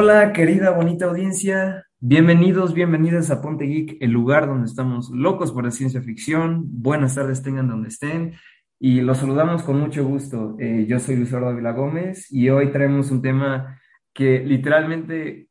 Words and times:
Hola, 0.00 0.32
querida, 0.32 0.70
bonita 0.70 1.06
audiencia. 1.06 1.84
Bienvenidos, 1.98 2.72
bienvenidas 2.72 3.32
a 3.32 3.42
Ponte 3.42 3.64
Geek, 3.64 3.96
el 4.00 4.12
lugar 4.12 4.46
donde 4.46 4.66
estamos 4.66 5.10
locos 5.10 5.50
por 5.50 5.64
la 5.64 5.72
ciencia 5.72 6.00
ficción. 6.00 6.62
Buenas 6.68 7.16
tardes, 7.16 7.42
tengan 7.42 7.66
donde 7.66 7.88
estén. 7.88 8.34
Y 8.78 9.00
los 9.00 9.18
saludamos 9.18 9.64
con 9.64 9.80
mucho 9.80 10.06
gusto. 10.06 10.54
Eh, 10.60 10.86
yo 10.88 11.00
soy 11.00 11.16
Luis 11.16 11.34
Ávila 11.34 11.72
Gómez 11.72 12.32
y 12.32 12.48
hoy 12.48 12.70
traemos 12.70 13.10
un 13.10 13.22
tema 13.22 13.80
que 14.12 14.38
literalmente 14.38 15.48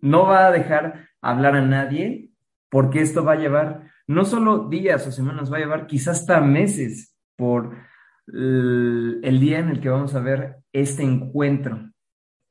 no 0.00 0.24
va 0.24 0.46
a 0.46 0.52
dejar 0.52 1.08
hablar 1.20 1.56
a 1.56 1.66
nadie, 1.66 2.30
porque 2.68 3.00
esto 3.00 3.24
va 3.24 3.32
a 3.32 3.40
llevar 3.40 3.90
no 4.06 4.24
solo 4.24 4.68
días 4.68 5.04
o 5.08 5.10
semanas, 5.10 5.52
va 5.52 5.56
a 5.56 5.60
llevar 5.62 5.88
quizás 5.88 6.20
hasta 6.20 6.40
meses 6.40 7.16
por 7.34 7.76
el, 8.28 9.18
el 9.24 9.40
día 9.40 9.58
en 9.58 9.68
el 9.68 9.80
que 9.80 9.88
vamos 9.88 10.14
a 10.14 10.20
ver 10.20 10.58
este 10.72 11.02
encuentro 11.02 11.89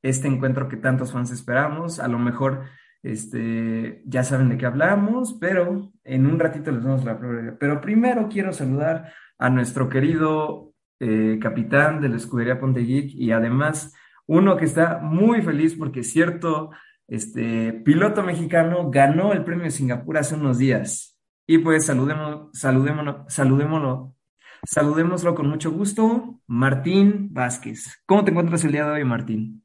este 0.02 0.28
encuentro 0.28 0.68
que 0.68 0.78
tantos 0.78 1.12
fans 1.12 1.32
esperamos. 1.32 2.00
A 2.00 2.08
lo 2.08 2.20
mejor 2.20 2.64
este, 3.04 4.02
ya 4.06 4.24
saben 4.24 4.50
de 4.50 4.58
qué 4.58 4.66
hablamos, 4.66 5.38
pero 5.40 5.92
en 6.04 6.26
un 6.26 6.40
ratito 6.40 6.72
les 6.72 6.84
damos 6.84 7.06
la 7.06 7.18
prueba. 7.18 7.56
Pero 7.60 7.82
primero 7.82 8.28
quiero 8.30 8.54
saludar 8.54 9.14
a 9.38 9.50
nuestro 9.50 9.90
querido 9.90 10.74
eh, 11.00 11.40
capitán 11.42 12.02
de 12.02 12.10
la 12.10 12.18
escudería 12.18 12.60
Ponte 12.60 12.82
y 12.82 13.32
además 13.32 13.96
uno 14.28 14.58
que 14.58 14.66
está 14.66 15.00
muy 15.00 15.42
feliz 15.42 15.76
porque 15.76 16.04
cierto 16.04 16.72
este, 17.08 17.74
piloto 17.74 18.22
mexicano 18.22 18.92
ganó 18.92 19.34
el 19.34 19.44
premio 19.44 19.64
de 19.64 19.72
Singapur 19.72 20.18
hace 20.18 20.36
unos 20.36 20.58
días. 20.58 21.18
Y 21.48 21.58
pues 21.60 21.86
saludemos, 21.86 22.50
saludémonos, 22.54 23.34
saludémoslo, 23.34 24.16
saludémoslo 24.64 25.34
con 25.34 25.50
mucho 25.50 25.72
gusto, 25.72 26.42
Martín 26.46 27.30
Vázquez. 27.32 28.04
¿Cómo 28.06 28.24
te 28.24 28.30
encuentras 28.30 28.64
el 28.66 28.72
día 28.74 28.86
de 28.86 28.92
hoy, 28.92 29.04
Martín? 29.04 29.64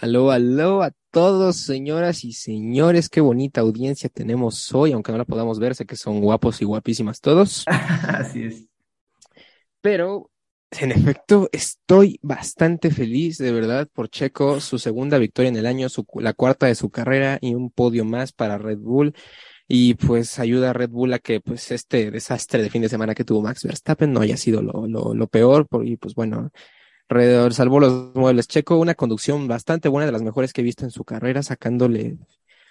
Aló, 0.00 0.30
aló 0.30 0.84
a 0.84 0.92
todos, 1.10 1.56
señoras 1.56 2.22
y 2.22 2.32
señores, 2.32 3.08
qué 3.08 3.20
bonita 3.20 3.62
audiencia 3.62 4.08
tenemos 4.08 4.72
hoy, 4.72 4.92
aunque 4.92 5.10
no 5.10 5.18
la 5.18 5.24
podamos 5.24 5.58
ver, 5.58 5.74
sé 5.74 5.86
que 5.86 5.96
son 5.96 6.20
guapos 6.20 6.62
y 6.62 6.64
guapísimas 6.64 7.20
todos. 7.20 7.64
Así 7.66 8.44
es. 8.44 8.66
Pero, 9.80 10.30
en 10.78 10.92
efecto, 10.92 11.48
estoy 11.50 12.20
bastante 12.22 12.92
feliz, 12.92 13.38
de 13.38 13.50
verdad, 13.50 13.88
por 13.92 14.08
Checo, 14.08 14.60
su 14.60 14.78
segunda 14.78 15.18
victoria 15.18 15.48
en 15.48 15.56
el 15.56 15.66
año, 15.66 15.88
su, 15.88 16.06
la 16.20 16.32
cuarta 16.32 16.66
de 16.66 16.76
su 16.76 16.90
carrera 16.90 17.38
y 17.40 17.56
un 17.56 17.68
podio 17.68 18.04
más 18.04 18.30
para 18.30 18.56
Red 18.56 18.78
Bull. 18.78 19.16
Y 19.66 19.94
pues 19.94 20.38
ayuda 20.38 20.70
a 20.70 20.74
Red 20.74 20.90
Bull 20.90 21.12
a 21.12 21.18
que 21.18 21.40
pues 21.40 21.72
este 21.72 22.12
desastre 22.12 22.62
de 22.62 22.70
fin 22.70 22.82
de 22.82 22.88
semana 22.88 23.16
que 23.16 23.24
tuvo 23.24 23.42
Max 23.42 23.64
Verstappen 23.64 24.12
no 24.12 24.20
haya 24.20 24.36
sido 24.36 24.62
lo, 24.62 24.86
lo, 24.86 25.12
lo 25.12 25.26
peor. 25.26 25.66
y 25.82 25.96
pues 25.96 26.14
bueno, 26.14 26.52
salvó 27.52 27.80
los 27.80 28.14
muebles. 28.14 28.48
Checo, 28.48 28.76
una 28.78 28.94
conducción 28.94 29.48
bastante 29.48 29.88
buena, 29.88 30.06
de 30.06 30.12
las 30.12 30.22
mejores 30.22 30.52
que 30.52 30.60
he 30.60 30.64
visto 30.64 30.84
en 30.84 30.90
su 30.90 31.04
carrera, 31.04 31.42
sacándole. 31.42 32.18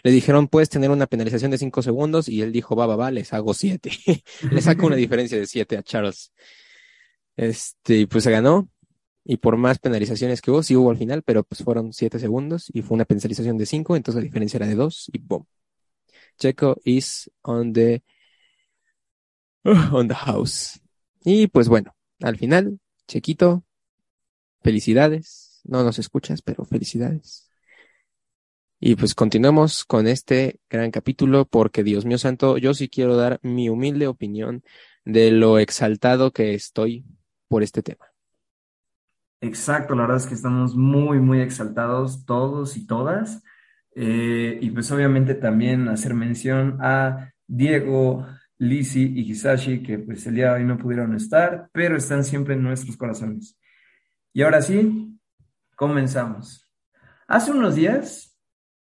Le 0.03 0.11
dijeron, 0.11 0.47
puedes 0.47 0.69
tener 0.69 0.91
una 0.91 1.07
penalización 1.07 1.51
de 1.51 1.57
cinco 1.57 1.81
segundos, 1.81 2.29
y 2.29 2.41
él 2.41 2.51
dijo, 2.51 2.75
va, 2.75 2.85
va, 2.85 2.95
va, 2.95 3.11
les 3.11 3.33
hago 3.33 3.53
siete. 3.53 3.91
le 4.51 4.61
saco 4.61 4.85
una 4.87 4.95
diferencia 4.95 5.37
de 5.37 5.47
siete 5.47 5.77
a 5.77 5.83
Charles. 5.83 6.31
Este, 7.35 7.97
y 7.99 8.05
pues 8.05 8.23
se 8.23 8.31
ganó. 8.31 8.69
Y 9.23 9.37
por 9.37 9.57
más 9.57 9.79
penalizaciones 9.79 10.41
que 10.41 10.51
hubo, 10.51 10.63
sí 10.63 10.75
hubo 10.75 10.89
al 10.89 10.97
final, 10.97 11.21
pero 11.23 11.43
pues 11.43 11.61
fueron 11.63 11.91
siete 11.91 12.17
segundos 12.17 12.71
y 12.73 12.81
fue 12.81 12.95
una 12.95 13.05
penalización 13.05 13.57
de 13.57 13.65
cinco, 13.65 13.97
entonces 13.97 14.21
la 14.21 14.25
diferencia 14.25 14.57
era 14.57 14.67
de 14.67 14.75
dos 14.75 15.09
y 15.11 15.19
boom. 15.19 15.45
Checo 16.39 16.77
is 16.85 17.29
on 17.41 17.73
the, 17.73 18.03
on 19.91 20.07
the 20.07 20.15
house. 20.15 20.79
Y 21.25 21.47
pues 21.47 21.67
bueno, 21.67 21.93
al 22.21 22.37
final, 22.37 22.79
Chequito 23.05 23.65
Felicidades. 24.67 25.61
No 25.63 25.81
nos 25.81 25.97
escuchas, 25.97 26.41
pero 26.41 26.65
felicidades. 26.65 27.49
Y 28.81 28.97
pues 28.97 29.15
continuamos 29.15 29.85
con 29.85 30.07
este 30.07 30.59
gran 30.69 30.91
capítulo 30.91 31.45
porque 31.45 31.85
Dios 31.85 32.03
mío 32.03 32.17
santo, 32.17 32.57
yo 32.57 32.73
sí 32.73 32.89
quiero 32.89 33.15
dar 33.15 33.39
mi 33.43 33.69
humilde 33.69 34.07
opinión 34.07 34.63
de 35.05 35.31
lo 35.31 35.57
exaltado 35.57 36.31
que 36.31 36.53
estoy 36.53 37.05
por 37.47 37.63
este 37.63 37.81
tema. 37.81 38.07
Exacto, 39.39 39.95
la 39.95 40.01
verdad 40.01 40.17
es 40.17 40.25
que 40.25 40.33
estamos 40.33 40.75
muy, 40.75 41.21
muy 41.21 41.39
exaltados 41.39 42.25
todos 42.25 42.75
y 42.75 42.85
todas. 42.85 43.41
Eh, 43.95 44.59
y 44.61 44.69
pues 44.71 44.91
obviamente 44.91 45.33
también 45.35 45.87
hacer 45.87 46.13
mención 46.13 46.77
a 46.81 47.31
Diego, 47.47 48.27
Lisi 48.57 49.13
y 49.15 49.31
Hisashi, 49.31 49.81
que 49.81 49.97
pues 49.97 50.27
el 50.27 50.35
día 50.35 50.47
de 50.47 50.59
hoy 50.59 50.65
no 50.65 50.77
pudieron 50.77 51.15
estar, 51.15 51.69
pero 51.71 51.95
están 51.95 52.25
siempre 52.25 52.55
en 52.55 52.63
nuestros 52.63 52.97
corazones. 52.97 53.57
Y 54.37 54.43
ahora 54.43 54.61
sí, 54.61 55.19
comenzamos. 55.75 56.71
Hace 57.27 57.49
unos 57.49 57.73
días, 57.73 58.39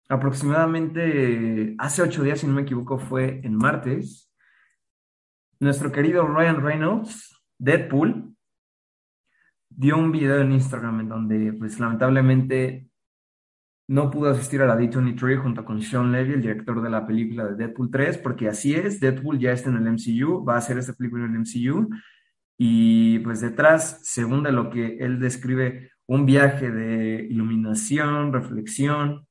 aproximadamente 0.08 1.76
hace 1.78 2.02
ocho 2.02 2.24
días, 2.24 2.40
si 2.40 2.48
no 2.48 2.54
me 2.54 2.62
equivoco, 2.62 2.98
fue 2.98 3.42
en 3.44 3.58
martes, 3.58 4.34
nuestro 5.60 5.92
querido 5.92 6.26
Ryan 6.26 6.62
Reynolds, 6.62 7.38
Deadpool, 7.58 8.34
dio 9.68 9.98
un 9.98 10.14
video 10.14 10.40
en 10.40 10.54
Instagram 10.54 11.02
en 11.02 11.10
donde, 11.10 11.52
pues 11.52 11.78
lamentablemente, 11.82 12.90
no 13.90 14.10
pudo 14.10 14.30
asistir 14.30 14.62
a 14.62 14.68
la 14.68 14.78
D23 14.78 15.42
junto 15.42 15.66
con 15.66 15.82
Sean 15.82 16.14
Levy, 16.14 16.32
el 16.32 16.42
director 16.44 16.82
de 16.82 16.90
la 16.90 17.06
película 17.06 17.44
de 17.48 17.56
Deadpool 17.56 17.92
3, 17.92 18.20
porque 18.20 18.48
así 18.48 18.74
es, 18.74 19.02
Deadpool 19.02 19.38
ya 19.38 19.52
está 19.52 19.70
en 19.70 19.86
el 19.86 19.96
MCU, 19.96 20.46
va 20.46 20.56
a 20.56 20.60
hacer 20.60 20.78
esta 20.78 20.94
película 20.94 21.26
en 21.26 21.36
el 21.36 21.40
MCU, 21.42 21.90
y 22.64 23.18
pues 23.22 23.42
detrás, 23.42 24.02
según 24.04 24.44
de 24.44 24.52
lo 24.52 24.70
que 24.70 24.98
él 25.00 25.20
describe, 25.20 25.94
un 26.06 26.28
viaje 26.28 26.70
de 26.70 27.26
iluminación, 27.28 28.32
reflexión, 28.32 29.26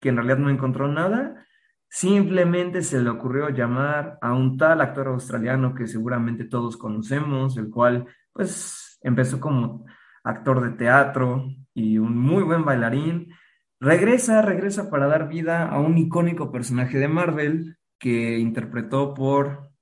que 0.00 0.10
en 0.10 0.14
realidad 0.14 0.38
no 0.38 0.48
encontró 0.48 0.86
nada, 0.86 1.44
simplemente 1.88 2.82
se 2.82 3.02
le 3.02 3.10
ocurrió 3.10 3.48
llamar 3.48 4.16
a 4.22 4.32
un 4.32 4.56
tal 4.56 4.80
actor 4.80 5.08
australiano 5.08 5.74
que 5.74 5.88
seguramente 5.88 6.44
todos 6.44 6.76
conocemos, 6.76 7.56
el 7.56 7.68
cual 7.68 8.06
pues 8.32 9.00
empezó 9.02 9.40
como 9.40 9.84
actor 10.22 10.60
de 10.60 10.76
teatro 10.76 11.48
y 11.74 11.98
un 11.98 12.16
muy 12.16 12.44
buen 12.44 12.64
bailarín. 12.64 13.34
Regresa, 13.80 14.40
regresa 14.40 14.88
para 14.88 15.08
dar 15.08 15.26
vida 15.26 15.66
a 15.66 15.80
un 15.80 15.98
icónico 15.98 16.52
personaje 16.52 16.96
de 16.98 17.08
Marvel 17.08 17.76
que 17.98 18.38
interpretó 18.38 19.14
por, 19.14 19.72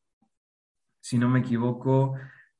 si 1.02 1.18
no 1.18 1.28
me 1.28 1.40
equivoco, 1.40 2.14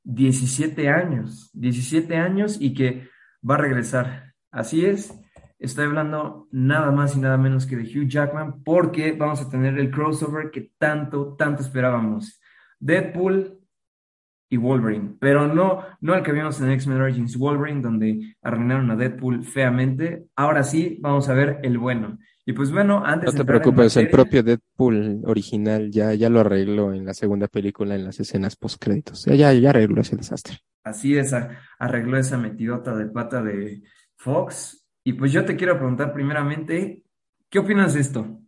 17 0.09 0.89
años, 0.89 1.51
17 1.53 2.17
años 2.17 2.57
y 2.59 2.73
que 2.73 3.09
va 3.49 3.57
a 3.57 3.59
regresar. 3.59 4.33
Así 4.51 4.87
es, 4.87 5.13
estoy 5.59 5.85
hablando 5.85 6.49
nada 6.51 6.91
más 6.91 7.15
y 7.15 7.21
nada 7.21 7.37
menos 7.37 7.67
que 7.67 7.77
de 7.77 7.83
Hugh 7.83 8.09
Jackman 8.09 8.63
porque 8.65 9.13
vamos 9.13 9.43
a 9.43 9.51
tener 9.51 9.79
el 9.79 9.91
crossover 9.91 10.51
que 10.51 10.73
tanto, 10.79 11.37
tanto 11.37 11.63
esperábamos. 11.63 12.41
Deadpool 12.81 13.59
y 14.49 14.57
Wolverine, 14.57 15.17
pero 15.21 15.47
no, 15.47 15.85
no 16.01 16.15
el 16.15 16.23
que 16.23 16.33
vimos 16.33 16.59
en 16.63 16.71
X-Men 16.71 17.03
Origins 17.03 17.37
Wolverine, 17.37 17.83
donde 17.83 18.35
arruinaron 18.41 18.91
a 18.91 18.97
Deadpool 18.97 19.45
feamente. 19.45 20.25
Ahora 20.35 20.63
sí, 20.63 20.97
vamos 21.03 21.29
a 21.29 21.35
ver 21.35 21.61
el 21.63 21.77
bueno. 21.77 22.19
Y 22.49 22.55
pues 22.55 22.73
bueno, 22.73 23.03
antes 23.05 23.35
No 23.35 23.41
te 23.41 23.45
preocupes, 23.45 23.95
el 23.99 24.09
propio 24.09 24.43
Deadpool 24.43 25.21
original 25.27 25.91
ya, 25.91 26.15
ya 26.15 26.31
lo 26.31 26.41
arregló 26.41 26.95
en 26.95 27.05
la 27.05 27.13
segunda 27.13 27.47
película, 27.47 27.95
en 27.95 28.05
las 28.05 28.21
escenas 28.21 28.57
post-créditos. 28.57 29.27
Ya, 29.27 29.53
ya 29.53 29.69
arregló 29.69 30.01
ese 30.01 30.17
desastre. 30.17 30.57
Así 30.83 31.15
es, 31.15 31.35
arregló 31.79 32.17
esa 32.17 32.39
metidota 32.39 32.97
de 32.97 33.05
pata 33.05 33.43
de 33.43 33.83
Fox. 34.17 34.83
Y 35.05 35.13
pues 35.13 35.31
yo 35.31 35.45
te 35.45 35.57
quiero 35.57 35.77
preguntar 35.77 36.15
primeramente, 36.15 37.03
¿qué 37.51 37.59
opinas 37.59 37.93
de 37.93 38.01
esto? 38.01 38.41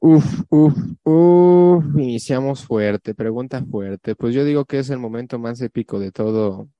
Uf, 0.00 0.44
uf, 0.48 0.74
uf, 1.02 1.84
iniciamos 1.98 2.64
fuerte, 2.64 3.14
pregunta 3.14 3.62
fuerte. 3.62 4.14
Pues 4.16 4.34
yo 4.34 4.42
digo 4.42 4.64
que 4.64 4.78
es 4.78 4.88
el 4.88 4.98
momento 4.98 5.38
más 5.38 5.60
épico 5.60 6.00
de 6.00 6.12
todo, 6.12 6.70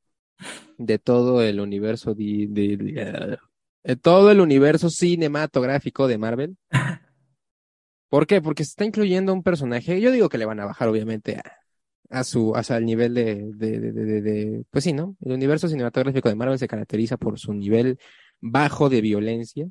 de 0.79 0.99
todo 0.99 1.43
el 1.43 1.61
universo 1.61 2.15
de, 2.15 2.47
de, 2.49 3.39
todo 4.01 4.31
el 4.31 4.41
universo 4.41 4.91
cinematográfico 4.91 6.07
de 6.09 6.19
Marvel. 6.19 6.57
¿Por 8.09 8.27
qué? 8.27 8.43
Porque 8.43 8.65
se 8.65 8.71
está 8.71 8.85
incluyendo 8.85 9.33
un 9.33 9.43
personaje. 9.43 10.01
Yo 10.01 10.11
digo 10.11 10.29
que 10.29 10.39
le 10.39 10.45
van 10.45 10.61
a 10.61 10.67
bajar, 10.67 10.89
obviamente, 10.89 11.37
a, 11.39 11.43
a 12.11 12.25
su, 12.25 12.55
hasta 12.55 12.77
el 12.77 12.85
nivel 12.85 13.15
de, 13.15 13.51
de, 13.55 13.81
de, 13.81 14.23
de, 14.23 14.65
pues 14.71 14.85
sí, 14.85 14.93
¿no? 14.93 15.17
El 15.23 15.33
universo 15.33 15.67
cinematográfico 15.69 16.29
de 16.29 16.35
Marvel 16.35 16.59
se 16.59 16.69
caracteriza 16.69 17.17
por 17.17 17.39
su 17.39 17.55
nivel 17.55 17.99
bajo 18.41 18.91
de 18.91 19.01
violencia. 19.01 19.65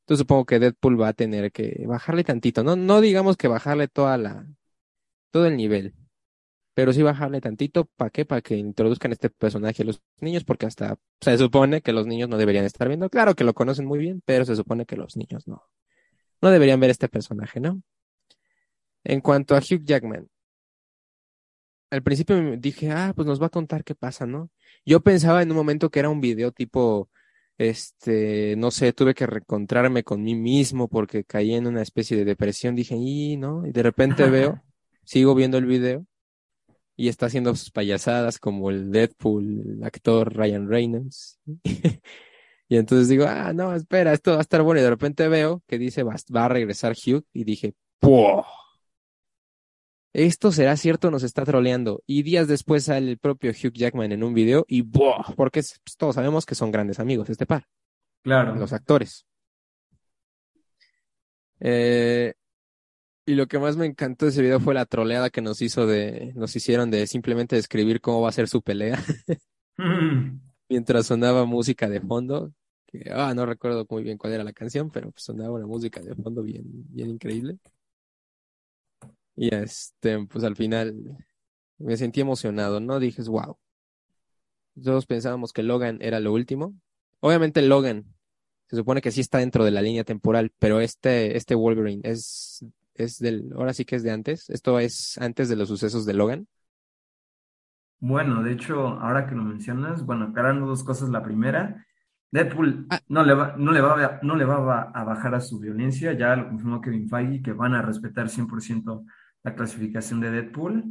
Entonces 0.00 0.20
supongo 0.20 0.46
que 0.46 0.58
Deadpool 0.58 1.00
va 1.00 1.08
a 1.08 1.12
tener 1.12 1.52
que 1.52 1.84
bajarle 1.86 2.24
tantito, 2.24 2.64
¿no? 2.64 2.76
No 2.76 3.00
digamos 3.00 3.36
que 3.36 3.48
bajarle 3.48 3.88
toda 3.88 4.16
la, 4.16 4.46
todo 5.30 5.46
el 5.46 5.56
nivel, 5.56 5.94
pero 6.76 6.92
sí 6.92 7.02
bajarle 7.02 7.40
tantito, 7.40 7.86
¿para 7.96 8.10
qué? 8.10 8.26
Para 8.26 8.42
que 8.42 8.54
introduzcan 8.54 9.10
este 9.10 9.30
personaje 9.30 9.82
a 9.82 9.86
los 9.86 10.02
niños, 10.20 10.44
porque 10.44 10.66
hasta 10.66 10.98
se 11.22 11.38
supone 11.38 11.80
que 11.80 11.94
los 11.94 12.06
niños 12.06 12.28
no 12.28 12.36
deberían 12.36 12.66
estar 12.66 12.86
viendo. 12.86 13.08
Claro 13.08 13.34
que 13.34 13.44
lo 13.44 13.54
conocen 13.54 13.86
muy 13.86 13.98
bien, 13.98 14.22
pero 14.26 14.44
se 14.44 14.54
supone 14.54 14.84
que 14.84 14.94
los 14.94 15.16
niños 15.16 15.48
no. 15.48 15.62
No 16.42 16.50
deberían 16.50 16.78
ver 16.78 16.90
este 16.90 17.08
personaje, 17.08 17.60
¿no? 17.60 17.80
En 19.04 19.22
cuanto 19.22 19.56
a 19.56 19.60
Hugh 19.60 19.84
Jackman, 19.84 20.28
al 21.88 22.02
principio 22.02 22.58
dije, 22.58 22.90
ah, 22.90 23.14
pues 23.16 23.26
nos 23.26 23.40
va 23.40 23.46
a 23.46 23.48
contar 23.48 23.82
qué 23.82 23.94
pasa, 23.94 24.26
¿no? 24.26 24.50
Yo 24.84 25.00
pensaba 25.00 25.42
en 25.42 25.50
un 25.50 25.56
momento 25.56 25.88
que 25.88 26.00
era 26.00 26.10
un 26.10 26.20
video 26.20 26.52
tipo 26.52 27.08
Este, 27.56 28.54
no 28.58 28.70
sé, 28.70 28.92
tuve 28.92 29.14
que 29.14 29.26
reencontrarme 29.26 30.04
con 30.04 30.22
mí 30.22 30.34
mismo 30.34 30.88
porque 30.88 31.24
caí 31.24 31.54
en 31.54 31.66
una 31.68 31.80
especie 31.80 32.18
de 32.18 32.26
depresión. 32.26 32.74
Dije, 32.76 32.96
y 32.98 33.38
no, 33.38 33.66
y 33.66 33.72
de 33.72 33.82
repente 33.82 34.28
veo, 34.30 34.62
sigo 35.04 35.34
viendo 35.34 35.56
el 35.56 35.64
video 35.64 36.06
y 36.96 37.08
está 37.08 37.26
haciendo 37.26 37.54
sus 37.54 37.70
payasadas 37.70 38.38
como 38.38 38.70
el 38.70 38.90
Deadpool, 38.90 39.76
el 39.78 39.84
actor 39.84 40.34
Ryan 40.34 40.68
Reynolds. 40.68 41.38
y 42.68 42.76
entonces 42.76 43.08
digo, 43.08 43.26
ah, 43.28 43.52
no, 43.52 43.74
espera, 43.74 44.12
esto 44.14 44.32
va 44.32 44.38
a 44.38 44.40
estar 44.40 44.62
bueno. 44.62 44.80
Y 44.80 44.84
de 44.84 44.90
repente 44.90 45.28
veo 45.28 45.62
que 45.66 45.78
dice, 45.78 46.02
va, 46.02 46.16
va 46.34 46.46
a 46.46 46.48
regresar 46.48 46.92
Hugh 46.92 47.24
y 47.32 47.44
dije, 47.44 47.74
¡Puah! 48.00 48.44
Esto 50.14 50.50
será 50.50 50.78
cierto, 50.78 51.10
nos 51.10 51.22
está 51.22 51.44
troleando. 51.44 52.02
Y 52.06 52.22
días 52.22 52.48
después 52.48 52.84
sale 52.84 53.10
el 53.10 53.18
propio 53.18 53.50
Hugh 53.50 53.74
Jackman 53.74 54.12
en 54.12 54.24
un 54.24 54.32
video 54.32 54.64
y 54.66 54.80
¡buah! 54.80 55.34
Porque 55.36 55.60
pues, 55.60 55.96
todos 55.98 56.14
sabemos 56.14 56.46
que 56.46 56.54
son 56.54 56.72
grandes 56.72 56.98
amigos 56.98 57.28
este 57.28 57.44
par. 57.44 57.66
Claro. 58.22 58.54
Los 58.54 58.72
actores. 58.72 59.26
Eh, 61.60 62.32
y 63.26 63.34
lo 63.34 63.48
que 63.48 63.58
más 63.58 63.76
me 63.76 63.86
encantó 63.86 64.24
de 64.24 64.30
ese 64.30 64.40
video 64.40 64.60
fue 64.60 64.72
la 64.72 64.86
troleada 64.86 65.30
que 65.30 65.42
nos 65.42 65.60
hizo 65.60 65.86
de, 65.86 66.32
nos 66.36 66.54
hicieron 66.54 66.92
de 66.92 67.08
simplemente 67.08 67.56
describir 67.56 68.00
cómo 68.00 68.20
va 68.20 68.28
a 68.28 68.32
ser 68.32 68.48
su 68.48 68.62
pelea. 68.62 69.02
Mientras 70.68 71.06
sonaba 71.06 71.44
música 71.44 71.88
de 71.88 72.00
fondo. 72.00 72.52
Ah, 73.10 73.34
no 73.34 73.44
recuerdo 73.44 73.84
muy 73.90 74.04
bien 74.04 74.16
cuál 74.16 74.32
era 74.32 74.44
la 74.44 74.52
canción, 74.52 74.90
pero 74.90 75.10
pues 75.10 75.24
sonaba 75.24 75.54
una 75.54 75.66
música 75.66 76.00
de 76.00 76.14
fondo 76.14 76.42
bien, 76.42 76.64
bien 76.64 77.10
increíble. 77.10 77.58
Y 79.34 79.52
este, 79.52 80.24
pues 80.26 80.44
al 80.44 80.54
final 80.54 80.94
me 81.78 81.96
sentí 81.96 82.20
emocionado, 82.20 82.78
¿no? 82.78 83.00
Dije, 83.00 83.22
wow. 83.22 83.58
Todos 84.82 85.06
pensábamos 85.06 85.52
que 85.52 85.64
Logan 85.64 85.98
era 86.00 86.20
lo 86.20 86.32
último. 86.32 86.74
Obviamente 87.20 87.60
Logan 87.60 88.04
se 88.68 88.76
supone 88.76 89.00
que 89.00 89.10
sí 89.10 89.20
está 89.20 89.38
dentro 89.38 89.64
de 89.64 89.72
la 89.72 89.82
línea 89.82 90.04
temporal, 90.04 90.52
pero 90.58 90.80
este, 90.80 91.36
este 91.36 91.54
Wolverine 91.54 92.02
es, 92.04 92.64
es 92.98 93.18
del, 93.18 93.52
ahora 93.54 93.72
sí 93.72 93.84
que 93.84 93.96
es 93.96 94.02
de 94.02 94.10
antes. 94.10 94.50
Esto 94.50 94.78
es 94.78 95.18
antes 95.18 95.48
de 95.48 95.56
los 95.56 95.68
sucesos 95.68 96.06
de 96.06 96.14
Logan. 96.14 96.46
Bueno, 97.98 98.42
de 98.42 98.52
hecho, 98.52 98.88
ahora 99.00 99.26
que 99.26 99.34
lo 99.34 99.42
mencionas, 99.42 100.04
bueno, 100.04 100.26
aclarando 100.26 100.66
dos 100.66 100.84
cosas. 100.84 101.08
La 101.08 101.22
primera, 101.22 101.86
Deadpool 102.30 102.86
ah. 102.90 103.00
no 103.08 103.24
le 103.24 103.34
va, 103.34 103.54
no 103.56 103.72
le 103.72 103.80
va, 103.80 104.04
a, 104.04 104.20
no 104.22 104.36
le 104.36 104.44
va 104.44 104.82
a 104.82 105.04
bajar 105.04 105.34
a 105.34 105.40
su 105.40 105.58
violencia, 105.58 106.12
ya 106.12 106.36
lo 106.36 106.48
confirmó 106.48 106.80
Kevin 106.80 107.08
Feige, 107.08 107.42
que 107.42 107.52
van 107.52 107.74
a 107.74 107.82
respetar 107.82 108.28
100% 108.28 109.04
la 109.42 109.54
clasificación 109.54 110.20
de 110.20 110.30
Deadpool, 110.30 110.84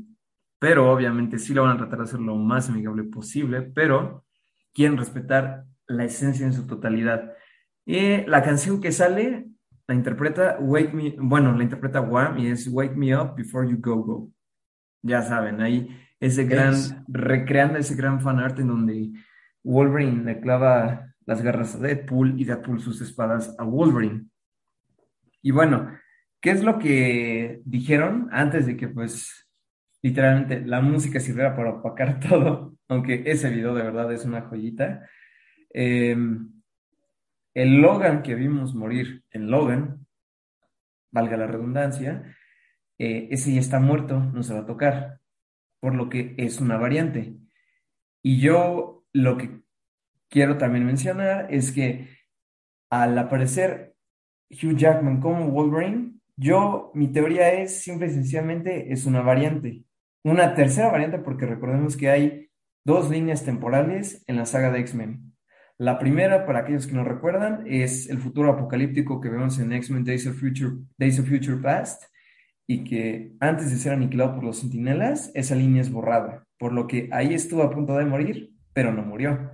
pero 0.59 0.91
obviamente 0.91 1.37
sí 1.37 1.53
lo 1.53 1.63
van 1.63 1.75
a 1.75 1.77
tratar 1.77 1.99
de 1.99 2.05
hacer 2.05 2.19
lo 2.19 2.35
más 2.35 2.69
amigable 2.69 3.03
posible, 3.03 3.61
pero 3.61 4.25
quieren 4.73 4.97
respetar 4.97 5.65
la 5.87 6.05
esencia 6.05 6.45
en 6.45 6.53
su 6.53 6.65
totalidad. 6.65 7.33
Y 7.85 8.25
la 8.25 8.41
canción 8.41 8.81
que 8.81 8.91
sale 8.91 9.47
la 9.87 9.95
interpreta 9.95 10.57
Wake 10.59 10.93
Me, 10.93 11.15
bueno, 11.17 11.55
la 11.55 11.63
interpreta 11.63 12.01
Wham 12.01 12.39
y 12.39 12.47
es 12.47 12.67
Wake 12.67 12.95
Me 12.95 13.15
Up 13.15 13.35
Before 13.35 13.69
You 13.69 13.77
Go 13.79 14.03
Go. 14.03 14.31
Ya 15.01 15.21
saben, 15.21 15.61
ahí 15.61 15.89
ese 16.19 16.45
gran, 16.45 16.73
recreando 17.07 17.77
ese 17.77 17.95
gran 17.95 18.21
fan 18.21 18.39
art 18.39 18.59
en 18.59 18.67
donde 18.67 19.11
Wolverine 19.63 20.23
le 20.23 20.39
clava 20.39 21.13
las 21.25 21.41
garras 21.41 21.75
a 21.75 21.79
Deadpool 21.79 22.39
y 22.39 22.45
Deadpool 22.45 22.79
sus 22.79 23.01
espadas 23.01 23.55
a 23.59 23.63
Wolverine. 23.63 24.25
Y 25.41 25.51
bueno, 25.51 25.91
¿Qué 26.45 26.51
es 26.51 26.63
lo 26.63 26.77
que 26.77 27.63
dijeron 27.65 28.29
antes 28.31 28.67
de 28.67 28.77
que, 28.77 28.87
pues, 28.87 29.49
literalmente 30.03 30.61
la 30.61 30.79
música 30.79 31.19
sirviera 31.19 31.55
para 31.55 31.71
opacar 31.71 32.19
todo? 32.29 32.77
Aunque 32.87 33.23
ese 33.25 33.49
video 33.49 33.73
de 33.73 33.81
verdad 33.81 34.13
es 34.13 34.25
una 34.25 34.41
joyita. 34.41 35.09
Em, 35.73 36.54
el 37.55 37.81
Logan 37.81 38.21
que 38.21 38.35
vimos 38.35 38.75
morir 38.75 39.23
en 39.31 39.49
Logan, 39.49 40.05
valga 41.11 41.37
la 41.37 41.47
redundancia, 41.47 42.35
eh, 42.99 43.29
ese 43.31 43.53
ya 43.53 43.61
está 43.61 43.79
muerto, 43.79 44.19
no 44.19 44.43
se 44.43 44.53
va 44.53 44.59
a 44.59 44.65
tocar, 44.65 45.21
por 45.79 45.95
lo 45.95 46.09
que 46.09 46.35
es 46.37 46.59
una 46.59 46.77
variante. 46.77 47.37
Y 48.21 48.39
yo 48.39 49.05
lo 49.13 49.37
que 49.37 49.61
quiero 50.29 50.57
también 50.57 50.85
mencionar 50.85 51.47
es 51.49 51.71
que 51.71 52.09
al 52.89 53.17
aparecer 53.17 53.95
Hugh 54.49 54.75
Jackman 54.75 55.21
como 55.21 55.49
Wolverine, 55.49 56.19
yo, 56.37 56.91
mi 56.93 57.07
teoría 57.07 57.53
es, 57.53 57.81
simple 57.81 58.07
y 58.07 58.09
sencillamente, 58.09 58.91
es 58.91 59.05
una 59.05 59.21
variante. 59.21 59.85
Una 60.23 60.53
tercera 60.53 60.91
variante 60.91 61.19
porque 61.19 61.45
recordemos 61.45 61.95
que 61.95 62.09
hay 62.09 62.49
dos 62.83 63.09
líneas 63.09 63.45
temporales 63.45 64.23
en 64.27 64.35
la 64.35 64.45
saga 64.45 64.71
de 64.71 64.79
X-Men. 64.79 65.34
La 65.77 65.99
primera, 65.99 66.45
para 66.45 66.59
aquellos 66.59 66.87
que 66.87 66.93
no 66.93 67.03
recuerdan, 67.03 67.65
es 67.67 68.09
el 68.09 68.19
futuro 68.19 68.51
apocalíptico 68.51 69.19
que 69.19 69.29
vemos 69.29 69.59
en 69.59 69.73
X-Men 69.73 70.05
Days 70.05 70.25
of 70.25 70.39
Future, 70.39 70.75
Days 70.97 71.19
of 71.19 71.27
Future 71.27 71.57
Past 71.57 72.03
y 72.65 72.83
que 72.83 73.33
antes 73.39 73.71
de 73.71 73.77
ser 73.77 73.93
aniquilado 73.93 74.35
por 74.35 74.43
los 74.43 74.59
sentinelas, 74.59 75.31
esa 75.35 75.53
línea 75.55 75.81
es 75.81 75.91
borrada, 75.91 76.47
por 76.57 76.71
lo 76.71 76.87
que 76.87 77.09
ahí 77.11 77.33
estuvo 77.33 77.61
a 77.61 77.69
punto 77.69 77.97
de 77.97 78.05
morir, 78.05 78.53
pero 78.73 78.93
no 78.93 79.03
murió. 79.03 79.51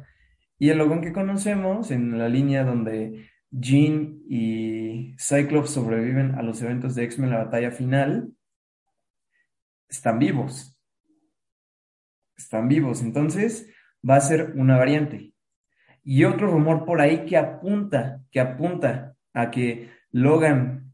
Y 0.60 0.70
el 0.70 0.78
Logan 0.78 1.02
que 1.02 1.12
conocemos, 1.12 1.90
en 1.90 2.18
la 2.18 2.30
línea 2.30 2.64
donde 2.64 3.28
Jean 3.50 4.22
y 4.30 5.16
Cyclops 5.18 5.72
sobreviven 5.72 6.36
a 6.36 6.44
los 6.44 6.62
eventos 6.62 6.94
de 6.94 7.04
X-Men, 7.06 7.32
la 7.32 7.46
batalla 7.46 7.72
final, 7.72 8.32
están 9.90 10.20
vivos. 10.20 10.80
Están 12.38 12.68
vivos. 12.68 13.02
Entonces, 13.02 13.68
va 14.08 14.18
a 14.18 14.22
ser 14.22 14.54
una 14.56 14.78
variante. 14.78 15.34
Y 16.04 16.24
otro 16.24 16.48
rumor 16.48 16.86
por 16.86 17.00
ahí 17.00 17.26
que 17.26 17.38
apunta, 17.38 18.24
que 18.32 18.40
apunta 18.40 19.16
a 19.34 19.52
que 19.52 19.90
Logan 20.12 20.92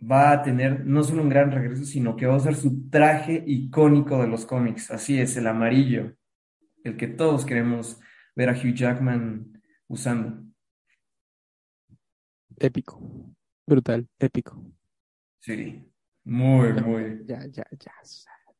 va 0.00 0.32
a 0.32 0.42
tener 0.42 0.86
no 0.86 1.02
solo 1.02 1.22
un 1.22 1.28
gran 1.28 1.50
regreso, 1.50 1.84
sino 1.84 2.16
que 2.16 2.26
va 2.26 2.34
a 2.34 2.38
usar 2.38 2.54
su 2.54 2.88
traje 2.88 3.42
icónico 3.46 4.20
de 4.20 4.28
los 4.28 4.46
cómics. 4.46 4.90
Así 4.90 5.20
es, 5.20 5.36
el 5.36 5.46
amarillo, 5.46 6.14
el 6.84 6.96
que 6.96 7.06
todos 7.06 7.44
queremos 7.44 8.00
ver 8.34 8.48
a 8.50 8.52
Hugh 8.52 8.74
Jackman 8.74 9.62
usando 9.88 10.44
épico. 12.58 13.00
Brutal, 13.66 14.08
épico. 14.18 14.62
Sí, 15.40 15.82
muy, 16.24 16.72
muy. 16.74 17.24
Ya, 17.26 17.46
ya, 17.46 17.64
ya, 17.78 17.92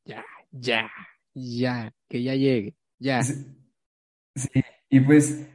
ya, 0.05 0.25
ya, 0.51 0.91
ya, 1.35 1.95
que 2.09 2.23
ya 2.23 2.35
llegue, 2.35 2.75
ya. 2.99 3.23
Sí, 3.23 4.63
y 4.89 5.01
pues 5.01 5.47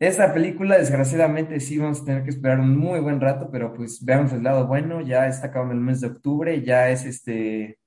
esta 0.00 0.32
película 0.32 0.78
desgraciadamente 0.78 1.60
sí 1.60 1.78
vamos 1.78 2.00
a 2.02 2.04
tener 2.04 2.24
que 2.24 2.30
esperar 2.30 2.58
un 2.58 2.76
muy 2.76 3.00
buen 3.00 3.20
rato, 3.20 3.50
pero 3.52 3.74
pues 3.74 4.04
veamos 4.04 4.32
el 4.32 4.42
lado 4.42 4.66
bueno, 4.66 5.00
ya 5.02 5.26
está 5.28 5.48
acabando 5.48 5.74
el 5.74 5.80
mes 5.80 6.00
de 6.00 6.08
octubre, 6.08 6.62
ya 6.62 6.88
es 6.90 7.04
este 7.04 7.78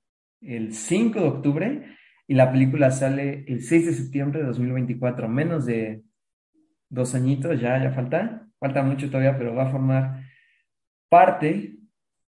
el 0.42 0.74
5 0.74 1.20
de 1.20 1.28
octubre 1.28 1.98
y 2.28 2.36
la 2.36 2.52
película 2.52 2.92
sale 2.92 3.46
el 3.48 3.64
6 3.64 3.86
de 3.88 3.94
septiembre 3.94 4.42
de 4.42 4.46
2024, 4.48 5.28
menos 5.28 5.66
de 5.66 6.04
dos 6.90 7.16
añitos, 7.16 7.60
ya, 7.60 7.82
ya 7.82 7.92
falta 7.92 8.48
falta 8.60 8.82
mucho 8.82 9.08
todavía, 9.08 9.38
pero 9.38 9.54
va 9.54 9.64
a 9.64 9.72
formar 9.72 10.24
parte 11.10 11.76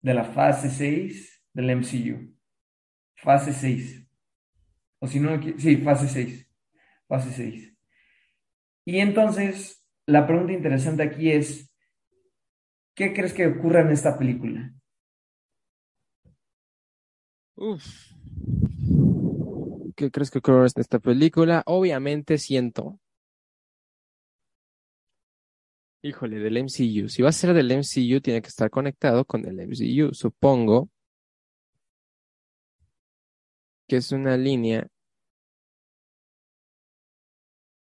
de 0.01 0.13
la 0.13 0.25
fase 0.25 0.69
6 0.69 1.43
del 1.53 1.75
MCU. 1.77 2.35
Fase 3.15 3.51
6. 3.51 4.07
O 4.99 5.07
si 5.07 5.19
no, 5.19 5.41
sí, 5.57 5.77
fase 5.77 6.07
6. 6.07 6.47
Fase 7.07 7.31
6. 7.31 7.68
Y 8.89 9.01
entonces, 9.01 9.85
la 10.07 10.25
pregunta 10.25 10.51
interesante 10.51 11.03
aquí 11.03 11.29
es, 11.29 11.71
¿qué 12.95 13.13
crees 13.13 13.33
que 13.33 13.45
ocurra 13.45 13.81
en 13.81 13.91
esta 13.91 14.17
película? 14.17 14.73
Uf. 17.55 17.85
¿Qué 19.95 20.09
crees 20.09 20.31
que 20.31 20.39
ocurra 20.39 20.61
en 20.61 20.81
esta 20.81 20.97
película? 20.97 21.61
Obviamente 21.67 22.39
siento 22.39 22.99
Híjole, 26.01 26.39
del 26.39 26.57
MCU. 26.57 27.09
Si 27.09 27.21
va 27.21 27.29
a 27.29 27.31
ser 27.31 27.53
del 27.53 27.71
MCU, 27.71 28.21
tiene 28.21 28.41
que 28.41 28.47
estar 28.47 28.71
conectado 28.71 29.23
con 29.23 29.45
el 29.45 29.59
MCU. 29.67 30.15
Supongo 30.15 30.89
que 33.87 33.97
es 33.97 34.11
una 34.11 34.35
línea. 34.35 34.87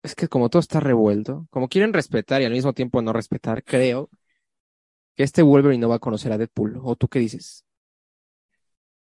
Es 0.08 0.16
que 0.16 0.30
como 0.30 0.48
todo 0.50 0.62
está 0.62 0.80
revuelto, 0.80 1.48
como 1.50 1.68
quieren 1.68 1.92
respetar 1.92 2.42
y 2.42 2.46
al 2.46 2.54
mismo 2.54 2.72
tiempo 2.72 3.02
no 3.02 3.12
respetar, 3.12 3.62
creo 3.62 4.10
que 5.18 5.24
este 5.24 5.42
Wolverine 5.42 5.82
no 5.82 5.90
va 5.90 5.96
a 5.96 6.00
conocer 6.00 6.32
a 6.32 6.38
Deadpool. 6.38 6.80
¿O 6.82 6.96
tú 6.96 7.10
qué 7.10 7.20
dices? 7.20 7.66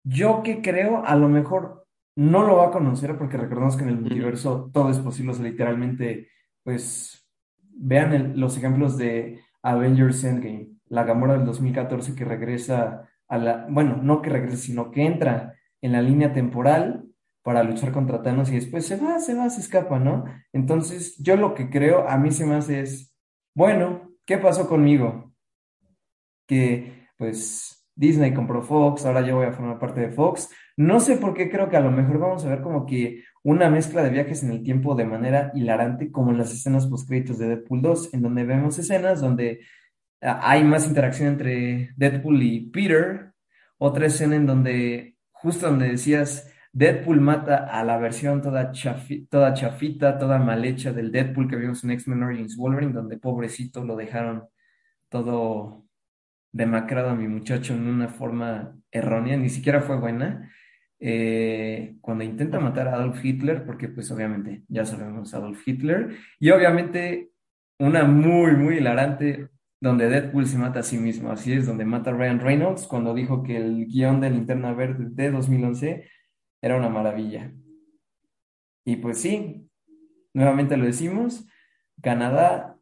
Yo 0.03 0.43
que 0.43 0.63
creo, 0.63 1.05
a 1.05 1.15
lo 1.15 1.29
mejor 1.29 1.87
no 2.17 2.43
lo 2.47 2.57
va 2.57 2.69
a 2.69 2.71
conocer 2.71 3.19
porque 3.19 3.37
recordemos 3.37 3.77
que 3.77 3.83
en 3.83 3.91
el 3.91 3.99
universo 3.99 4.71
todo 4.73 4.89
es 4.89 4.99
posible, 4.99 5.35
o 5.35 5.43
literalmente, 5.43 6.31
pues 6.63 7.29
vean 7.61 8.41
los 8.41 8.57
ejemplos 8.57 8.97
de 8.97 9.43
Avengers 9.61 10.25
Endgame, 10.25 10.71
la 10.87 11.05
Gamora 11.05 11.35
del 11.35 11.45
2014 11.45 12.15
que 12.15 12.25
regresa 12.25 13.07
a 13.29 13.37
la, 13.37 13.67
bueno, 13.69 13.99
no 14.03 14.23
que 14.23 14.31
regresa, 14.31 14.57
sino 14.57 14.91
que 14.91 15.05
entra 15.05 15.55
en 15.83 15.93
la 15.93 16.01
línea 16.01 16.33
temporal 16.33 17.08
para 17.49 17.63
luchar 17.63 17.93
contra 17.93 18.21
Thanos 18.21 18.51
y 18.51 18.57
después 18.57 18.85
se 18.85 18.97
va, 18.97 19.19
se 19.21 19.33
va, 19.33 19.49
se 19.49 19.63
escapa, 19.63 19.99
¿no? 19.99 20.27
Entonces, 20.53 21.17
yo 21.17 21.35
lo 21.35 21.55
que 21.55 21.71
creo, 21.71 22.07
a 22.07 22.19
mí 22.19 22.31
se 22.31 22.45
me 22.45 22.57
hace 22.57 22.83
es 22.83 23.17
Bueno, 23.55 24.11
¿qué 24.27 24.37
pasó 24.37 24.69
conmigo? 24.69 25.33
Que 26.47 27.07
pues 27.17 27.89
Disney 27.95 28.35
compró 28.35 28.61
Fox, 28.61 29.07
ahora 29.07 29.23
yo 29.23 29.37
voy 29.37 29.47
a 29.47 29.53
formar 29.53 29.79
parte 29.79 30.03
de 30.03 30.11
Fox. 30.11 30.51
No 30.77 31.01
sé 31.01 31.17
por 31.17 31.33
qué 31.33 31.49
creo 31.49 31.71
que 31.71 31.79
a 31.79 31.81
lo 31.81 31.91
mejor 31.91 32.19
vamos 32.19 32.45
a 32.45 32.51
ver 32.51 32.61
como 32.61 32.85
que 32.85 33.25
una 33.43 33.71
mezcla 33.71 34.03
de 34.03 34.11
viajes 34.11 34.43
en 34.43 34.51
el 34.51 34.63
tiempo 34.63 34.95
de 34.95 35.07
manera 35.07 35.51
hilarante, 35.55 36.13
como 36.13 36.33
en 36.33 36.37
las 36.37 36.53
escenas 36.53 36.87
postcréditos 36.87 37.39
de 37.39 37.49
Deadpool 37.49 37.81
2, 37.81 38.13
en 38.13 38.21
donde 38.21 38.45
vemos 38.45 38.79
escenas 38.79 39.23
donde 39.23 39.61
ah, 40.21 40.39
hay 40.43 40.65
más 40.65 40.87
interacción 40.87 41.29
entre 41.29 41.95
Deadpool 41.97 42.43
y 42.43 42.69
Peter. 42.69 43.33
Otra 43.79 44.05
escena 44.05 44.37
en 44.37 44.45
donde, 44.45 45.17
justo 45.33 45.67
donde 45.67 45.89
decías, 45.89 46.53
Deadpool 46.73 47.21
mata 47.21 47.67
a 47.67 47.83
la 47.85 47.99
versión 47.99 48.43
toda, 48.43 48.73
toda 49.31 49.55
chafita, 49.55 50.19
toda 50.19 50.39
mal 50.39 50.65
hecha 50.65 50.93
del 50.93 51.11
Deadpool 51.11 51.49
que 51.49 51.57
vimos 51.57 51.83
en 51.85 51.93
X-Men 51.93 52.23
Origins 52.23 52.57
Wolverine, 52.57 52.93
donde 52.93 53.19
pobrecito 53.19 53.85
lo 53.85 53.97
dejaron 53.97 54.45
todo 55.09 55.87
demacrado 56.53 57.11
a 57.11 57.15
mi 57.15 57.29
muchacho 57.29 57.75
en 57.75 57.87
una 57.87 58.09
forma 58.09 58.77
errónea, 58.91 59.37
ni 59.37 59.49
siquiera 59.49 59.81
fue 59.81 59.99
buena. 59.99 60.51
Eh, 61.01 61.97
cuando 62.01 62.25
intenta 62.25 62.59
matar 62.59 62.89
a 62.89 62.95
Adolf 62.95 63.25
Hitler, 63.25 63.65
porque 63.65 63.89
pues 63.89 64.11
obviamente 64.11 64.65
ya 64.69 64.85
sabemos 64.85 65.33
Adolf 65.35 65.67
Hitler, 65.67 66.17
y 66.39 66.51
obviamente 66.51 67.31
una 67.79 68.05
muy, 68.05 68.53
muy 68.57 68.79
hilarante 68.79 69.49
donde 69.81 70.09
Deadpool 70.09 70.47
se 70.47 70.59
mata 70.59 70.81
a 70.81 70.83
sí 70.83 70.99
mismo, 70.99 71.31
así 71.31 71.53
es, 71.53 71.67
donde 71.67 71.85
mata 71.85 72.11
a 72.11 72.15
Ryan 72.15 72.41
Reynolds 72.41 72.87
cuando 72.87 73.15
dijo 73.15 73.45
que 73.45 73.57
el 73.57 73.87
guion 73.87 74.21
de 74.21 74.31
Linterna 74.31 74.73
Verde 74.73 75.07
de 75.11 75.31
2011 75.31 76.09
era 76.61 76.77
una 76.77 76.89
maravilla. 76.89 77.53
Y 78.85 78.97
pues 78.97 79.21
sí, 79.21 79.69
nuevamente 80.33 80.77
lo 80.77 80.87
decimos, 80.87 81.47
Canadá 82.03 82.79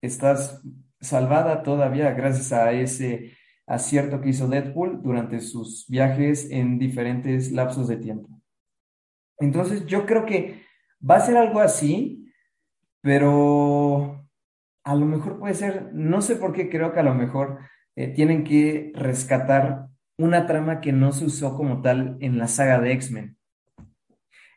estás 0.00 0.62
salvada 1.00 1.62
todavía 1.62 2.12
gracias 2.12 2.52
a 2.52 2.72
ese 2.72 3.36
acierto 3.66 4.20
que 4.20 4.30
hizo 4.30 4.48
Deadpool 4.48 5.02
durante 5.02 5.40
sus 5.40 5.86
viajes 5.88 6.50
en 6.50 6.78
diferentes 6.78 7.52
lapsos 7.52 7.86
de 7.88 7.98
tiempo. 7.98 8.40
Entonces, 9.38 9.86
yo 9.86 10.06
creo 10.06 10.26
que 10.26 10.62
va 11.08 11.16
a 11.16 11.20
ser 11.20 11.36
algo 11.36 11.60
así, 11.60 12.32
pero 13.02 14.26
a 14.84 14.94
lo 14.94 15.06
mejor 15.06 15.38
puede 15.38 15.54
ser, 15.54 15.92
no 15.92 16.22
sé 16.22 16.36
por 16.36 16.52
qué 16.52 16.70
creo 16.70 16.92
que 16.92 17.00
a 17.00 17.04
lo 17.04 17.14
mejor 17.14 17.58
eh, 17.94 18.08
tienen 18.08 18.42
que 18.42 18.90
rescatar 18.94 19.86
una 20.18 20.46
trama 20.46 20.80
que 20.80 20.92
no 20.92 21.12
se 21.12 21.24
usó 21.24 21.56
como 21.56 21.80
tal 21.80 22.16
en 22.20 22.38
la 22.38 22.48
saga 22.48 22.80
de 22.80 22.92
X-Men. 22.92 23.36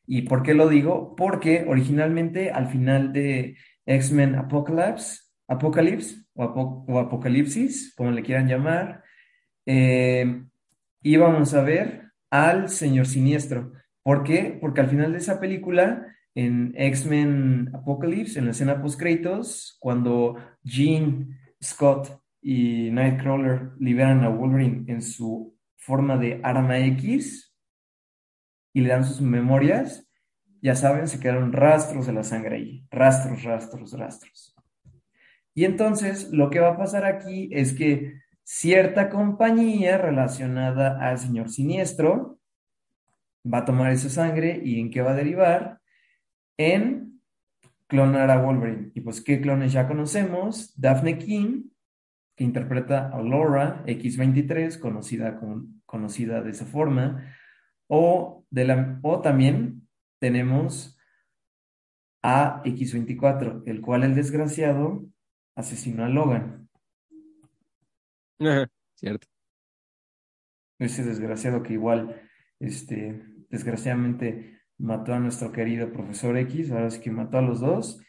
¿Y 0.07 0.23
por 0.23 0.43
qué 0.43 0.53
lo 0.53 0.67
digo? 0.67 1.15
Porque 1.15 1.65
originalmente 1.67 2.51
al 2.51 2.67
final 2.67 3.13
de 3.13 3.55
X-Men 3.85 4.35
Apocalypse, 4.35 5.21
Apocalypse 5.47 6.23
o, 6.33 6.43
Apo- 6.43 6.85
o 6.87 6.99
Apocalipsis, 6.99 7.93
como 7.95 8.11
le 8.11 8.23
quieran 8.23 8.47
llamar, 8.47 9.03
eh, 9.65 10.43
íbamos 11.03 11.53
a 11.53 11.61
ver 11.61 12.11
al 12.29 12.69
Señor 12.69 13.05
Siniestro. 13.05 13.71
¿Por 14.03 14.23
qué? 14.23 14.57
Porque 14.59 14.81
al 14.81 14.89
final 14.89 15.11
de 15.11 15.19
esa 15.19 15.39
película, 15.39 16.07
en 16.33 16.73
X-Men 16.75 17.69
Apocalypse, 17.73 18.39
en 18.39 18.45
la 18.45 18.51
escena 18.51 18.81
post-créditos, 18.81 19.77
cuando 19.79 20.35
Jean, 20.63 21.37
Scott 21.63 22.20
y 22.41 22.89
Nightcrawler 22.91 23.71
liberan 23.79 24.23
a 24.23 24.29
Wolverine 24.29 24.91
en 24.91 25.01
su 25.01 25.55
forma 25.75 26.17
de 26.17 26.39
arma 26.43 26.79
X, 26.79 27.53
y 28.73 28.81
le 28.81 28.89
dan 28.89 29.03
sus 29.03 29.21
memorias, 29.21 30.07
ya 30.61 30.75
saben, 30.75 31.07
se 31.07 31.19
quedaron 31.19 31.53
rastros 31.53 32.07
de 32.07 32.13
la 32.13 32.23
sangre 32.23 32.55
ahí, 32.55 32.85
rastros, 32.89 33.43
rastros, 33.43 33.93
rastros. 33.93 34.55
Y 35.53 35.65
entonces 35.65 36.31
lo 36.31 36.49
que 36.49 36.59
va 36.59 36.69
a 36.69 36.77
pasar 36.77 37.05
aquí 37.05 37.49
es 37.51 37.73
que 37.73 38.21
cierta 38.43 39.09
compañía 39.09 39.97
relacionada 39.97 40.99
al 40.99 41.17
señor 41.17 41.49
siniestro 41.49 42.39
va 43.45 43.59
a 43.59 43.65
tomar 43.65 43.91
esa 43.91 44.09
sangre 44.09 44.61
y 44.63 44.79
en 44.79 44.91
qué 44.91 45.01
va 45.01 45.11
a 45.11 45.15
derivar 45.15 45.79
en 46.57 47.19
clonar 47.87 48.29
a 48.29 48.41
Wolverine. 48.41 48.91
Y 48.93 49.01
pues, 49.01 49.21
¿qué 49.21 49.41
clones 49.41 49.73
ya 49.73 49.87
conocemos? 49.87 50.73
Daphne 50.79 51.17
King, 51.17 51.70
que 52.41 52.45
interpreta 52.45 53.09
a 53.13 53.21
Laura 53.21 53.83
X23, 53.85 54.79
conocida, 54.79 55.39
con, 55.39 55.83
conocida 55.85 56.41
de 56.41 56.49
esa 56.49 56.65
forma. 56.65 57.23
O, 57.87 58.45
de 58.49 58.65
la, 58.65 58.99
o 59.03 59.21
también 59.21 59.87
tenemos 60.19 60.97
a 62.23 62.63
X24, 62.63 63.61
el 63.67 63.81
cual 63.81 64.03
el 64.03 64.15
desgraciado 64.15 65.05
asesinó 65.55 66.03
a 66.03 66.09
Logan. 66.09 66.67
Ajá, 68.39 68.67
Cierto. 68.95 69.27
Ese 70.79 71.03
desgraciado 71.03 71.61
que 71.61 71.73
igual, 71.73 72.19
este, 72.59 73.23
desgraciadamente 73.49 74.61
mató 74.79 75.13
a 75.13 75.19
nuestro 75.19 75.51
querido 75.51 75.91
profesor 75.93 76.35
X, 76.37 76.71
ahora 76.71 76.89
sí 76.89 77.01
que 77.01 77.11
mató 77.11 77.37
a 77.37 77.43
los 77.43 77.59
dos. 77.59 78.01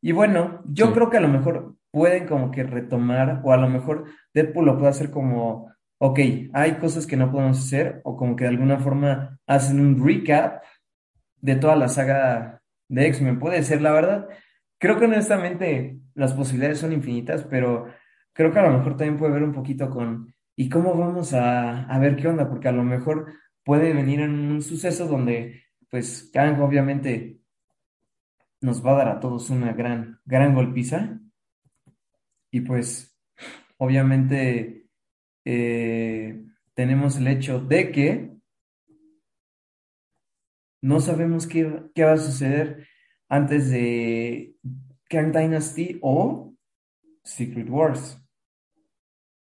Y 0.00 0.12
bueno, 0.12 0.62
yo 0.66 0.86
Sí. 0.86 0.92
creo 0.92 1.10
que 1.10 1.16
a 1.16 1.20
lo 1.20 1.28
mejor 1.28 1.74
pueden 1.90 2.26
como 2.26 2.50
que 2.50 2.62
retomar, 2.62 3.40
o 3.44 3.52
a 3.52 3.56
lo 3.56 3.68
mejor 3.68 4.04
Deadpool 4.34 4.66
lo 4.66 4.76
puede 4.76 4.90
hacer 4.90 5.10
como, 5.10 5.72
ok, 5.98 6.18
hay 6.52 6.72
cosas 6.74 7.06
que 7.06 7.16
no 7.16 7.30
podemos 7.30 7.58
hacer, 7.58 8.00
o 8.04 8.16
como 8.16 8.36
que 8.36 8.44
de 8.44 8.50
alguna 8.50 8.78
forma 8.78 9.38
hacen 9.46 9.80
un 9.80 10.04
recap 10.04 10.62
de 11.36 11.56
toda 11.56 11.76
la 11.76 11.88
saga 11.88 12.62
de 12.88 13.06
X-Men. 13.08 13.38
Puede 13.38 13.62
ser, 13.62 13.82
la 13.82 13.92
verdad. 13.92 14.28
Creo 14.78 14.98
que 14.98 15.04
honestamente 15.06 15.98
las 16.14 16.32
posibilidades 16.32 16.78
son 16.78 16.92
infinitas, 16.92 17.44
pero 17.44 17.86
creo 18.32 18.52
que 18.52 18.58
a 18.58 18.68
lo 18.68 18.78
mejor 18.78 18.96
también 18.96 19.18
puede 19.18 19.32
ver 19.32 19.42
un 19.42 19.52
poquito 19.52 19.90
con, 19.90 20.34
¿y 20.56 20.68
cómo 20.68 20.94
vamos 20.94 21.34
a, 21.34 21.84
a 21.84 21.98
ver 21.98 22.16
qué 22.16 22.28
onda? 22.28 22.48
Porque 22.48 22.68
a 22.68 22.72
lo 22.72 22.82
mejor 22.84 23.32
puede 23.64 23.92
venir 23.92 24.20
en 24.20 24.30
un 24.50 24.62
suceso 24.62 25.06
donde, 25.06 25.64
pues, 25.90 26.30
Kang 26.32 26.60
obviamente 26.60 27.40
nos 28.60 28.84
va 28.84 28.92
a 28.92 28.96
dar 28.96 29.08
a 29.08 29.20
todos 29.20 29.50
una 29.50 29.72
gran, 29.72 30.20
gran 30.24 30.54
golpiza 30.54 31.18
y 32.50 32.60
pues, 32.62 33.16
obviamente, 33.78 34.86
eh, 35.44 36.44
tenemos 36.74 37.16
el 37.16 37.28
hecho 37.28 37.60
de 37.60 37.92
que 37.92 38.30
no 40.82 41.00
sabemos 41.00 41.46
qué, 41.46 41.82
qué 41.94 42.04
va 42.04 42.12
a 42.12 42.18
suceder 42.18 42.86
antes 43.28 43.70
de 43.70 44.56
Kang 45.08 45.32
Dynasty 45.32 45.98
o 46.02 46.54
Secret 47.22 47.68
Wars. 47.68 48.20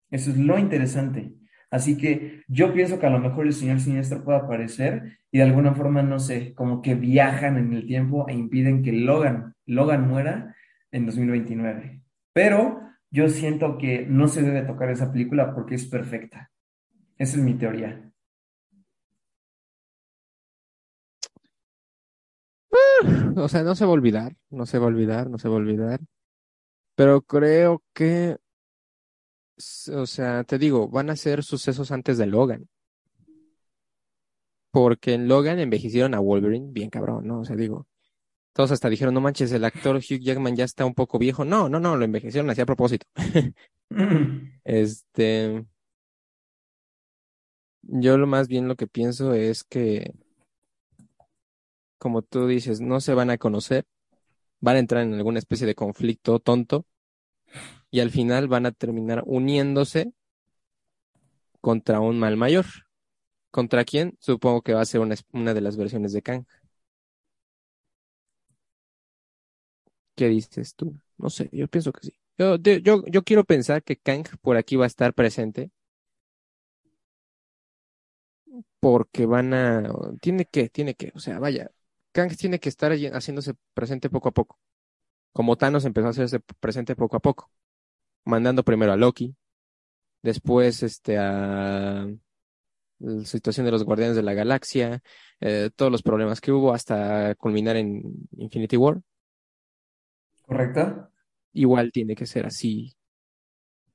Eso 0.10 0.32
es 0.32 0.38
lo 0.38 0.58
interesante. 0.58 1.34
Así 1.70 1.98
que 1.98 2.44
yo 2.48 2.74
pienso 2.74 3.00
que 3.00 3.06
a 3.06 3.10
lo 3.10 3.20
mejor 3.20 3.46
el 3.46 3.54
señor 3.54 3.80
siniestro 3.80 4.24
puede 4.24 4.38
aparecer 4.38 5.20
y 5.32 5.40
de 5.40 5.44
alguna 5.44 5.74
forma, 5.74 6.04
no 6.04 6.20
sé, 6.20 6.54
como 6.54 6.82
que 6.82 6.96
viajan 6.96 7.58
en 7.58 7.74
el 7.74 7.86
tiempo 7.86 8.28
e 8.30 8.34
impiden 8.34 8.82
que 8.82 8.94
Logan, 8.94 9.56
Logan 9.66 10.08
muera 10.08 10.56
en 10.92 11.06
2029. 11.06 12.02
Pero 12.34 12.82
yo 13.16 13.30
siento 13.30 13.78
que 13.78 14.06
no 14.06 14.28
se 14.28 14.42
debe 14.42 14.64
tocar 14.64 14.90
esa 14.90 15.10
película 15.10 15.56
porque 15.56 15.76
es 15.76 15.86
perfecta. 15.86 16.52
Esa 17.18 17.38
es 17.38 17.44
mi 17.44 17.54
teoría. 17.54 18.12
O 23.38 23.48
sea, 23.48 23.64
no 23.64 23.74
se 23.76 23.86
va 23.86 23.92
a 23.92 23.94
olvidar, 23.94 24.36
no 24.50 24.66
se 24.66 24.80
va 24.80 24.86
a 24.86 24.88
olvidar, 24.88 25.30
no 25.30 25.38
se 25.38 25.48
va 25.48 25.56
a 25.56 25.58
olvidar. 25.58 26.02
Pero 26.96 27.22
creo 27.22 27.82
que, 27.94 28.36
o 29.94 30.06
sea, 30.06 30.44
te 30.44 30.58
digo, 30.58 30.90
van 30.90 31.10
a 31.10 31.16
ser 31.16 31.42
sucesos 31.44 31.92
antes 31.92 32.18
de 32.18 32.26
Logan. 32.26 32.68
Porque 34.72 35.14
en 35.14 35.30
Logan 35.30 35.60
envejecieron 35.60 36.16
a 36.16 36.20
Wolverine 36.20 36.74
bien 36.74 36.90
cabrón, 36.90 37.26
¿no? 37.28 37.40
O 37.40 37.46
sea, 37.46 37.56
digo, 37.56 37.88
todos 38.56 38.72
hasta 38.72 38.90
dijeron, 38.90 39.14
no 39.14 39.20
manches, 39.20 39.52
el 39.52 39.66
actor 39.66 39.98
Hugh 39.98 40.22
Jackman 40.22 40.56
ya 40.56 40.64
está 40.64 40.86
un 40.86 40.94
poco 40.94 41.20
viejo. 41.20 41.44
No, 41.44 41.68
no, 41.68 41.82
no, 41.82 41.98
lo 41.98 42.06
envejecieron 42.06 42.50
así 42.50 42.62
a 42.62 42.66
propósito. 42.66 43.06
Este, 44.64 45.66
yo 47.82 48.18
lo 48.18 48.28
más 48.28 48.48
bien 48.48 48.70
lo 48.70 48.78
que 48.78 48.88
pienso 48.88 49.34
es 49.34 49.66
que, 49.66 50.14
como 51.98 52.22
tú 52.22 52.48
dices, 52.48 52.80
no 52.80 53.02
se 53.02 53.14
van 53.14 53.30
a 53.30 53.38
conocer, 53.38 53.84
van 54.62 54.78
a 54.78 54.80
entrar 54.80 55.04
en 55.04 55.14
alguna 55.16 55.40
especie 55.40 55.68
de 55.68 55.76
conflicto 55.76 56.40
tonto 56.40 56.86
y 57.92 58.00
al 58.00 58.10
final 58.10 58.48
van 58.48 58.66
a 58.68 58.72
terminar 58.72 59.24
uniéndose 59.26 60.14
contra 61.60 62.00
un 62.00 62.20
mal 62.20 62.38
mayor. 62.38 62.66
¿Contra 63.52 63.84
quién? 63.84 64.16
Supongo 64.22 64.62
que 64.62 64.74
va 64.74 64.82
a 64.82 64.86
ser 64.86 65.02
una, 65.02 65.16
una 65.34 65.54
de 65.54 65.62
las 65.62 65.76
versiones 65.76 66.14
de 66.14 66.22
Kang. 66.22 66.46
¿Qué 70.16 70.28
dices 70.30 70.76
tú? 70.76 71.00
No 71.18 71.30
sé, 71.30 71.50
yo 71.52 71.68
pienso 71.68 71.92
que 71.94 72.08
sí. 72.08 72.14
Yo, 72.38 72.58
yo, 72.58 73.04
yo 73.06 73.24
quiero 73.24 73.44
pensar 73.46 73.84
que 73.84 73.98
Kang 73.98 74.26
por 74.42 74.58
aquí 74.58 74.76
va 74.76 74.86
a 74.86 74.88
estar 74.88 75.14
presente 75.14 75.72
porque 78.80 79.26
van 79.26 79.54
a... 79.54 79.84
Tiene 80.22 80.46
que, 80.46 80.70
tiene 80.70 80.96
que, 80.96 81.12
o 81.16 81.20
sea, 81.20 81.40
vaya, 81.40 81.72
Kang 82.12 82.36
tiene 82.36 82.60
que 82.60 82.70
estar 82.70 82.92
haciéndose 83.14 83.54
presente 83.74 84.10
poco 84.10 84.30
a 84.30 84.32
poco. 84.32 84.60
como 85.34 85.58
Thanos 85.58 85.86
empezó 85.86 86.08
a 86.08 86.12
hacerse 86.12 86.42
presente 86.62 86.96
poco 86.96 87.18
a 87.18 87.22
poco, 87.22 87.52
mandando 88.26 88.64
primero 88.64 88.94
a 88.94 88.98
Loki, 88.98 89.36
después 90.24 90.84
este 90.84 91.18
a 91.20 92.08
la 93.00 93.26
situación 93.26 93.66
de 93.66 93.72
los 93.72 93.84
Guardianes 93.86 94.16
de 94.16 94.24
la 94.24 94.34
Galaxia, 94.34 95.02
eh, 95.42 95.70
todos 95.76 95.92
los 95.92 96.04
problemas 96.04 96.42
que 96.42 96.52
hubo 96.52 96.74
hasta 96.74 97.36
culminar 97.36 97.76
en 97.78 98.04
Infinity 98.38 98.78
War. 98.78 99.02
¿Correcto? 100.46 101.10
Igual 101.54 101.92
tiene 101.92 102.16
que 102.16 102.26
ser 102.26 102.46
así 102.46 102.96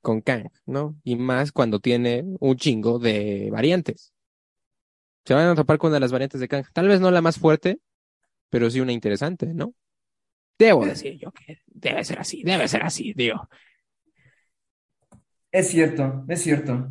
con 0.01 0.21
Kang, 0.21 0.49
¿no? 0.67 0.97
Y 1.05 1.17
más 1.17 1.53
cuando 1.53 1.81
tiene 1.81 2.25
un 2.41 2.57
chingo 2.57 2.99
de 2.99 3.49
variantes. 3.51 4.13
Se 5.25 5.35
van 5.35 5.49
a 5.49 5.55
topar 5.55 5.79
con 5.79 5.89
una 5.89 5.97
de 5.97 6.01
las 6.01 6.13
variantes 6.13 6.41
de 6.41 6.49
Kang. 6.49 6.65
Tal 6.73 6.89
vez 6.89 7.01
no 7.01 7.11
la 7.11 7.21
más 7.21 7.39
fuerte, 7.39 7.79
pero 8.49 8.71
sí 8.71 8.81
una 8.81 8.93
interesante, 8.93 9.53
¿no? 9.55 9.75
Debo 10.59 10.85
decir 10.85 11.19
yo 11.19 11.33
que 11.33 11.59
debe 11.67 12.05
ser 12.05 12.19
así, 12.19 12.43
debe 12.43 12.69
ser 12.69 12.83
así, 12.83 13.13
digo. 13.15 13.49
Es 15.53 15.69
cierto, 15.69 16.25
es 16.29 16.43
cierto. 16.43 16.91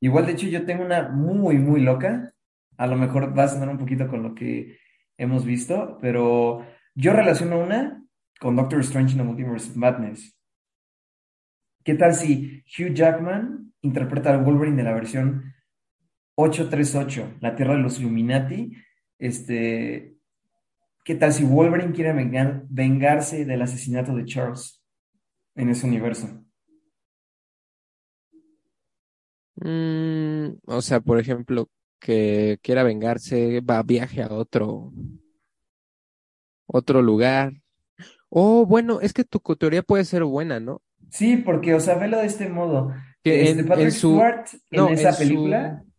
Igual, 0.00 0.26
de 0.26 0.32
hecho, 0.32 0.46
yo 0.48 0.64
tengo 0.64 0.84
una 0.84 1.08
muy, 1.10 1.58
muy 1.58 1.80
loca. 1.80 2.34
A 2.76 2.86
lo 2.86 2.96
mejor 2.96 3.38
va 3.38 3.44
a 3.44 3.48
sonar 3.48 3.68
un 3.68 3.78
poquito 3.78 4.08
con 4.08 4.22
lo 4.22 4.34
que 4.34 4.78
hemos 5.16 5.44
visto, 5.44 5.98
pero 6.00 6.66
yo 6.94 7.12
relaciono 7.12 7.60
una 7.60 8.01
con 8.42 8.56
Doctor 8.56 8.80
Strange 8.80 9.12
in 9.12 9.18
the 9.18 9.24
Multiverse 9.24 9.70
of 9.70 9.76
Madness. 9.76 10.36
¿Qué 11.84 11.94
tal 11.94 12.12
si 12.12 12.64
Hugh 12.76 12.92
Jackman 12.92 13.72
interpreta 13.82 14.34
al 14.34 14.42
Wolverine 14.42 14.78
de 14.78 14.82
la 14.82 14.92
versión 14.92 15.54
838, 16.34 17.36
la 17.40 17.54
Tierra 17.54 17.76
de 17.76 17.82
los 17.82 18.00
Illuminati? 18.00 18.72
Este, 19.16 20.16
¿qué 21.04 21.14
tal 21.14 21.32
si 21.32 21.44
Wolverine 21.44 21.92
quiere 21.92 22.12
vengar- 22.12 22.64
vengarse 22.68 23.44
del 23.44 23.62
asesinato 23.62 24.12
de 24.16 24.24
Charles 24.24 24.82
en 25.54 25.68
ese 25.68 25.86
universo? 25.86 26.44
Mm, 29.54 30.54
o 30.66 30.82
sea, 30.82 30.98
por 31.00 31.20
ejemplo, 31.20 31.70
que 32.00 32.58
quiera 32.60 32.82
vengarse, 32.82 33.60
va 33.60 33.84
viaje 33.84 34.20
a 34.20 34.32
otro, 34.32 34.92
otro 36.66 37.02
lugar. 37.02 37.61
Oh, 38.34 38.66
bueno, 38.66 39.00
es 39.00 39.12
que 39.12 39.24
tu 39.24 39.38
teoría 39.56 39.82
puede 39.82 40.04
ser 40.04 40.24
buena, 40.24 40.58
¿no? 40.60 40.82
Sí, 41.10 41.36
porque, 41.36 41.74
o 41.74 41.80
sea, 41.80 41.96
velo 41.96 42.18
de 42.18 42.26
este 42.26 42.48
modo. 42.48 42.92
Que 43.22 43.42
Este 43.42 43.60
en, 43.60 43.68
Patrick 43.68 43.88
en 43.88 43.92
su, 43.92 44.08
Stewart 44.08 44.46
en 44.70 44.80
no, 44.80 44.88
esa 44.88 45.10
en 45.10 45.12
película. 45.18 45.84
su, 45.84 45.92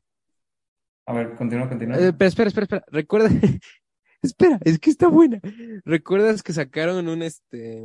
A 1.06 1.14
ver, 1.14 1.28
continúa, 1.40 1.70
continúa. 1.70 2.00
eh, 2.00 2.14
pero 2.18 2.28
espera, 2.30 2.48
espera, 2.50 2.64
espera, 2.66 2.86
recuerda, 2.90 3.30
espera, 4.22 4.60
es 4.66 4.80
que 4.80 4.90
está 4.90 5.08
buena. 5.08 5.40
¿Recuerdas 5.86 6.44
que 6.44 6.54
sacaron 6.54 7.08
un, 7.08 7.24
este, 7.24 7.84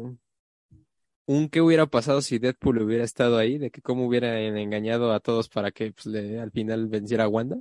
un 1.27 1.49
qué 1.49 1.61
hubiera 1.61 1.87
pasado 1.87 2.23
si 2.23 2.39
Deadpool 2.41 2.83
hubiera 2.83 3.05
estado 3.05 3.39
ahí, 3.39 3.57
de 3.59 3.71
que 3.71 3.83
cómo 3.83 4.07
hubieran 4.07 4.57
engañado 4.57 5.13
a 5.13 5.21
todos 5.21 5.49
para 5.49 5.71
que 5.73 5.93
pues, 5.93 6.07
le- 6.07 6.41
al 6.41 6.51
final 6.53 6.89
venciera 6.89 7.25
a 7.25 7.29
Wanda? 7.29 7.59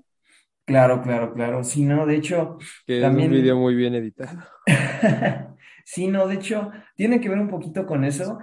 Claro, 0.65 1.01
claro, 1.01 1.33
claro. 1.33 1.63
Sí, 1.63 1.83
no, 1.85 2.05
de 2.05 2.15
hecho, 2.17 2.57
Que 2.85 3.01
es 3.01 3.07
un 3.07 3.29
video 3.29 3.55
también. 3.55 3.57
muy 3.57 3.75
bien 3.75 3.93
editado. 3.95 4.39
Sí, 5.89 6.09
no, 6.09 6.27
de 6.27 6.35
hecho, 6.35 6.69
tiene 6.97 7.21
que 7.21 7.29
ver 7.29 7.39
un 7.39 7.47
poquito 7.47 7.85
con 7.85 8.03
eso. 8.03 8.39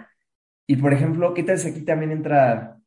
Y 0.67 0.77
por 0.77 0.95
ejemplo, 0.95 1.35
¿qué 1.35 1.43
tal 1.43 1.59
si 1.59 1.69
aquí 1.69 1.83
también 1.83 2.11
entra 2.11 2.79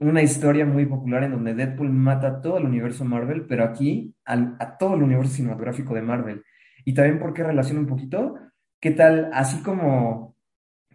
una 0.00 0.22
historia 0.22 0.66
muy 0.66 0.84
popular 0.84 1.24
en 1.24 1.32
donde 1.32 1.54
Deadpool 1.54 1.90
mata 1.90 2.28
a 2.28 2.42
todo 2.42 2.58
el 2.58 2.66
universo 2.66 3.06
Marvel, 3.06 3.46
pero 3.46 3.64
aquí 3.64 4.14
a 4.26 4.76
todo 4.76 4.96
el 4.96 5.02
universo 5.02 5.32
cinematográfico 5.32 5.94
de 5.94 6.02
Marvel? 6.02 6.44
Y 6.84 6.92
también, 6.92 7.18
¿por 7.18 7.32
qué 7.32 7.42
relaciona 7.42 7.80
un 7.80 7.86
poquito? 7.86 8.34
¿Qué 8.80 8.90
tal, 8.90 9.30
así 9.32 9.62
como 9.62 10.36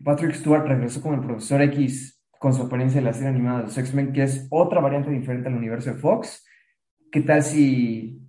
Patrick 0.06 0.34
Stewart 0.36 0.68
regresó 0.68 1.02
como 1.02 1.16
el 1.16 1.22
Profesor 1.22 1.64
X 1.64 2.22
con 2.38 2.54
su 2.54 2.62
apariencia 2.62 3.00
en 3.00 3.06
la 3.06 3.14
serie 3.14 3.30
animada 3.30 3.58
de 3.60 3.64
los 3.64 3.78
X-Men, 3.80 4.14
que 4.14 4.22
es 4.24 4.48
otra 4.52 4.80
variante 4.80 5.10
diferente 5.10 5.50
al 5.50 5.56
universo 5.56 5.90
de 5.92 5.98
Fox? 5.98 6.46
¿Qué 7.12 7.22
tal 7.22 7.42
si 7.42 8.21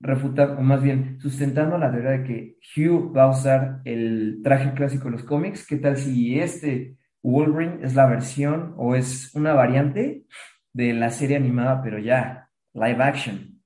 refutar, 0.00 0.52
o 0.58 0.62
más 0.62 0.82
bien 0.82 1.18
sustentando 1.20 1.78
la 1.78 1.90
teoría 1.92 2.10
de 2.12 2.24
que 2.24 2.56
Hugh 2.76 3.14
va 3.16 3.24
a 3.24 3.30
usar 3.30 3.80
el 3.84 4.40
traje 4.42 4.72
clásico 4.74 5.04
de 5.06 5.12
los 5.12 5.24
cómics? 5.24 5.66
¿Qué 5.66 5.76
tal 5.76 5.96
si 5.96 6.38
este 6.40 6.96
Wolverine 7.22 7.84
es 7.84 7.94
la 7.94 8.06
versión 8.06 8.74
o 8.78 8.94
es 8.96 9.34
una 9.34 9.52
variante 9.54 10.24
de 10.72 10.92
la 10.94 11.10
serie 11.10 11.36
animada, 11.36 11.82
pero 11.82 11.98
ya, 11.98 12.50
live 12.74 13.02
action? 13.02 13.60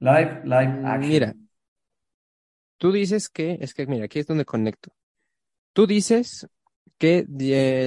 Live, 0.00 0.42
live 0.44 0.80
Mm, 0.82 1.06
Mira, 1.06 1.34
action. 1.34 1.48
tú 2.78 2.92
dices 2.92 3.28
que, 3.28 3.58
es 3.60 3.74
que 3.74 3.86
mira, 3.86 4.04
aquí 4.06 4.18
es 4.18 4.26
donde 4.26 4.44
conecto. 4.44 4.90
Tú 5.74 5.86
dices 5.88 6.48
que 6.98 7.26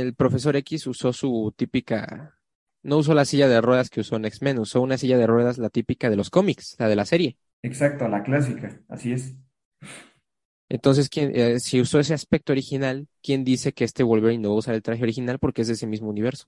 el 0.03 0.15
profesor 0.15 0.57
X 0.57 0.87
usó 0.87 1.13
su 1.13 1.53
típica, 1.57 2.36
no 2.87 2.97
usó 2.97 3.13
la 3.13 3.25
silla 3.25 3.49
de 3.49 3.59
ruedas 3.59 3.89
que 3.89 3.99
usó 3.99 4.15
en 4.15 4.23
X-Men, 4.23 4.59
usó 4.59 4.81
una 4.81 4.97
silla 4.97 5.17
de 5.17 5.27
ruedas 5.27 5.57
la 5.57 5.69
típica 5.69 6.09
de 6.09 6.15
los 6.15 6.29
cómics, 6.29 6.77
la 6.79 6.87
de 6.87 6.95
la 6.95 7.05
serie. 7.05 7.37
Exacto, 7.61 8.07
la 8.07 8.23
clásica, 8.23 8.81
así 8.87 9.11
es. 9.11 9.35
Entonces, 10.69 11.09
¿quién, 11.09 11.33
eh, 11.35 11.59
si 11.59 11.81
usó 11.81 11.99
ese 11.99 12.13
aspecto 12.13 12.53
original, 12.53 13.09
¿quién 13.21 13.43
dice 13.43 13.73
que 13.73 13.83
este 13.83 14.03
Wolverine 14.03 14.41
no 14.41 14.49
va 14.49 14.55
a 14.55 14.59
usar 14.59 14.73
el 14.73 14.81
traje 14.83 15.03
original 15.03 15.37
porque 15.37 15.63
es 15.63 15.67
de 15.67 15.73
ese 15.73 15.85
mismo 15.85 16.07
universo? 16.09 16.47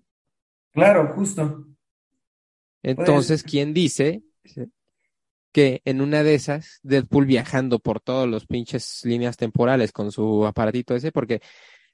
Claro, 0.71 1.11
justo. 1.13 1.67
Entonces, 2.83 3.43
¿quién 3.43 3.73
dice 3.73 4.23
que 5.51 5.81
en 5.83 5.99
una 5.99 6.23
de 6.23 6.35
esas, 6.35 6.79
Deadpool 6.83 7.25
viajando 7.25 7.79
por 7.79 7.99
todos 7.99 8.29
los 8.29 8.45
pinches 8.45 9.01
líneas 9.03 9.35
temporales 9.35 9.91
con 9.91 10.13
su 10.13 10.45
aparatito 10.45 10.95
ese? 10.95 11.11
Porque 11.11 11.41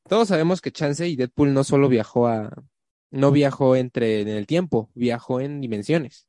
todos 0.08 0.28
sabemos 0.28 0.62
que 0.62 0.72
Chance 0.72 1.08
y 1.08 1.16
Deadpool 1.16 1.52
no 1.52 1.64
solo 1.64 1.90
viajó 1.90 2.28
a, 2.28 2.54
no 3.16 3.32
viajó 3.32 3.76
entre 3.76 4.22
en 4.22 4.28
el 4.30 4.48
tiempo, 4.48 4.92
viajó 4.94 5.42
en 5.42 5.62
dimensiones 5.62 6.28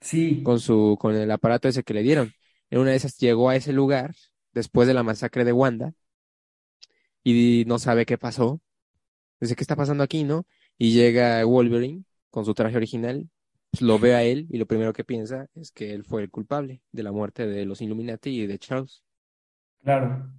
sí, 0.00 0.42
con 0.42 0.60
su, 0.60 0.96
con 1.00 1.14
el 1.14 1.30
aparato 1.30 1.68
ese 1.68 1.82
que 1.82 1.94
le 1.94 2.02
dieron. 2.02 2.32
En 2.70 2.80
una 2.80 2.90
de 2.90 2.96
esas 2.96 3.18
llegó 3.18 3.48
a 3.48 3.56
ese 3.56 3.72
lugar 3.72 4.14
después 4.52 4.88
de 4.88 4.94
la 4.94 5.02
masacre 5.02 5.44
de 5.44 5.52
Wanda 5.52 5.92
y 7.22 7.64
no 7.66 7.78
sabe 7.78 8.06
qué 8.06 8.18
pasó. 8.18 8.60
Dice, 9.40 9.56
¿qué 9.56 9.64
está 9.64 9.76
pasando 9.76 10.04
aquí, 10.04 10.24
no? 10.24 10.46
Y 10.78 10.92
llega 10.92 11.44
Wolverine 11.44 12.04
con 12.30 12.44
su 12.44 12.54
traje 12.54 12.76
original, 12.76 13.28
pues, 13.70 13.82
lo 13.82 13.98
ve 13.98 14.14
a 14.14 14.22
él 14.22 14.46
y 14.50 14.58
lo 14.58 14.66
primero 14.66 14.92
que 14.92 15.04
piensa 15.04 15.46
es 15.54 15.72
que 15.72 15.92
él 15.94 16.04
fue 16.04 16.22
el 16.22 16.30
culpable 16.30 16.82
de 16.92 17.02
la 17.02 17.12
muerte 17.12 17.46
de 17.46 17.64
los 17.64 17.80
Illuminati 17.80 18.30
y 18.42 18.46
de 18.46 18.58
Charles. 18.58 19.02
claro. 19.82 20.30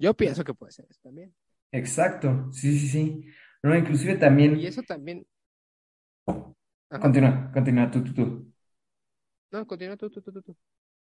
Yo 0.00 0.14
pienso 0.14 0.44
que 0.44 0.54
puede 0.54 0.70
ser 0.70 0.86
eso 0.88 1.00
también. 1.02 1.34
Exacto, 1.72 2.50
sí, 2.52 2.78
sí, 2.78 2.88
sí. 2.88 3.24
No, 3.62 3.74
inclusive 3.76 4.16
Y 4.52 4.66
también, 4.66 4.66
eso 4.66 4.82
también. 4.82 5.26
Ajá. 6.90 7.14
continúa, 7.14 7.50
continúa, 7.54 7.90
tú, 7.90 8.04
tú, 8.04 8.12
tú. 8.14 8.26
No, 9.50 9.66
continúa 9.66 9.96
tú, 9.96 10.08
tú, 10.10 10.22
tú, 10.22 10.32
tú, 10.32 10.42
tú. 10.42 10.56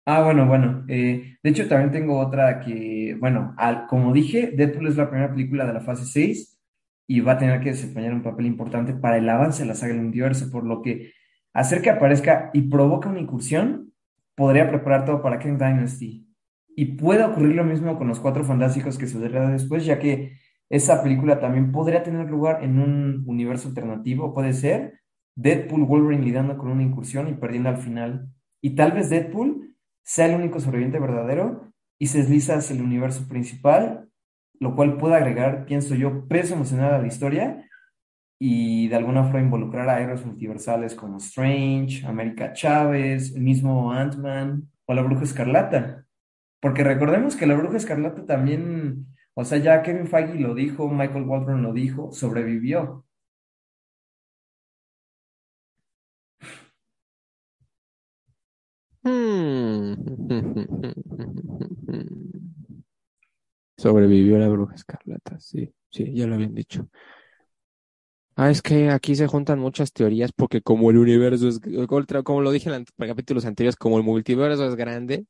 Ah, 0.07 0.22
bueno, 0.22 0.46
bueno. 0.46 0.85
eh, 0.88 1.38
de 1.42 1.50
hecho, 1.50 1.66
también 1.66 1.90
tengo 1.90 2.18
otra 2.20 2.61
que, 2.61 3.16
bueno, 3.18 3.55
al- 3.57 3.87
como 3.87 4.12
dije, 4.12 4.53
Deadpool 4.55 4.88
es 4.88 4.96
la 4.96 5.09
primera 5.09 5.31
película 5.33 5.64
de 5.64 5.72
la 5.72 5.81
fase 5.81 6.05
6 6.05 6.59
y 7.07 7.20
va 7.20 7.33
a 7.33 7.38
tener 7.38 7.61
que 7.61 7.70
desempeñar 7.70 8.12
un 8.12 8.22
papel 8.22 8.44
importante 8.46 8.92
para 8.94 9.16
el 9.16 9.29
avance 9.29 9.62
de 9.62 9.68
la 9.68 9.74
saga 9.74 9.94
del 9.94 10.05
universo, 10.05 10.50
por 10.50 10.64
lo 10.66 10.83
que 10.83 11.12
hacer 11.55 11.81
que 11.81 11.88
aparezca 11.90 12.50
y 12.53 12.62
provoque 12.68 13.09
una 13.09 13.20
incursión 13.20 13.92
podría 14.35 14.68
preparar 14.68 15.05
todo 15.07 15.22
para 15.22 15.38
Kang 15.38 15.57
Dynasty. 15.59 16.27
Y 16.77 16.85
puede 16.96 17.24
ocurrir 17.24 17.55
lo 17.55 17.64
mismo 17.64 17.96
con 17.96 18.09
los 18.09 18.20
Cuatro 18.20 18.44
Fantásticos 18.44 18.98
que 18.98 19.07
sucederá 19.07 19.48
después, 19.50 19.87
ya 19.87 19.98
que 19.98 20.37
esa 20.74 21.02
película 21.02 21.38
también 21.38 21.70
podría 21.70 22.02
tener 22.02 22.28
lugar 22.28 22.64
en 22.64 22.80
un 22.80 23.22
universo 23.26 23.68
alternativo, 23.68 24.34
puede 24.34 24.52
ser 24.52 25.00
Deadpool, 25.37 25.84
Wolverine 25.84 26.24
lidiando 26.24 26.58
con 26.58 26.70
una 26.70 26.82
incursión 26.82 27.28
y 27.28 27.34
perdiendo 27.34 27.68
al 27.68 27.78
final. 27.78 28.28
Y 28.60 28.74
tal 28.74 28.92
vez 28.92 29.08
Deadpool 29.08 29.76
sea 30.02 30.26
el 30.26 30.34
único 30.34 30.58
sobreviviente 30.58 30.98
verdadero 30.98 31.72
y 31.98 32.06
se 32.08 32.18
desliza 32.18 32.56
hacia 32.56 32.74
el 32.74 32.82
universo 32.82 33.28
principal, 33.28 34.08
lo 34.58 34.74
cual 34.74 34.96
puede 34.96 35.14
agregar, 35.14 35.64
pienso 35.64 35.94
yo, 35.94 36.26
peso 36.26 36.54
emocional 36.54 36.92
a 36.94 36.98
la 36.98 37.06
historia 37.06 37.68
y 38.40 38.88
de 38.88 38.96
alguna 38.96 39.22
forma 39.24 39.40
involucrar 39.40 39.88
a 39.88 40.00
héroes 40.00 40.26
multiversales 40.26 40.94
como 40.94 41.18
Strange, 41.18 42.04
América 42.04 42.52
Chávez, 42.52 43.32
el 43.34 43.42
mismo 43.42 43.92
Ant-Man 43.92 44.68
o 44.87 44.94
la 44.94 45.02
Bruja 45.02 45.22
Escarlata. 45.22 46.04
Porque 46.60 46.82
recordemos 46.82 47.37
que 47.37 47.46
la 47.46 47.54
Bruja 47.54 47.76
Escarlata 47.76 48.26
también, 48.26 49.06
o 49.34 49.44
sea, 49.44 49.58
ya 49.58 49.82
Kevin 49.82 50.06
Feige 50.06 50.34
lo 50.40 50.54
dijo, 50.54 50.88
Michael 50.88 51.24
Waldron 51.28 51.62
lo 51.62 51.72
dijo, 51.72 52.10
sobrevivió. 52.12 53.04
Sobrevivió 63.76 64.38
la 64.38 64.48
bruja 64.48 64.74
escarlata, 64.74 65.38
sí, 65.40 65.72
sí, 65.90 66.12
ya 66.14 66.26
lo 66.26 66.34
habían 66.34 66.54
dicho. 66.54 66.88
Ah, 68.36 68.50
es 68.50 68.62
que 68.62 68.90
aquí 68.90 69.14
se 69.14 69.28
juntan 69.28 69.60
muchas 69.60 69.92
teorías 69.92 70.32
porque 70.32 70.60
como 70.60 70.90
el 70.90 70.98
universo 70.98 71.48
es, 71.48 71.60
como 72.24 72.40
lo 72.40 72.50
dije 72.50 72.68
en 72.68 72.84
los 72.96 73.08
capítulos 73.08 73.44
anteriores, 73.44 73.76
como 73.76 73.96
el 73.96 74.02
multiverso 74.02 74.66
es 74.66 74.74
grande, 74.74 75.26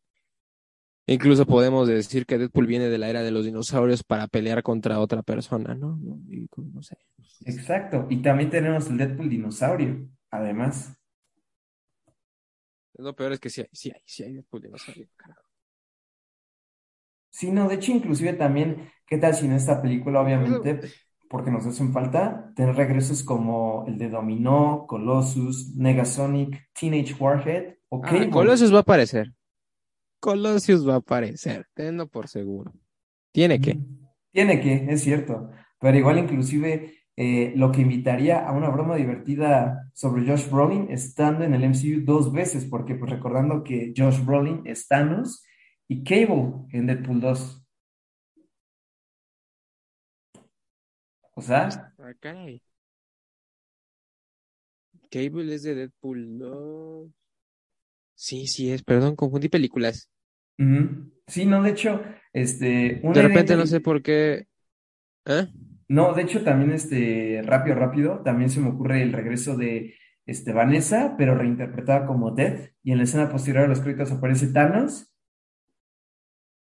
Incluso 1.06 1.44
podemos 1.46 1.86
decir 1.86 2.24
que 2.24 2.38
Deadpool 2.38 2.66
viene 2.66 2.88
de 2.88 2.96
la 2.98 3.10
era 3.10 3.22
de 3.22 3.30
los 3.30 3.44
dinosaurios 3.44 4.02
para 4.02 4.26
pelear 4.26 4.62
contra 4.62 5.00
otra 5.00 5.22
persona, 5.22 5.74
¿no? 5.74 5.98
No, 6.00 6.18
y 6.30 6.48
como- 6.48 6.70
no 6.72 6.82
sé. 6.82 6.96
Exacto. 7.44 8.06
Y 8.08 8.22
también 8.22 8.50
tenemos 8.50 8.88
el 8.88 8.96
Deadpool 8.96 9.28
dinosaurio, 9.28 10.08
además. 10.30 10.96
Lo 12.94 13.14
peor 13.14 13.32
es 13.32 13.40
que 13.40 13.50
sí 13.50 13.60
hay, 13.60 13.68
sí 13.72 13.90
hay, 13.90 14.00
sí 14.06 14.22
hay 14.22 14.32
Deadpool 14.34 14.62
dinosaurio, 14.62 15.06
carajo. 15.16 15.42
Sí, 17.30 17.50
no, 17.50 17.68
de 17.68 17.74
hecho, 17.74 17.90
inclusive 17.92 18.32
también, 18.34 18.88
¿qué 19.06 19.18
tal 19.18 19.34
si 19.34 19.46
en 19.46 19.52
esta 19.52 19.82
película, 19.82 20.20
obviamente, 20.20 20.80
porque 21.28 21.50
nos 21.50 21.66
hacen 21.66 21.92
falta, 21.92 22.52
tener 22.54 22.76
regresos 22.76 23.24
como 23.24 23.84
el 23.88 23.98
de 23.98 24.08
Dominó, 24.08 24.86
Colossus, 24.86 25.74
Negasonic, 25.74 26.68
Teenage 26.78 27.14
Warhead 27.18 27.74
o 27.88 28.00
Ah? 28.04 28.26
Colossus 28.30 28.72
va 28.72 28.78
a 28.78 28.80
aparecer. 28.82 29.32
Colossus 30.24 30.88
va 30.88 30.94
a 30.94 30.96
aparecer, 30.96 31.66
tenlo 31.74 32.08
por 32.08 32.28
seguro. 32.28 32.72
Tiene 33.30 33.60
que. 33.60 33.78
Tiene 34.32 34.58
que, 34.58 34.86
es 34.88 35.02
cierto. 35.02 35.50
Pero 35.78 35.98
igual 35.98 36.18
inclusive 36.18 36.94
eh, 37.14 37.52
lo 37.56 37.70
que 37.70 37.82
invitaría 37.82 38.48
a 38.48 38.52
una 38.52 38.70
broma 38.70 38.96
divertida 38.96 39.90
sobre 39.92 40.26
Josh 40.26 40.48
Brolin 40.48 40.90
estando 40.90 41.44
en 41.44 41.52
el 41.52 41.64
MCU 41.64 42.06
dos 42.06 42.32
veces, 42.32 42.64
porque 42.64 42.94
pues 42.94 43.10
recordando 43.10 43.62
que 43.62 43.92
Josh 43.94 44.24
Brolin 44.24 44.62
es 44.64 44.88
Thanos 44.88 45.44
y 45.88 46.02
Cable 46.04 46.54
en 46.72 46.86
Deadpool 46.86 47.20
2. 47.20 47.66
O 51.34 51.42
sea, 51.42 51.92
Ah, 51.98 52.14
caray. 52.18 52.62
Cable 55.10 55.54
es 55.54 55.64
de 55.64 55.74
Deadpool 55.74 56.38
2. 56.38 57.10
Sí, 58.14 58.46
sí 58.46 58.72
es, 58.72 58.82
perdón, 58.82 59.16
confundí 59.16 59.50
películas. 59.50 60.08
Sí, 61.26 61.46
no, 61.46 61.62
de 61.62 61.70
hecho, 61.70 62.02
este, 62.32 63.00
una 63.02 63.14
De 63.14 63.20
idea 63.20 63.28
repente 63.28 63.56
no 63.56 63.66
sé 63.66 63.80
por 63.80 64.02
qué. 64.02 64.46
¿Eh? 65.26 65.46
No, 65.88 66.12
de 66.14 66.22
hecho 66.22 66.42
también 66.42 66.72
este, 66.72 67.42
rápido, 67.44 67.76
rápido, 67.76 68.20
también 68.24 68.50
se 68.50 68.60
me 68.60 68.68
ocurre 68.68 69.02
el 69.02 69.12
regreso 69.12 69.56
de 69.56 69.94
este, 70.26 70.52
Vanessa, 70.52 71.14
pero 71.18 71.34
reinterpretada 71.34 72.06
como 72.06 72.30
Death, 72.30 72.70
y 72.82 72.92
en 72.92 72.98
la 72.98 73.04
escena 73.04 73.28
posterior 73.28 73.64
a 73.64 73.68
los 73.68 73.80
créditos 73.80 74.12
aparece 74.12 74.48
Thanos, 74.48 75.12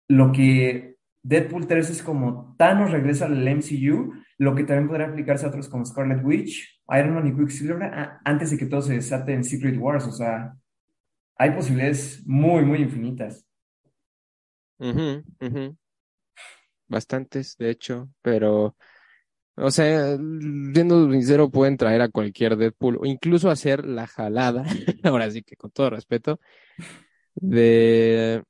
lo 0.09 0.33
que 0.33 0.97
Deadpool 1.23 1.67
3 1.67 1.91
es 1.91 2.03
como 2.03 2.55
Thanos 2.59 2.91
regresa 2.91 3.27
al 3.27 3.47
MCU, 3.47 4.13
lo 4.39 4.55
que 4.55 4.65
también 4.65 4.89
podría 4.89 5.07
aplicarse 5.07 5.47
a 5.47 5.49
otros 5.49 5.69
como 5.69 5.85
Scarlet 5.85 6.25
Witch, 6.25 6.83
Iron 6.91 7.15
Man 7.15 7.27
y 7.29 7.35
Quicksilver, 7.37 7.83
a- 7.85 8.21
antes 8.25 8.51
de 8.51 8.59
que 8.59 8.67
todo 8.67 8.83
se 8.83 8.95
desate 8.95 9.33
en 9.33 9.45
Secret 9.45 9.79
Wars, 9.79 10.07
o 10.07 10.13
sea, 10.13 10.55
hay 11.37 11.53
posibilidades 11.53 12.23
muy, 12.27 12.65
muy 12.65 12.81
infinitas. 12.81 13.47
Ujú, 14.83 15.25
ujú. 15.41 15.77
Bastantes, 16.89 17.57
de 17.57 17.71
hecho, 17.71 18.11
pero, 18.21 18.77
o 19.57 19.71
sea, 19.71 20.17
siendo 20.75 21.11
sincero, 21.13 21.51
pueden 21.51 21.77
traer 21.79 22.03
a 22.03 22.09
cualquier 22.11 22.57
Deadpool 22.57 22.99
o 23.01 23.07
incluso 23.07 23.51
hacer 23.51 23.87
la 23.87 24.07
jalada, 24.07 24.65
ahora 25.05 25.31
sí 25.31 25.43
que 25.43 25.57
con 25.57 25.71
todo 25.71 25.91
respeto, 25.91 26.41
de, 27.37 28.43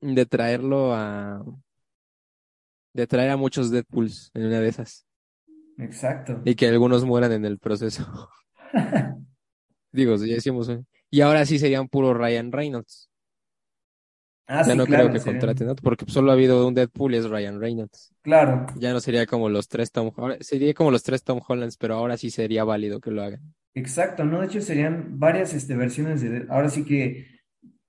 de 0.00 0.26
traerlo 0.26 0.92
a, 0.94 1.42
de 2.92 3.06
traer 3.06 3.30
a 3.30 3.36
muchos 3.36 3.70
Deadpools 3.70 4.30
en 4.34 4.46
una 4.46 4.60
de 4.60 4.68
esas 4.68 5.06
Exacto. 5.78 6.40
y 6.44 6.54
que 6.54 6.68
algunos 6.68 7.04
mueran 7.04 7.32
en 7.32 7.44
el 7.44 7.58
proceso. 7.58 8.30
Digo, 9.92 10.16
ya 10.16 10.34
decimos, 10.34 10.68
¿eh? 10.68 10.84
y 11.10 11.20
ahora 11.20 11.44
sí 11.44 11.58
serían 11.58 11.88
puro 11.88 12.14
Ryan 12.14 12.52
Reynolds. 12.52 13.09
Ah, 14.50 14.64
Ya 14.64 14.72
sí, 14.72 14.78
no 14.78 14.84
claro, 14.84 15.08
creo 15.08 15.10
que 15.10 15.20
contraten 15.20 15.68
otro, 15.68 15.82
porque 15.82 16.04
solo 16.08 16.30
ha 16.30 16.34
habido 16.34 16.66
un 16.66 16.74
Deadpool 16.74 17.14
y 17.14 17.18
es 17.18 17.28
Ryan 17.30 17.60
Reynolds. 17.60 18.12
Claro. 18.22 18.66
Ya 18.72 18.92
no 18.92 19.00
sería 19.00 19.26
como 19.26 19.48
los 19.48 19.68
tres 19.68 19.92
Tom 19.92 20.12
ahora 20.16 20.36
sería 20.40 20.74
como 20.74 20.90
los 20.90 21.02
tres 21.02 21.22
Tom 21.24 21.40
Hollands, 21.46 21.76
pero 21.76 21.94
ahora 21.94 22.16
sí 22.16 22.30
sería 22.30 22.64
válido 22.64 23.00
que 23.00 23.10
lo 23.10 23.22
hagan. 23.22 23.54
Exacto, 23.74 24.24
¿no? 24.24 24.40
De 24.40 24.46
hecho, 24.46 24.60
serían 24.60 25.18
varias 25.18 25.54
este, 25.54 25.76
versiones 25.76 26.20
de, 26.22 26.30
Dead- 26.30 26.50
ahora 26.50 26.68
sí 26.70 26.84
que, 26.84 27.26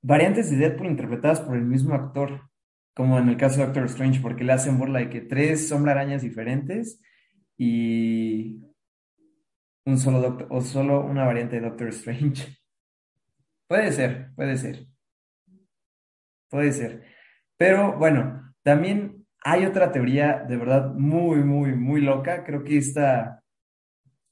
variantes 0.02 0.52
de 0.52 0.58
Deadpool 0.58 0.88
interpretadas 0.88 1.42
por 1.42 1.58
el 1.58 1.66
mismo 1.66 1.96
actor, 1.96 2.50
como 2.96 3.20
en 3.20 3.30
el 3.30 3.38
caso 3.38 3.60
de 3.62 3.66
Doctor 3.68 3.86
Strange, 3.86 4.22
porque 4.22 4.44
le 4.44 4.54
hacen 4.54 4.78
burla 4.80 5.00
de 5.00 5.10
que 5.10 5.22
tres 5.22 5.68
sombra 5.70 5.94
arañas 5.94 6.22
diferentes 6.22 7.02
y 7.58 8.62
un 9.86 9.98
solo 10.00 10.20
doctor, 10.22 10.48
o 10.50 10.62
solo 10.62 11.06
una 11.06 11.26
variante 11.26 11.58
de 11.58 11.68
Doctor 11.70 11.90
Strange. 11.90 12.58
Puede 13.68 13.92
ser, 13.92 14.34
puede 14.36 14.58
ser, 14.58 14.88
puede 16.52 16.72
ser. 16.74 17.04
Pero 17.58 17.98
bueno, 17.98 18.54
también 18.62 19.26
hay 19.44 19.66
otra 19.66 19.92
teoría 19.92 20.46
de 20.48 20.58
verdad 20.58 20.94
muy, 20.94 21.44
muy, 21.44 21.74
muy 21.74 22.02
loca. 22.02 22.44
Creo 22.44 22.64
que 22.64 22.78
esta 22.78 23.44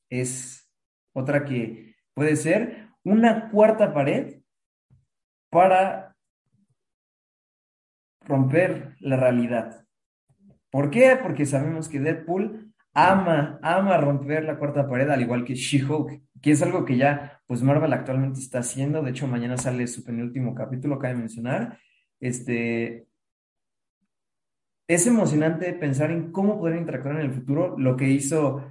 es 0.10 0.72
otra 1.14 1.46
que 1.46 1.96
puede 2.14 2.36
ser 2.36 2.90
una 3.04 3.50
cuarta 3.50 3.94
pared 3.94 4.42
para 5.50 6.16
romper 8.22 8.96
la 9.00 9.18
realidad. 9.18 9.86
¿Por 10.70 10.92
qué? 10.92 11.18
Porque 11.22 11.48
sabemos 11.48 11.90
que 11.90 12.00
Deadpool 12.00 12.72
ama, 12.94 13.60
ama 13.64 13.98
romper 13.98 14.44
la 14.44 14.58
cuarta 14.58 14.88
pared, 14.88 15.10
al 15.10 15.22
igual 15.22 15.44
que 15.44 15.56
She-Hulk, 15.56 16.22
que 16.42 16.52
es 16.52 16.62
algo 16.62 16.86
que 16.86 16.98
ya, 16.98 17.42
pues 17.48 17.64
Marvel 17.64 17.94
actualmente 17.94 18.40
está 18.40 18.60
haciendo. 18.60 19.02
De 19.02 19.12
hecho, 19.12 19.28
mañana 19.28 19.58
sale 19.58 19.88
su 19.88 20.04
penúltimo 20.04 20.54
capítulo, 20.54 21.00
cabe 21.00 21.16
mencionar. 21.16 21.80
Este, 22.20 23.08
es 24.88 25.06
emocionante 25.06 25.72
pensar 25.74 26.12
en 26.12 26.32
cómo 26.32 26.60
poder 26.60 26.78
interactuar 26.78 27.16
en 27.16 27.22
el 27.22 27.32
futuro, 27.32 27.78
lo 27.78 27.96
que 27.96 28.10
hizo 28.10 28.66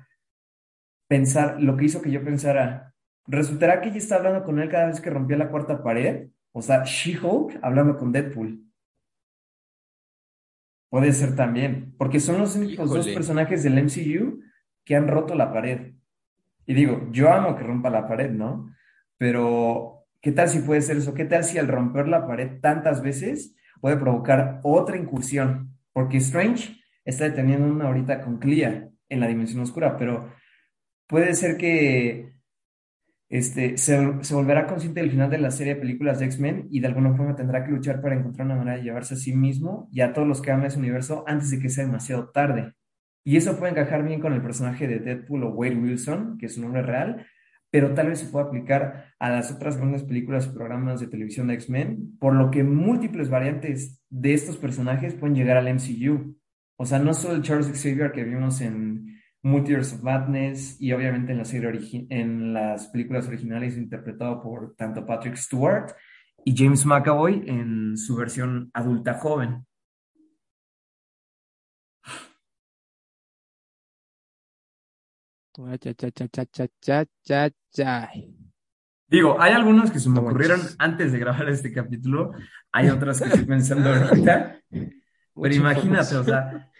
pensar, 1.08 1.62
lo 1.62 1.76
que 1.76 1.84
hizo 1.86 2.02
que 2.02 2.10
yo 2.10 2.24
pensara, 2.24 2.92
¿resultará 3.26 3.80
que 3.80 3.88
ella 3.88 3.98
está 3.98 4.16
hablando 4.16 4.44
con 4.44 4.58
él 4.58 4.68
cada 4.68 4.86
vez 4.86 5.00
que 5.00 5.10
rompía 5.10 5.36
la 5.36 5.48
cuarta 5.48 5.82
pared? 5.82 6.28
O 6.52 6.60
sea, 6.60 6.84
She-Hulk 6.84 7.60
hablando 7.62 7.96
con 7.96 8.12
Deadpool. 8.12 8.64
Puede 10.90 11.12
ser 11.12 11.36
también, 11.36 11.94
porque 11.98 12.18
son 12.18 12.38
los 12.38 12.56
únicos 12.56 12.90
dos 12.90 13.06
personajes 13.08 13.62
del 13.62 13.78
MCU 13.78 14.42
que 14.84 14.96
han 14.96 15.06
roto 15.06 15.34
la 15.34 15.52
pared. 15.52 15.92
Y 16.66 16.74
digo, 16.74 17.08
yo 17.12 17.30
amo 17.30 17.56
que 17.56 17.62
rompa 17.62 17.90
la 17.90 18.08
pared, 18.08 18.30
¿no? 18.30 18.74
Pero, 19.18 19.97
¿qué 20.20 20.32
tal 20.32 20.48
si 20.48 20.60
puede 20.60 20.82
ser 20.82 20.96
eso? 20.96 21.14
¿Qué 21.14 21.24
tal 21.24 21.44
si 21.44 21.58
al 21.58 21.68
romper 21.68 22.08
la 22.08 22.26
pared 22.26 22.60
tantas 22.60 23.02
veces 23.02 23.54
puede 23.80 23.96
provocar 23.96 24.60
otra 24.62 24.96
incursión? 24.96 25.76
Porque 25.92 26.18
Strange 26.18 26.76
está 27.04 27.24
deteniendo 27.24 27.66
una 27.66 27.86
ahorita 27.86 28.22
con 28.22 28.38
Clea 28.38 28.88
en 29.08 29.20
la 29.20 29.26
dimensión 29.26 29.62
oscura, 29.62 29.96
pero 29.96 30.32
puede 31.06 31.34
ser 31.34 31.56
que 31.56 32.38
este, 33.30 33.76
se, 33.76 33.98
volverá 34.32 34.66
consciente 34.66 35.00
del 35.00 35.10
final 35.10 35.30
de 35.30 35.38
la 35.38 35.50
serie 35.50 35.74
de 35.74 35.80
películas 35.80 36.18
de 36.18 36.26
X-Men 36.26 36.68
y 36.70 36.80
de 36.80 36.86
alguna 36.86 37.14
forma 37.14 37.36
tendrá 37.36 37.64
que 37.64 37.70
luchar 37.70 38.00
para 38.00 38.14
encontrar 38.14 38.46
una 38.46 38.56
manera 38.56 38.78
de 38.78 38.84
llevarse 38.84 39.14
a 39.14 39.18
sí 39.18 39.34
mismo 39.34 39.88
y 39.92 40.00
a 40.00 40.12
todos 40.12 40.26
los 40.26 40.40
que 40.40 40.50
aman 40.50 40.66
ese 40.66 40.78
universo 40.78 41.24
antes 41.26 41.50
de 41.50 41.58
que 41.58 41.68
sea 41.68 41.84
demasiado 41.84 42.30
tarde. 42.30 42.72
Y 43.24 43.36
eso 43.36 43.58
puede 43.58 43.72
encajar 43.72 44.02
bien 44.02 44.20
con 44.20 44.32
el 44.32 44.40
personaje 44.40 44.86
de 44.88 45.00
Deadpool 45.00 45.44
o 45.44 45.50
Wade 45.50 45.76
Wilson, 45.76 46.38
que 46.38 46.46
es 46.46 46.54
su 46.54 46.62
nombre 46.62 46.82
real, 46.82 47.26
pero 47.70 47.94
tal 47.94 48.08
vez 48.08 48.20
se 48.20 48.26
pueda 48.26 48.46
aplicar 48.46 49.12
a 49.18 49.30
las 49.30 49.50
otras 49.50 49.76
grandes 49.76 50.02
películas 50.02 50.46
y 50.46 50.56
programas 50.56 51.00
de 51.00 51.06
televisión 51.06 51.48
de 51.48 51.54
X-Men, 51.54 52.16
por 52.18 52.34
lo 52.34 52.50
que 52.50 52.64
múltiples 52.64 53.30
variantes 53.30 54.02
de 54.08 54.34
estos 54.34 54.56
personajes 54.56 55.14
pueden 55.14 55.36
llegar 55.36 55.56
al 55.56 55.72
MCU. 55.72 56.36
O 56.76 56.86
sea, 56.86 56.98
no 56.98 57.12
solo 57.12 57.34
el 57.34 57.42
Charles 57.42 57.68
Xavier 57.68 58.12
que 58.12 58.24
vimos 58.24 58.60
en 58.60 59.18
Multiverse 59.42 59.96
of 59.96 60.02
Madness 60.02 60.80
y 60.80 60.92
obviamente 60.92 61.32
en 61.32 61.38
la 61.38 61.44
serie 61.44 62.06
en 62.10 62.52
las 62.54 62.88
películas 62.88 63.28
originales 63.28 63.76
interpretado 63.76 64.42
por 64.42 64.74
tanto 64.76 65.06
Patrick 65.06 65.36
Stewart 65.36 65.92
y 66.44 66.56
James 66.56 66.86
McAvoy 66.86 67.44
en 67.46 67.96
su 67.96 68.16
versión 68.16 68.70
adulta 68.72 69.14
joven. 69.14 69.67
Digo, 79.08 79.40
hay 79.40 79.52
algunos 79.52 79.90
que 79.90 79.98
se 79.98 80.10
me 80.10 80.20
ocurrieron 80.20 80.60
antes 80.78 81.12
de 81.12 81.18
grabar 81.18 81.48
este 81.48 81.72
capítulo, 81.72 82.32
hay 82.70 82.90
otras 82.90 83.20
que 83.20 83.28
estoy 83.28 83.44
pensando 83.44 83.90
ahorita, 83.90 84.60
pero 84.70 85.54
imagínate, 85.54 86.16
o 86.16 86.24
sea, 86.24 86.70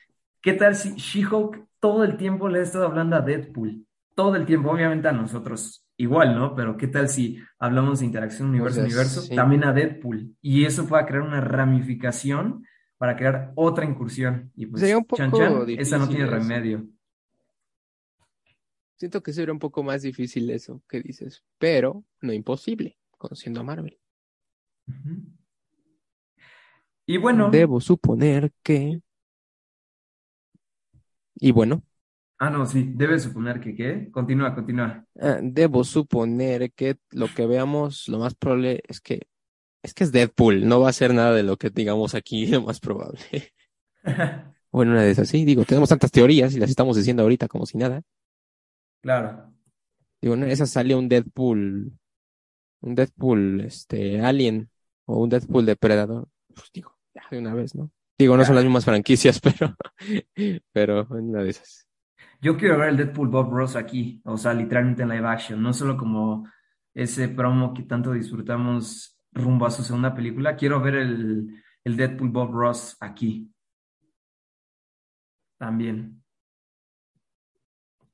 ¿qué 0.42 0.52
tal 0.52 0.76
si 0.76 0.94
She-Hulk 0.94 1.66
todo 1.80 2.04
el 2.04 2.16
tiempo 2.16 2.48
le 2.48 2.60
ha 2.60 2.62
estado 2.62 2.86
hablando 2.86 3.16
a 3.16 3.22
Deadpool? 3.22 3.86
Todo 4.14 4.36
el 4.36 4.44
tiempo, 4.44 4.70
obviamente 4.70 5.08
a 5.08 5.12
nosotros 5.12 5.86
igual, 5.96 6.34
¿no? 6.34 6.54
Pero 6.54 6.76
¿qué 6.76 6.86
tal 6.86 7.08
si 7.08 7.38
hablamos 7.58 8.00
de 8.00 8.06
interacción 8.06 8.48
universo-universo? 8.48 9.22
sí. 9.22 9.34
También 9.34 9.64
a 9.64 9.72
Deadpool. 9.72 10.34
Y 10.40 10.64
eso 10.64 10.86
pueda 10.86 11.04
crear 11.06 11.22
una 11.22 11.40
ramificación 11.40 12.64
para 12.96 13.16
crear 13.16 13.52
otra 13.54 13.84
incursión. 13.84 14.50
Y 14.54 14.66
pues, 14.66 14.80
Sería 14.80 14.98
un 14.98 15.06
chan 15.06 15.30
poco 15.30 15.66
chan, 15.66 15.78
esa 15.78 15.98
no 15.98 16.08
tiene 16.08 16.26
remedio. 16.26 16.86
Siento 18.98 19.22
que 19.22 19.32
sería 19.32 19.52
un 19.52 19.60
poco 19.60 19.84
más 19.84 20.02
difícil 20.02 20.50
eso 20.50 20.82
que 20.88 21.00
dices, 21.00 21.44
pero 21.58 22.04
no 22.20 22.32
imposible, 22.32 22.98
conociendo 23.16 23.60
a 23.60 23.62
Marvel. 23.62 23.96
Y 27.06 27.16
bueno, 27.16 27.50
Debo 27.50 27.80
suponer 27.80 28.52
que... 28.62 29.00
Y 31.36 31.52
bueno, 31.52 31.84
ah, 32.38 32.50
no, 32.50 32.66
sí, 32.66 32.90
debes 32.96 33.22
suponer 33.22 33.60
que 33.60 33.76
qué. 33.76 34.10
Continúa, 34.10 34.52
continúa. 34.56 35.06
ah, 35.20 35.38
debo 35.40 35.84
suponer 35.84 36.72
que 36.72 36.96
lo 37.10 37.28
que 37.32 37.46
veamos, 37.46 38.08
lo 38.08 38.18
más 38.18 38.34
probable 38.34 38.82
es 38.88 39.00
que 39.00 39.28
es 39.80 39.94
que 39.94 40.02
es 40.02 40.10
Deadpool, 40.10 40.66
no 40.66 40.80
va 40.80 40.88
a 40.88 40.92
ser 40.92 41.14
nada 41.14 41.32
de 41.32 41.44
lo 41.44 41.56
que 41.56 41.70
digamos 41.70 42.16
aquí, 42.16 42.46
lo 42.48 42.62
más 42.62 42.80
probable. 42.80 43.20
Bueno, 44.70 44.92
una 44.92 45.02
de 45.02 45.10
esas, 45.12 45.26
sí, 45.28 45.46
digo, 45.46 45.64
tenemos 45.64 45.88
tantas 45.88 46.10
teorías 46.10 46.54
y 46.54 46.58
las 46.58 46.68
estamos 46.68 46.94
diciendo 46.94 47.22
ahorita 47.22 47.48
como 47.48 47.64
si 47.64 47.78
nada. 47.78 48.02
Claro, 49.00 49.52
Digo, 50.20 50.36
de 50.36 50.50
esas 50.50 50.70
sale 50.70 50.96
un 50.96 51.08
Deadpool, 51.08 51.92
un 52.80 52.94
Deadpool, 52.94 53.60
este, 53.60 54.20
Alien 54.20 54.68
o 55.06 55.22
un 55.22 55.28
Deadpool 55.28 55.64
Depredador. 55.64 56.28
Pues 56.48 56.70
digo, 56.72 56.96
ya 57.14 57.22
de 57.30 57.38
una 57.38 57.54
vez, 57.54 57.74
¿no? 57.74 57.90
Digo, 58.18 58.36
no 58.36 58.44
son 58.44 58.56
las 58.56 58.64
mismas 58.64 58.84
franquicias, 58.84 59.40
pero, 59.40 59.76
pero 60.72 61.06
una 61.10 61.42
de 61.42 61.50
esas. 61.50 61.86
yo 62.40 62.56
quiero 62.56 62.78
ver 62.78 62.88
el 62.90 62.96
Deadpool 62.96 63.28
Bob 63.28 63.50
Ross 63.52 63.76
aquí, 63.76 64.20
o 64.24 64.36
sea, 64.36 64.54
literalmente 64.54 65.02
en 65.02 65.10
live 65.10 65.28
action, 65.28 65.62
no 65.62 65.72
solo 65.72 65.96
como 65.96 66.48
ese 66.94 67.28
promo 67.28 67.72
que 67.72 67.84
tanto 67.84 68.12
disfrutamos 68.12 69.16
rumbo 69.32 69.66
a 69.66 69.70
su 69.70 69.84
segunda 69.84 70.14
película, 70.14 70.56
quiero 70.56 70.80
ver 70.80 70.96
el, 70.96 71.62
el 71.84 71.96
Deadpool 71.96 72.30
Bob 72.30 72.52
Ross 72.52 72.96
aquí 73.00 73.52
también. 75.58 76.22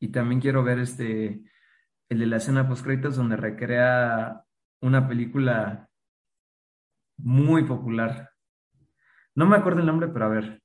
Y 0.04 0.08
también 0.08 0.38
quiero 0.38 0.62
ver 0.62 0.80
este, 0.80 1.40
el 2.10 2.18
de 2.18 2.26
la 2.26 2.36
escena 2.36 2.68
post 2.68 2.84
créditos 2.84 3.16
donde 3.16 3.36
recrea 3.36 4.44
una 4.82 5.08
película 5.08 5.88
muy 7.16 7.64
popular. 7.64 8.30
No 9.34 9.46
me 9.46 9.56
acuerdo 9.56 9.80
el 9.80 9.86
nombre, 9.86 10.08
pero 10.08 10.26
a 10.26 10.28
ver. 10.28 10.62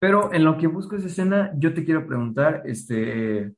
Pero 0.00 0.34
en 0.34 0.42
lo 0.42 0.58
que 0.58 0.66
busco 0.66 0.96
esa 0.96 1.06
escena, 1.06 1.52
yo 1.54 1.72
te 1.72 1.84
quiero 1.84 2.04
preguntar, 2.04 2.62
este, 2.64 3.54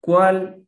¿cuál 0.00 0.64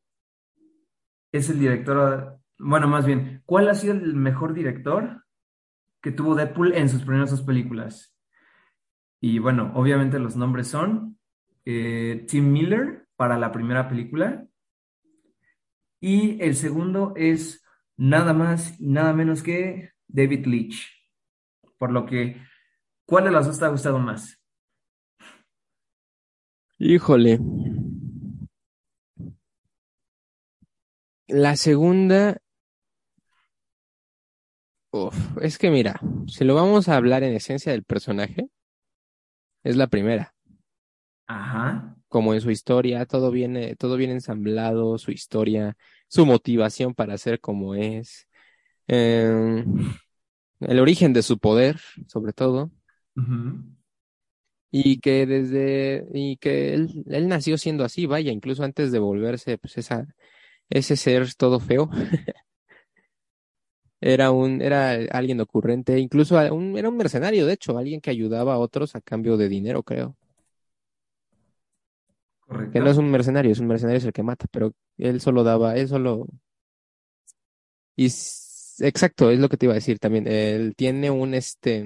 es 1.31 1.49
el 1.49 1.61
director? 1.61 2.41
Bueno, 2.59 2.89
más 2.89 3.07
bien, 3.07 3.41
¿cuál 3.47 3.69
ha 3.69 3.75
sido 3.77 3.95
el 3.95 4.17
mejor 4.17 4.53
director 4.53 5.23
que 6.01 6.13
tuvo 6.13 6.35
Deadpool 6.35 6.75
en 6.75 6.89
sus 6.89 7.03
primeras 7.03 7.31
dos 7.31 7.43
películas? 7.43 8.17
Y 9.21 9.39
bueno, 9.39 9.73
obviamente 9.75 10.19
los 10.19 10.37
nombres 10.37 10.69
son 10.69 11.19
eh, 11.65 12.25
Tim 12.29 12.53
Miller 12.53 13.07
para 13.17 13.39
la 13.39 13.51
primera 13.51 13.89
película 13.89 14.47
y 16.01 16.41
el 16.41 16.55
segundo 16.55 17.13
es 17.17 17.65
nada 17.97 18.33
más 18.33 18.81
y 18.81 18.89
nada 18.89 19.13
menos 19.13 19.43
que 19.43 19.91
David 20.07 20.47
Leitch. 20.47 20.89
Por 21.77 21.91
lo 21.91 22.07
que, 22.07 22.41
¿cuál 23.05 23.25
de 23.25 23.31
las 23.33 23.47
dos 23.47 23.59
te 23.59 23.65
ha 23.65 23.69
gustado 23.69 23.99
más? 23.99 24.41
Híjole. 26.79 27.41
La 31.27 31.57
segunda, 31.57 32.39
uf, 34.91 35.17
es 35.41 35.59
que 35.59 35.71
mira, 35.71 36.01
si 36.27 36.45
lo 36.45 36.55
vamos 36.55 36.89
a 36.89 36.97
hablar 36.97 37.23
en 37.23 37.35
esencia 37.35 37.73
del 37.73 37.85
personaje, 37.85 38.49
es 39.63 39.77
la 39.77 39.87
primera. 39.87 40.35
Ajá. 41.27 41.97
Como 42.09 42.33
en 42.35 42.41
su 42.41 42.51
historia, 42.51 43.05
todo 43.05 43.31
viene, 43.31 43.77
todo 43.77 43.97
viene 43.97 44.15
ensamblado, 44.15 44.97
su 44.99 45.11
historia, 45.11 45.77
su 46.09 46.25
motivación 46.25 46.95
para 46.95 47.19
ser 47.19 47.39
como 47.41 47.75
es, 47.75 48.27
em, 48.87 49.65
el 50.61 50.81
origen 50.81 51.13
de 51.13 51.23
su 51.23 51.39
poder, 51.39 51.79
sobre 52.07 52.33
todo, 52.33 52.71
y 54.71 55.01
que 55.01 55.27
desde, 55.27 56.07
y 56.13 56.37
que 56.39 56.75
él, 56.75 57.05
él 57.09 57.29
nació 57.29 57.59
siendo 57.59 57.85
así, 57.85 58.07
vaya, 58.07 58.33
incluso 58.33 58.65
antes 58.65 58.93
de 58.93 58.99
volverse, 58.99 59.59
pues 59.59 59.79
esa, 59.79 60.07
ese 60.71 60.97
ser 60.97 61.35
todo 61.35 61.61
feo. 61.61 61.91
Era 64.01 64.31
un, 64.33 64.63
era 64.63 64.93
alguien 65.13 65.41
ocurrente, 65.41 65.99
incluso 65.99 66.37
un- 66.55 66.77
era 66.79 66.89
un 66.89 66.97
mercenario, 66.97 67.47
de 67.47 67.55
hecho, 67.55 67.79
alguien 67.79 68.01
que 68.01 68.11
ayudaba 68.11 68.55
a 68.55 68.59
otros 68.59 68.95
a 68.97 69.01
cambio 69.01 69.37
de 69.37 69.49
dinero, 69.49 69.83
creo. 69.83 70.17
Que 72.71 72.81
no 72.81 72.91
es 72.91 72.97
Correcto. 72.97 72.99
un 72.99 73.11
mercenario, 73.11 73.53
es 73.53 73.59
un 73.61 73.67
mercenario 73.67 73.99
es 73.99 74.05
el 74.07 74.13
que 74.15 74.23
mata, 74.23 74.47
pero 74.51 74.73
él 74.99 75.21
solo 75.21 75.45
daba, 75.45 75.77
él 75.77 75.89
solo. 75.89 76.27
Y 77.97 78.07
exacto, 78.81 79.31
es 79.31 79.39
lo 79.41 79.49
que 79.49 79.57
te 79.57 79.67
iba 79.67 79.73
a 79.73 79.77
decir 79.77 79.99
también. 79.99 80.27
Él 80.29 80.75
tiene 80.77 81.11
un 81.11 81.35
este, 81.35 81.81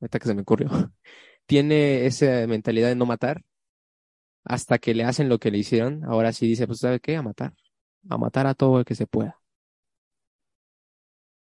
ahorita 0.00 0.18
que 0.18 0.26
se 0.28 0.34
me 0.34 0.42
ocurrió, 0.42 0.68
tiene 1.46 2.06
esa 2.06 2.46
mentalidad 2.46 2.88
de 2.88 2.96
no 2.96 3.06
matar 3.06 3.42
hasta 4.44 4.78
que 4.78 4.94
le 4.94 5.04
hacen 5.04 5.28
lo 5.28 5.38
que 5.38 5.50
le 5.50 5.58
hicieron. 5.58 6.04
Ahora 6.04 6.32
sí 6.32 6.46
dice, 6.46 6.66
pues, 6.66 6.80
¿sabe 6.80 7.00
qué? 7.00 7.16
A 7.16 7.22
matar, 7.22 7.54
a 8.08 8.18
matar 8.18 8.46
a 8.46 8.54
todo 8.54 8.78
el 8.80 8.84
que 8.84 8.94
se 8.94 9.06
pueda. 9.06 9.40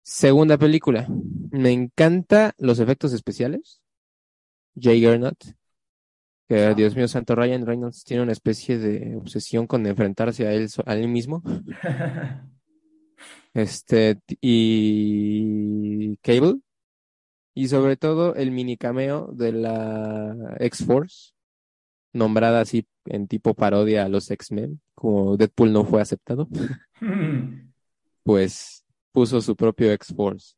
Segunda 0.09 0.57
película. 0.57 1.09
Me 1.51 1.73
encanta 1.73 2.55
los 2.59 2.79
efectos 2.79 3.13
especiales. 3.13 3.83
Juggernaut, 4.77 5.37
que 6.49 6.75
Dios 6.77 6.95
mío 6.95 7.09
santo, 7.09 7.35
Ryan 7.35 7.67
Reynolds 7.67 8.05
tiene 8.05 8.23
una 8.23 8.31
especie 8.31 8.79
de 8.79 9.17
obsesión 9.17 9.67
con 9.67 9.85
enfrentarse 9.85 10.47
a 10.47 10.53
él, 10.53 10.69
a 10.87 10.95
él 10.95 11.09
mismo. 11.09 11.43
Este, 13.53 14.21
y 14.43 16.19
Cable, 16.19 16.61
y 17.55 17.69
sobre 17.69 17.97
todo 17.97 18.35
el 18.35 18.51
mini 18.51 18.77
cameo 18.77 19.33
de 19.33 19.53
la 19.53 20.57
X-Force, 20.61 21.33
nombrada 22.13 22.61
así 22.61 22.87
en 23.07 23.27
tipo 23.27 23.55
parodia 23.55 24.05
a 24.05 24.11
los 24.11 24.31
X-Men, 24.31 24.83
como 24.95 25.39
Deadpool 25.39 25.73
no 25.73 25.87
fue 25.87 26.03
aceptado, 26.03 26.49
pues 28.25 28.86
puso 29.17 29.41
su 29.41 29.57
propio 29.57 29.91
X-Force. 29.93 30.57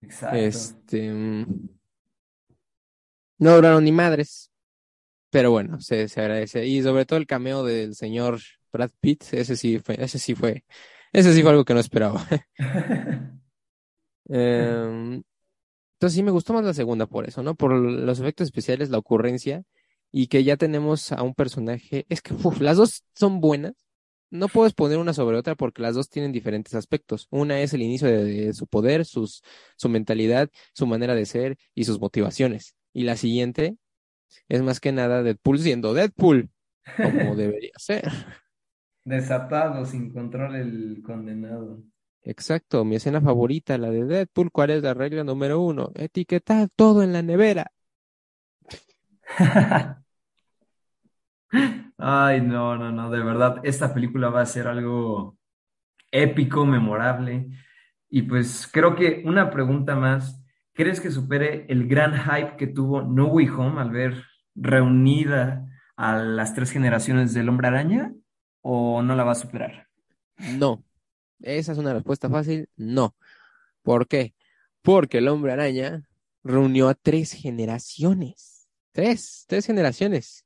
Exacto. 0.00 0.38
Este, 0.38 1.12
mm, 1.12 1.44
no 3.36 3.54
duraron 3.54 3.84
ni 3.84 3.92
madres, 3.92 4.50
pero 5.28 5.50
bueno, 5.50 5.78
se, 5.82 6.08
se 6.08 6.22
agradece. 6.22 6.66
Y 6.66 6.82
sobre 6.82 7.04
todo 7.04 7.18
el 7.18 7.26
cameo 7.26 7.64
del 7.64 7.94
señor 7.94 8.40
Brad 8.72 8.92
Pitt, 8.98 9.24
ese 9.32 9.56
sí 9.56 9.78
fue, 9.78 10.02
ese 10.02 10.18
sí 10.18 10.34
fue, 10.34 10.64
ese 11.12 11.34
sí 11.34 11.42
fue 11.42 11.50
algo 11.50 11.66
que 11.66 11.74
no 11.74 11.80
esperaba. 11.80 12.26
Em, 14.28 15.22
entonces 15.94 16.14
sí 16.14 16.22
me 16.22 16.30
gustó 16.30 16.54
más 16.54 16.64
la 16.64 16.72
segunda 16.72 17.06
por 17.06 17.28
eso, 17.28 17.42
¿no? 17.42 17.56
Por 17.56 17.74
los 17.74 18.20
efectos 18.20 18.46
especiales, 18.46 18.88
la 18.88 18.98
ocurrencia 18.98 19.64
y 20.10 20.28
que 20.28 20.44
ya 20.44 20.56
tenemos 20.56 21.12
a 21.12 21.22
un 21.22 21.34
personaje. 21.34 22.06
Es 22.08 22.22
que 22.22 22.32
uf, 22.32 22.60
las 22.62 22.78
dos 22.78 23.04
son 23.14 23.40
buenas. 23.42 23.74
No 24.32 24.48
puedes 24.48 24.72
poner 24.72 24.98
una 24.98 25.12
sobre 25.12 25.36
otra 25.36 25.54
porque 25.54 25.82
las 25.82 25.94
dos 25.94 26.08
tienen 26.08 26.32
diferentes 26.32 26.74
aspectos. 26.74 27.28
Una 27.30 27.60
es 27.60 27.74
el 27.74 27.82
inicio 27.82 28.08
de, 28.08 28.24
de 28.24 28.54
su 28.54 28.66
poder, 28.66 29.04
sus, 29.04 29.42
su 29.76 29.88
mentalidad, 29.88 30.50
su 30.74 30.86
manera 30.86 31.14
de 31.14 31.26
ser 31.26 31.58
y 31.74 31.84
sus 31.84 32.00
motivaciones. 32.00 32.74
Y 32.94 33.04
la 33.04 33.16
siguiente 33.16 33.76
es 34.48 34.62
más 34.62 34.80
que 34.80 34.92
nada 34.92 35.22
Deadpool 35.22 35.58
siendo 35.58 35.94
Deadpool, 35.94 36.50
como 36.96 37.36
debería 37.36 37.72
ser. 37.76 38.10
Desatado, 39.04 39.84
sin 39.84 40.12
control 40.12 40.56
el 40.56 41.02
condenado. 41.04 41.82
Exacto, 42.24 42.84
mi 42.84 42.96
escena 42.96 43.20
favorita, 43.20 43.78
la 43.78 43.90
de 43.90 44.04
Deadpool. 44.04 44.50
¿Cuál 44.52 44.70
es 44.70 44.82
la 44.82 44.94
regla 44.94 45.24
número 45.24 45.60
uno? 45.60 45.90
Etiquetar 45.94 46.68
todo 46.74 47.02
en 47.02 47.12
la 47.12 47.22
nevera. 47.22 47.72
Ay, 51.98 52.40
no, 52.40 52.76
no, 52.76 52.90
no, 52.90 53.10
de 53.10 53.22
verdad, 53.22 53.60
esta 53.62 53.92
película 53.94 54.30
va 54.30 54.40
a 54.40 54.46
ser 54.46 54.66
algo 54.66 55.38
épico, 56.10 56.66
memorable. 56.66 57.48
Y 58.08 58.22
pues 58.22 58.68
creo 58.70 58.96
que 58.96 59.22
una 59.24 59.50
pregunta 59.50 59.94
más, 59.94 60.42
¿crees 60.72 61.00
que 61.00 61.10
supere 61.10 61.66
el 61.68 61.88
gran 61.88 62.14
hype 62.14 62.56
que 62.56 62.66
tuvo 62.66 63.02
No 63.02 63.26
Way 63.26 63.48
Home 63.48 63.80
al 63.80 63.90
ver 63.90 64.24
reunida 64.54 65.66
a 65.96 66.16
las 66.16 66.54
tres 66.54 66.70
generaciones 66.70 67.34
del 67.34 67.48
Hombre 67.48 67.68
Araña? 67.68 68.12
¿O 68.60 69.02
no 69.02 69.16
la 69.16 69.24
va 69.24 69.32
a 69.32 69.36
superar? 69.36 69.88
No. 70.58 70.82
Esa 71.40 71.72
es 71.72 71.78
una 71.78 71.92
respuesta 71.92 72.28
fácil. 72.28 72.68
No. 72.76 73.16
¿Por 73.82 74.06
qué? 74.06 74.34
Porque 74.82 75.18
el 75.18 75.28
hombre 75.28 75.52
araña 75.52 76.02
reunió 76.44 76.88
a 76.88 76.94
tres 76.94 77.32
generaciones. 77.32 78.68
Tres, 78.92 79.44
tres 79.48 79.66
generaciones. 79.66 80.44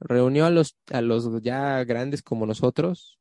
Reunió 0.00 0.46
a 0.46 0.50
los, 0.50 0.76
a 0.90 1.00
los 1.00 1.42
ya 1.42 1.82
grandes 1.84 2.22
como 2.22 2.46
nosotros. 2.46 3.18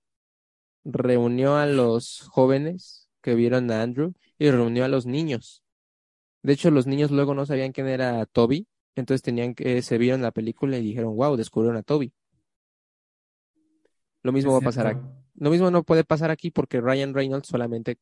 Reunió 0.84 1.56
a 1.56 1.66
los 1.66 2.28
jóvenes 2.30 3.10
que 3.22 3.36
vieron 3.36 3.72
a 3.72 3.82
Andrew 3.82 4.14
y 4.38 4.52
reunió 4.52 4.86
a 4.86 4.88
los 4.88 5.06
niños. 5.06 5.64
De 6.44 6.54
hecho, 6.54 6.70
los 6.70 6.86
niños 6.86 7.12
luego 7.12 7.34
no 7.34 7.46
sabían 7.46 7.72
quién 7.72 7.88
era 7.88 8.26
Toby. 8.26 8.68
Entonces 8.96 9.22
tenían 9.22 9.56
que, 9.56 9.82
se 9.82 9.98
vieron 9.98 10.22
la 10.22 10.32
película 10.32 10.78
y 10.78 10.84
dijeron, 10.84 11.16
wow, 11.16 11.36
descubrieron 11.36 11.78
a 11.78 11.84
Toby. 11.84 12.14
Lo 14.22 14.32
mismo 14.32 14.54
va 14.54 14.60
a 14.60 14.62
pasar 14.62 14.88
aquí. 14.88 15.00
cierto. 15.00 15.26
Lo 15.38 15.50
mismo 15.50 15.70
no 15.70 15.84
puede 15.84 16.04
pasar 16.04 16.32
aquí 16.32 16.50
porque 16.50 16.80
Ryan 16.80 17.14
Reynolds 17.14 17.48
solamente 17.48 17.98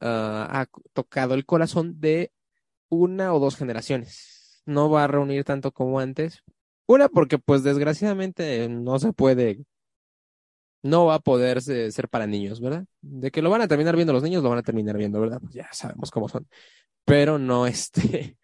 ah, 0.00 0.46
ha 0.50 0.66
tocado 0.92 1.34
el 1.34 1.44
corazón 1.44 2.00
de 2.00 2.32
una 2.88 3.34
o 3.34 3.40
dos 3.40 3.56
generaciones. 3.56 4.62
No 4.66 4.90
va 4.90 5.04
a 5.04 5.08
reunir 5.08 5.44
tanto 5.44 5.72
como 5.72 5.98
antes. 5.98 6.42
Una 6.90 7.08
porque 7.08 7.38
pues 7.38 7.62
desgraciadamente 7.62 8.68
no 8.68 8.98
se 8.98 9.12
puede, 9.12 9.64
no 10.82 11.06
va 11.06 11.14
a 11.14 11.20
poder 11.20 11.62
ser 11.62 12.08
para 12.08 12.26
niños, 12.26 12.60
¿verdad? 12.60 12.84
De 13.00 13.30
que 13.30 13.42
lo 13.42 13.50
van 13.50 13.60
a 13.60 13.68
terminar 13.68 13.94
viendo 13.94 14.12
los 14.12 14.24
niños, 14.24 14.42
lo 14.42 14.48
van 14.48 14.58
a 14.58 14.64
terminar 14.64 14.96
viendo, 14.96 15.20
¿verdad? 15.20 15.38
Pues 15.40 15.54
ya 15.54 15.68
sabemos 15.70 16.10
cómo 16.10 16.28
son. 16.28 16.48
Pero 17.04 17.38
no 17.38 17.64
este, 17.68 18.36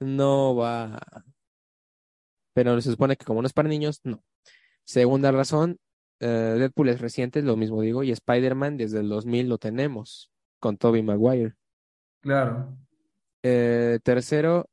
no 0.00 0.56
va. 0.56 1.00
Pero 2.54 2.80
se 2.80 2.90
supone 2.90 3.16
que 3.16 3.24
como 3.24 3.40
no 3.40 3.46
es 3.46 3.52
para 3.52 3.68
niños, 3.68 4.00
no. 4.02 4.20
Segunda 4.82 5.30
razón, 5.30 5.78
eh, 6.18 6.56
Deadpool 6.58 6.88
es 6.88 7.00
reciente, 7.00 7.40
lo 7.40 7.56
mismo 7.56 7.82
digo, 7.82 8.02
y 8.02 8.10
Spider-Man 8.10 8.78
desde 8.78 8.98
el 8.98 9.08
2000 9.08 9.48
lo 9.48 9.58
tenemos 9.58 10.32
con 10.58 10.76
Tobey 10.76 11.04
Maguire. 11.04 11.54
Claro. 12.20 12.76
Eh, 13.44 14.00
tercero, 14.02 14.68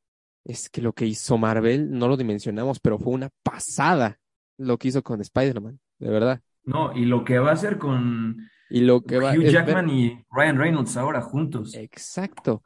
es 0.46 0.70
que 0.70 0.82
lo 0.82 0.94
que 0.94 1.06
hizo 1.06 1.38
Marvel, 1.38 1.92
no 1.92 2.08
lo 2.08 2.18
dimensionamos, 2.18 2.80
pero 2.80 3.00
fue 3.00 3.14
una 3.14 3.30
pasada 3.44 4.20
lo 4.58 4.78
que 4.78 4.90
hizo 4.90 5.04
con 5.04 5.22
Spider-Man, 5.22 5.80
de 6.00 6.10
verdad. 6.10 6.42
No, 6.64 6.96
y 6.96 7.06
lo 7.06 7.24
que 7.24 7.40
va 7.40 7.52
a 7.52 7.54
hacer 7.54 7.78
con 7.78 8.50
y 8.70 8.82
lo 8.82 9.02
que 9.02 9.20
va, 9.20 9.34
Hugh 9.34 9.50
Jackman 9.50 9.90
y 9.90 10.26
Ryan 10.32 10.58
Reynolds 10.58 10.98
ahora 10.98 11.22
juntos. 11.22 11.76
Exacto. 11.76 12.64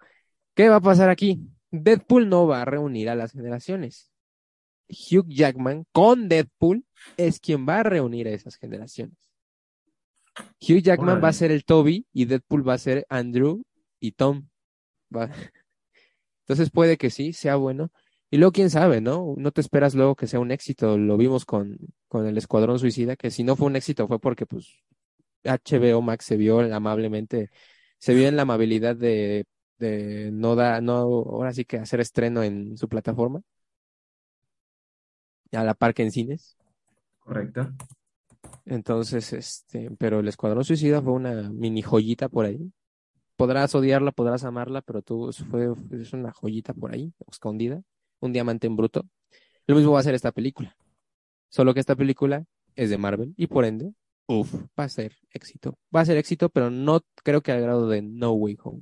¿Qué 0.56 0.70
va 0.70 0.78
a 0.78 0.82
pasar 0.82 1.10
aquí? 1.10 1.42
Deadpool 1.72 2.30
no 2.30 2.48
va 2.48 2.62
a 2.62 2.66
reunir 2.66 3.10
a 3.10 3.16
las 3.16 3.34
generaciones. 3.34 4.12
Hugh 4.90 5.28
Jackman 5.28 5.86
con 5.92 6.30
Deadpool 6.30 6.86
es 7.18 7.40
quien 7.40 7.68
va 7.68 7.80
a 7.80 7.84
reunir 7.84 8.28
a 8.28 8.32
esas 8.32 8.56
generaciones. 8.56 9.18
Hugh 10.62 10.82
Jackman 10.82 11.22
va 11.22 11.30
a 11.30 11.34
ser 11.34 11.52
el 11.52 11.66
Toby 11.66 12.06
y 12.14 12.26
Deadpool 12.26 12.68
va 12.68 12.76
a 12.76 12.78
ser 12.78 13.06
Andrew 13.10 13.64
y 14.00 14.12
Tom. 14.14 14.48
Entonces 16.48 16.72
puede 16.72 16.98
que 16.98 17.10
sí, 17.10 17.34
sea 17.34 17.58
bueno. 17.58 17.92
Y 18.30 18.38
luego, 18.38 18.54
quién 18.54 18.70
sabe, 18.70 19.02
¿no? 19.02 19.36
No 19.38 19.52
te 19.52 19.60
esperas 19.62 19.96
luego 19.96 20.16
que 20.16 20.28
sea 20.28 20.40
un 20.40 20.52
éxito. 20.52 20.98
Lo 20.98 21.18
vimos 21.18 21.44
con, 21.46 21.78
con 22.08 22.26
el 22.26 22.38
Escuadrón 22.38 22.80
Suicida, 22.80 23.18
que 23.18 23.32
si 23.32 23.44
no 23.44 23.56
fue 23.58 23.68
un 23.68 23.76
éxito 23.76 24.08
fue 24.08 24.20
porque, 24.20 24.46
pues, 24.46 24.82
HBO 25.44 26.02
Max 26.02 26.26
se 26.26 26.38
vio 26.38 26.60
amablemente, 26.74 27.50
se 28.00 28.14
vio 28.14 28.28
en 28.30 28.38
la 28.38 28.44
amabilidad 28.44 28.96
de, 28.96 29.46
de 29.78 30.32
no 30.32 30.56
da, 30.56 30.80
no, 30.82 30.96
ahora 30.96 31.54
sí 31.54 31.66
que 31.66 31.78
hacer 31.80 32.00
estreno 32.00 32.44
en 32.44 32.78
su 32.78 32.88
plataforma. 32.88 33.42
A 35.52 35.64
la 35.64 35.74
par 35.74 35.94
que 35.94 36.04
en 36.04 36.12
cines. 36.12 36.58
Correcto. 37.20 37.74
Entonces, 38.66 39.34
este, 39.34 39.90
pero 39.98 40.20
el 40.20 40.28
Escuadrón 40.30 40.64
Suicida 40.64 41.02
fue 41.02 41.14
una 41.14 41.50
mini 41.50 41.82
joyita 41.82 42.30
por 42.30 42.46
ahí. 42.46 42.72
Podrás 43.38 43.74
odiarla, 43.76 44.12
podrás 44.12 44.44
amarla, 44.44 44.82
pero 44.82 45.02
tú 45.02 45.32
fue 45.50 45.72
es 45.92 46.12
una 46.12 46.32
joyita 46.32 46.74
por 46.74 46.94
ahí, 46.94 47.14
escondida, 47.32 47.82
un 48.20 48.34
diamante 48.34 48.68
en 48.68 48.76
bruto. 48.76 49.06
Lo 49.68 49.76
mismo 49.76 49.92
va 49.92 50.00
a 50.00 50.04
ser 50.04 50.16
esta 50.16 50.32
película. 50.32 50.76
Solo 51.50 51.74
que 51.74 51.80
esta 51.80 51.96
película 51.96 52.46
es 52.76 52.90
de 52.90 52.98
Marvel 52.98 53.34
y 53.38 53.48
por 53.48 53.64
ende, 53.64 53.94
uff, 54.28 54.54
va 54.78 54.86
a 54.86 54.90
ser 54.90 55.16
éxito. 55.32 55.78
Va 55.96 56.02
a 56.02 56.06
ser 56.06 56.18
éxito, 56.18 56.50
pero 56.50 56.70
no 56.70 57.02
creo 57.24 57.42
que 57.42 57.52
al 57.52 57.62
grado 57.62 57.88
de 57.88 58.02
No 58.02 58.32
Way 58.34 58.58
Home. 58.64 58.82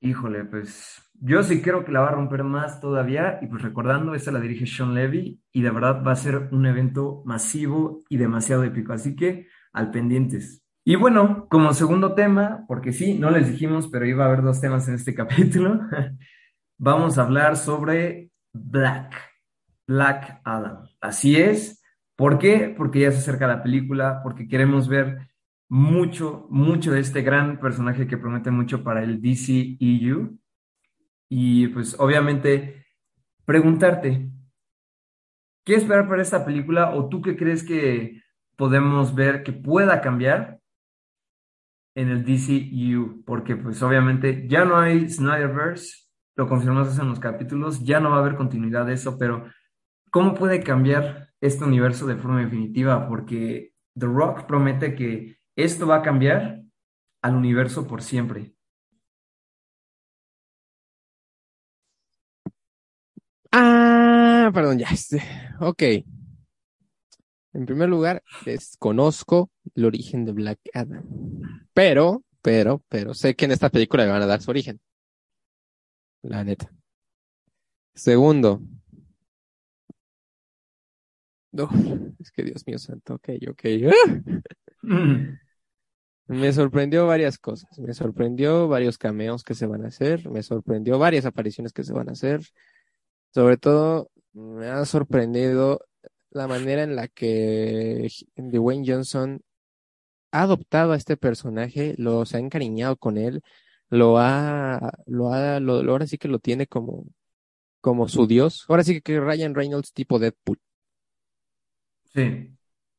Híjole, 0.00 0.44
pues 0.44 1.02
yo 1.14 1.42
sí 1.42 1.62
creo 1.62 1.84
que 1.84 1.92
la 1.92 2.00
va 2.00 2.08
a 2.08 2.12
romper 2.12 2.44
más 2.44 2.80
todavía 2.80 3.38
y 3.40 3.46
pues 3.46 3.62
recordando, 3.62 4.14
esta 4.14 4.32
la 4.32 4.40
dirige 4.40 4.66
Sean 4.66 4.94
Levy 4.94 5.40
y 5.50 5.62
de 5.62 5.70
verdad 5.70 6.04
va 6.06 6.12
a 6.12 6.16
ser 6.16 6.48
un 6.52 6.66
evento 6.66 7.22
masivo 7.24 8.00
y 8.08 8.18
demasiado 8.18 8.64
épico, 8.64 8.92
así 8.92 9.16
que 9.16 9.48
al 9.72 9.90
pendientes. 9.90 10.63
Y 10.86 10.96
bueno, 10.96 11.48
como 11.48 11.72
segundo 11.72 12.14
tema, 12.14 12.66
porque 12.68 12.92
sí, 12.92 13.14
no 13.14 13.30
les 13.30 13.50
dijimos, 13.50 13.88
pero 13.88 14.04
iba 14.04 14.24
a 14.24 14.28
haber 14.28 14.42
dos 14.42 14.60
temas 14.60 14.86
en 14.86 14.96
este 14.96 15.14
capítulo, 15.16 15.80
vamos 16.78 17.16
a 17.16 17.22
hablar 17.22 17.56
sobre 17.56 18.30
Black, 18.52 19.14
Black 19.86 20.42
Adam. 20.44 20.86
Así 21.00 21.36
es. 21.36 21.82
¿Por 22.16 22.38
qué? 22.38 22.72
Porque 22.76 23.00
ya 23.00 23.12
se 23.12 23.18
acerca 23.18 23.46
la 23.46 23.62
película, 23.62 24.20
porque 24.22 24.46
queremos 24.46 24.86
ver 24.86 25.30
mucho, 25.70 26.46
mucho 26.50 26.92
de 26.92 27.00
este 27.00 27.22
gran 27.22 27.58
personaje 27.58 28.06
que 28.06 28.18
promete 28.18 28.50
mucho 28.50 28.84
para 28.84 29.02
el 29.02 29.22
DCEU. 29.22 30.38
Y 31.30 31.68
pues 31.68 31.98
obviamente 31.98 32.86
preguntarte, 33.46 34.30
¿qué 35.64 35.76
esperar 35.76 36.06
para 36.06 36.20
esta 36.20 36.44
película 36.44 36.94
o 36.94 37.08
tú 37.08 37.22
qué 37.22 37.36
crees 37.36 37.64
que 37.64 38.20
podemos 38.56 39.14
ver 39.14 39.42
que 39.42 39.52
pueda 39.52 40.02
cambiar 40.02 40.60
en 41.94 42.08
el 42.08 42.24
DCEU? 42.24 43.22
Porque 43.24 43.56
pues 43.56 43.82
obviamente 43.82 44.46
ya 44.48 44.64
no 44.64 44.78
hay 44.78 45.08
Snyderverse, 45.08 46.08
lo 46.36 46.48
confirmamos 46.48 46.98
en 46.98 47.08
los 47.08 47.20
capítulos, 47.20 47.84
ya 47.84 48.00
no 48.00 48.10
va 48.10 48.16
a 48.16 48.20
haber 48.20 48.36
continuidad 48.36 48.86
de 48.86 48.94
eso, 48.94 49.16
pero 49.18 49.44
¿cómo 50.10 50.34
puede 50.34 50.62
cambiar 50.62 51.30
este 51.40 51.64
universo 51.64 52.06
de 52.06 52.16
forma 52.16 52.40
definitiva? 52.40 53.08
Porque 53.08 53.72
The 53.98 54.06
Rock 54.06 54.46
promete 54.46 54.94
que 54.94 55.38
esto 55.56 55.86
va 55.86 55.96
a 55.96 56.02
cambiar 56.02 56.62
al 57.22 57.36
universo 57.36 57.86
por 57.86 58.02
siempre. 58.02 58.54
Ah, 63.52 64.50
perdón, 64.52 64.78
ya. 64.78 64.88
Este, 64.88 65.22
ok. 65.60 65.82
En 67.54 67.66
primer 67.66 67.88
lugar, 67.88 68.22
desconozco 68.44 69.50
el 69.76 69.84
origen 69.84 70.24
de 70.24 70.32
Black 70.32 70.58
Adam. 70.74 71.04
Pero, 71.72 72.24
pero, 72.42 72.82
pero 72.88 73.14
sé 73.14 73.36
que 73.36 73.44
en 73.44 73.52
esta 73.52 73.70
película 73.70 74.04
le 74.04 74.10
van 74.10 74.22
a 74.22 74.26
dar 74.26 74.42
su 74.42 74.50
origen. 74.50 74.80
La 76.22 76.42
neta. 76.42 76.68
Segundo. 77.94 78.60
es 82.18 82.32
que 82.32 82.42
Dios 82.42 82.66
mío 82.66 82.78
santo, 82.78 83.14
ok, 83.14 83.28
ok. 83.50 83.62
Me 86.26 86.52
sorprendió 86.52 87.06
varias 87.06 87.38
cosas. 87.38 87.78
Me 87.78 87.94
sorprendió 87.94 88.66
varios 88.66 88.98
cameos 88.98 89.44
que 89.44 89.54
se 89.54 89.66
van 89.66 89.84
a 89.84 89.88
hacer. 89.88 90.28
Me 90.28 90.42
sorprendió 90.42 90.98
varias 90.98 91.26
apariciones 91.26 91.72
que 91.72 91.84
se 91.84 91.92
van 91.92 92.08
a 92.08 92.12
hacer. 92.12 92.40
Sobre 93.32 93.58
todo, 93.58 94.10
me 94.32 94.66
ha 94.66 94.84
sorprendido 94.86 95.80
la 96.34 96.48
manera 96.48 96.82
en 96.82 96.96
la 96.96 97.08
que 97.08 98.10
Dwayne 98.36 98.84
Johnson 98.86 99.40
ha 100.32 100.42
adoptado 100.42 100.92
a 100.92 100.96
este 100.96 101.16
personaje, 101.16 101.94
lo 101.96 102.26
se 102.26 102.36
ha 102.36 102.40
encariñado 102.40 102.96
con 102.96 103.16
él, 103.16 103.40
lo 103.88 104.18
ha, 104.18 104.92
lo 105.06 105.32
ha, 105.32 105.60
lo, 105.60 105.74
ahora 105.90 106.06
sí 106.06 106.18
que 106.18 106.28
lo 106.28 106.40
tiene 106.40 106.66
como, 106.66 107.06
como 107.80 108.08
su 108.08 108.26
dios. 108.26 108.64
Ahora 108.68 108.82
sí 108.82 109.00
que 109.00 109.20
Ryan 109.20 109.54
Reynolds 109.54 109.92
tipo 109.92 110.18
Deadpool. 110.18 110.60
Sí. 112.12 112.50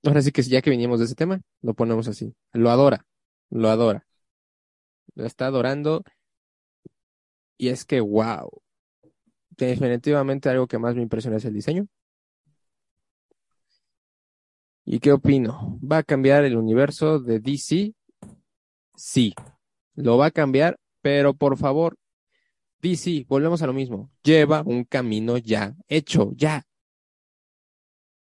Ahora 0.06 0.22
sí 0.22 0.32
que 0.32 0.42
ya 0.44 0.62
que 0.62 0.70
venimos 0.70 1.00
de 1.00 1.06
ese 1.06 1.16
tema, 1.16 1.42
lo 1.62 1.74
ponemos 1.74 2.08
así. 2.08 2.34
Lo 2.54 2.70
adora, 2.70 3.06
lo 3.50 3.70
adora. 3.70 4.06
Lo 5.14 5.26
está 5.26 5.48
adorando. 5.48 6.04
Y 7.58 7.70
es 7.70 7.84
que, 7.86 8.00
wow. 8.00 8.50
Definitivamente 9.50 10.50
algo 10.50 10.68
que 10.68 10.78
más 10.78 10.96
me 10.96 11.02
impresiona 11.02 11.38
es 11.38 11.46
el 11.46 11.54
diseño. 11.54 11.88
¿Y 14.86 15.00
qué 15.00 15.12
opino? 15.12 15.80
¿Va 15.82 15.98
a 15.98 16.04
cambiar 16.04 16.46
el 16.46 16.56
universo 16.56 17.20
de 17.20 17.40
DC? 17.40 17.94
Sí, 18.96 19.34
lo 19.96 20.18
va 20.18 20.28
a 20.28 20.32
cambiar, 20.32 20.80
pero 21.02 21.34
por 21.34 21.58
favor, 21.58 21.98
DC, 22.82 23.26
volvemos 23.28 23.62
a 23.64 23.68
lo 23.68 23.74
mismo. 23.74 24.12
Lleva 24.24 24.62
un 24.64 24.84
camino 24.86 25.38
ya 25.38 25.76
hecho, 25.88 26.32
ya. 26.36 26.64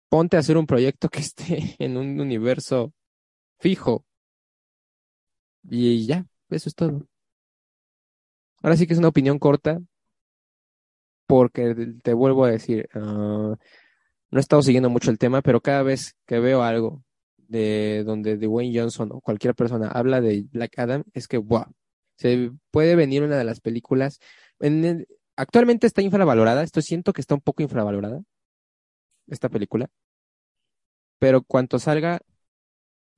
Ponte 0.09 0.37
a 0.37 0.41
hacer 0.41 0.57
un 0.57 0.67
proyecto 0.67 1.09
que 1.11 1.21
esté 1.21 1.77
en 1.79 1.97
un 1.99 2.19
universo 2.19 2.93
fijo. 3.59 4.07
Y 5.65 6.07
ya, 6.07 6.27
eso 6.49 6.69
es 6.69 6.75
todo. 6.75 7.07
Ahora 8.63 8.77
sí 8.77 8.87
que 8.87 8.95
es 8.95 8.99
una 8.99 9.09
opinión 9.09 9.39
corta, 9.39 9.81
porque 11.27 11.75
te 12.03 12.15
vuelvo 12.15 12.45
a 12.45 12.51
decir, 12.51 12.89
ah, 12.95 13.57
no 14.31 14.39
he 14.39 14.41
estado 14.41 14.63
siguiendo 14.63 14.91
mucho 14.91 15.11
el 15.11 15.19
tema, 15.19 15.43
pero 15.43 15.61
cada 15.61 15.83
vez 15.83 16.17
que 16.27 16.41
veo 16.41 16.63
algo 16.63 17.03
de 17.37 18.03
donde 18.05 18.37
Dwayne 18.37 18.79
Johnson 18.79 19.11
o 19.13 19.21
cualquier 19.21 19.55
persona 19.55 19.89
habla 19.89 20.21
de 20.21 20.47
Black 20.51 20.79
Adam, 20.79 21.05
es 21.13 21.29
que, 21.29 21.39
wow, 21.39 21.67
se 22.17 22.51
puede 22.71 22.97
venir 22.97 23.23
una 23.23 23.37
de 23.37 23.45
las 23.45 23.61
películas. 23.61 24.19
actualmente 25.37 25.87
está 25.87 26.03
infravalorada, 26.03 26.63
esto 26.63 26.81
siento 26.81 27.13
que 27.13 27.21
está 27.21 27.35
un 27.35 27.41
poco 27.41 27.63
infravalorada, 27.63 28.23
esta 29.27 29.49
película, 29.49 29.89
pero 31.19 31.43
cuanto 31.43 31.79
salga, 31.79 32.21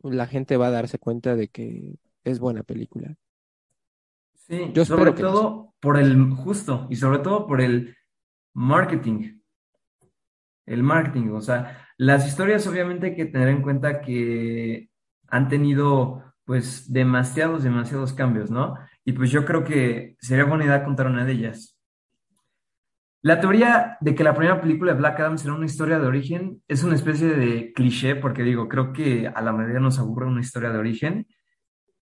la 0.03 0.27
gente 0.27 0.57
va 0.57 0.69
a 0.69 0.71
darse 0.71 0.99
cuenta 0.99 1.35
de 1.37 1.49
que 1.49 1.99
es 2.25 2.39
buena 2.39 2.63
película. 2.63 3.17
Sí, 4.35 4.71
Yo 4.73 4.85
sobre 4.85 5.13
todo 5.13 5.75
por 5.81 5.99
el 5.99 6.31
justo 6.31 6.87
y 6.89 6.97
sobre 6.97 7.19
todo 7.19 7.47
por 7.47 7.61
el 7.61 7.97
marketing. 8.53 9.41
El 10.67 10.83
marketing, 10.83 11.31
o 11.31 11.41
sea, 11.41 11.87
las 11.97 12.27
historias 12.27 12.67
obviamente 12.67 13.07
hay 13.07 13.17
que 13.17 13.27
tener 13.27 13.49
en 13.49 13.63
cuenta 13.63 14.01
que 14.01 14.91
han 15.29 15.49
tenido 15.49 16.23
pues 16.45 16.93
demasiados, 16.93 17.63
demasiados 17.63 18.13
cambios, 18.13 18.51
¿no? 18.51 18.75
Y 19.05 19.13
pues 19.13 19.31
yo 19.31 19.45
creo 19.45 19.65
que 19.65 20.17
sería 20.21 20.45
buena 20.45 20.65
idea 20.65 20.85
contar 20.85 21.07
una 21.07 21.25
de 21.25 21.33
ellas. 21.33 21.77
La 23.23 23.41
teoría 23.41 23.97
de 24.01 24.15
que 24.15 24.23
la 24.23 24.35
primera 24.35 24.61
película 24.61 24.93
de 24.93 24.99
Black 24.99 25.19
Adam 25.19 25.39
será 25.39 25.55
una 25.55 25.67
historia 25.67 25.99
de 25.99 26.07
origen 26.07 26.63
es 26.69 26.85
una 26.85 26.95
especie 26.95 27.29
de 27.29 27.73
cliché, 27.73 28.15
porque 28.15 28.45
digo, 28.45 28.69
creo 28.69 28.93
que 28.93 29.27
a 29.27 29.41
la 29.43 29.53
mayoría 29.53 29.81
nos 29.81 29.99
aburre 29.99 30.27
una 30.27 30.41
historia 30.41 30.71
de 30.71 30.79
origen, 30.79 31.27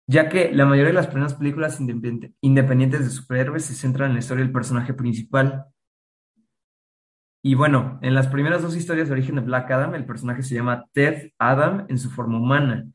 ya 0.06 0.28
que 0.28 0.52
la 0.52 0.66
mayoría 0.66 0.90
de 0.90 0.94
las 0.94 1.06
primeras 1.06 1.34
películas 1.34 1.80
independ- 1.80 2.34
independientes 2.42 3.04
de 3.04 3.10
superhéroes 3.10 3.64
se 3.64 3.74
centran 3.74 4.10
en 4.10 4.14
la 4.16 4.20
historia 4.20 4.44
del 4.44 4.52
personaje 4.52 4.92
principal. 4.92 5.64
Y 7.46 7.56
bueno, 7.56 7.98
en 8.00 8.14
las 8.14 8.28
primeras 8.28 8.62
dos 8.62 8.74
historias 8.74 9.08
de 9.08 9.12
origen 9.12 9.34
de 9.34 9.42
Black 9.42 9.70
Adam, 9.70 9.94
el 9.94 10.06
personaje 10.06 10.42
se 10.42 10.54
llama 10.54 10.86
Ted 10.94 11.32
Adam 11.38 11.84
en 11.90 11.98
su 11.98 12.08
forma 12.08 12.38
humana. 12.38 12.86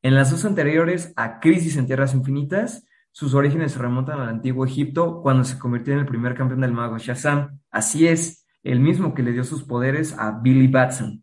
En 0.00 0.14
las 0.14 0.30
dos 0.30 0.46
anteriores, 0.46 1.12
a 1.16 1.38
Crisis 1.38 1.76
en 1.76 1.86
Tierras 1.86 2.14
Infinitas, 2.14 2.86
sus 3.10 3.34
orígenes 3.34 3.72
se 3.72 3.78
remontan 3.78 4.18
al 4.18 4.30
antiguo 4.30 4.64
Egipto 4.64 5.20
cuando 5.20 5.44
se 5.44 5.58
convirtió 5.58 5.92
en 5.92 5.98
el 5.98 6.06
primer 6.06 6.34
campeón 6.34 6.62
del 6.62 6.72
mago 6.72 6.96
Shazam. 6.96 7.60
Así 7.70 8.08
es, 8.08 8.46
el 8.62 8.80
mismo 8.80 9.12
que 9.12 9.22
le 9.22 9.32
dio 9.32 9.44
sus 9.44 9.64
poderes 9.64 10.18
a 10.18 10.40
Billy 10.40 10.68
Batson. 10.68 11.22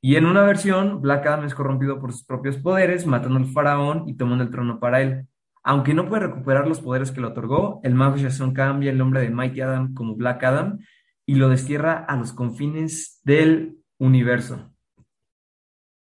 Y 0.00 0.16
en 0.16 0.26
una 0.26 0.42
versión, 0.42 1.00
Black 1.00 1.24
Adam 1.26 1.44
es 1.44 1.54
corrompido 1.54 2.00
por 2.00 2.10
sus 2.10 2.24
propios 2.24 2.56
poderes, 2.56 3.06
matando 3.06 3.38
al 3.38 3.46
faraón 3.46 4.08
y 4.08 4.16
tomando 4.16 4.42
el 4.42 4.50
trono 4.50 4.80
para 4.80 5.00
él. 5.00 5.28
Aunque 5.62 5.94
no 5.94 6.08
puede 6.08 6.26
recuperar 6.26 6.66
los 6.66 6.80
poderes 6.80 7.12
que 7.12 7.20
le 7.20 7.28
otorgó, 7.28 7.78
el 7.84 7.94
mago 7.94 8.16
Shazam 8.16 8.52
cambia 8.52 8.90
el 8.90 8.98
nombre 8.98 9.20
de 9.20 9.30
Mighty 9.30 9.60
Adam 9.60 9.94
como 9.94 10.16
Black 10.16 10.42
Adam 10.42 10.80
y 11.26 11.36
lo 11.36 11.48
destierra 11.48 12.04
a 12.04 12.16
los 12.16 12.32
confines 12.32 13.20
del 13.24 13.78
universo. 13.98 14.70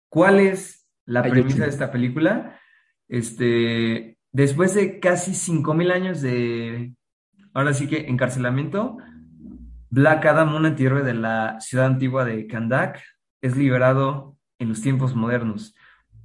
¿Cuál 0.09 0.39
es 0.39 0.87
la 1.05 1.21
premisa 1.23 1.63
de 1.63 1.69
esta 1.69 1.91
película? 1.91 2.59
Este, 3.07 4.17
después 4.31 4.73
de 4.73 4.99
casi 4.99 5.31
5.000 5.31 5.91
años 5.91 6.21
de, 6.21 6.95
ahora 7.53 7.73
sí 7.73 7.87
que 7.87 8.07
encarcelamiento, 8.07 8.97
Black 9.89 10.25
Adam, 10.25 10.55
un 10.55 10.65
antihéroe 10.65 11.03
de 11.03 11.13
la 11.13 11.59
ciudad 11.59 11.85
antigua 11.85 12.25
de 12.25 12.47
Kandak, 12.47 13.01
es 13.41 13.55
liberado 13.55 14.37
en 14.57 14.69
los 14.69 14.81
tiempos 14.81 15.15
modernos. 15.15 15.75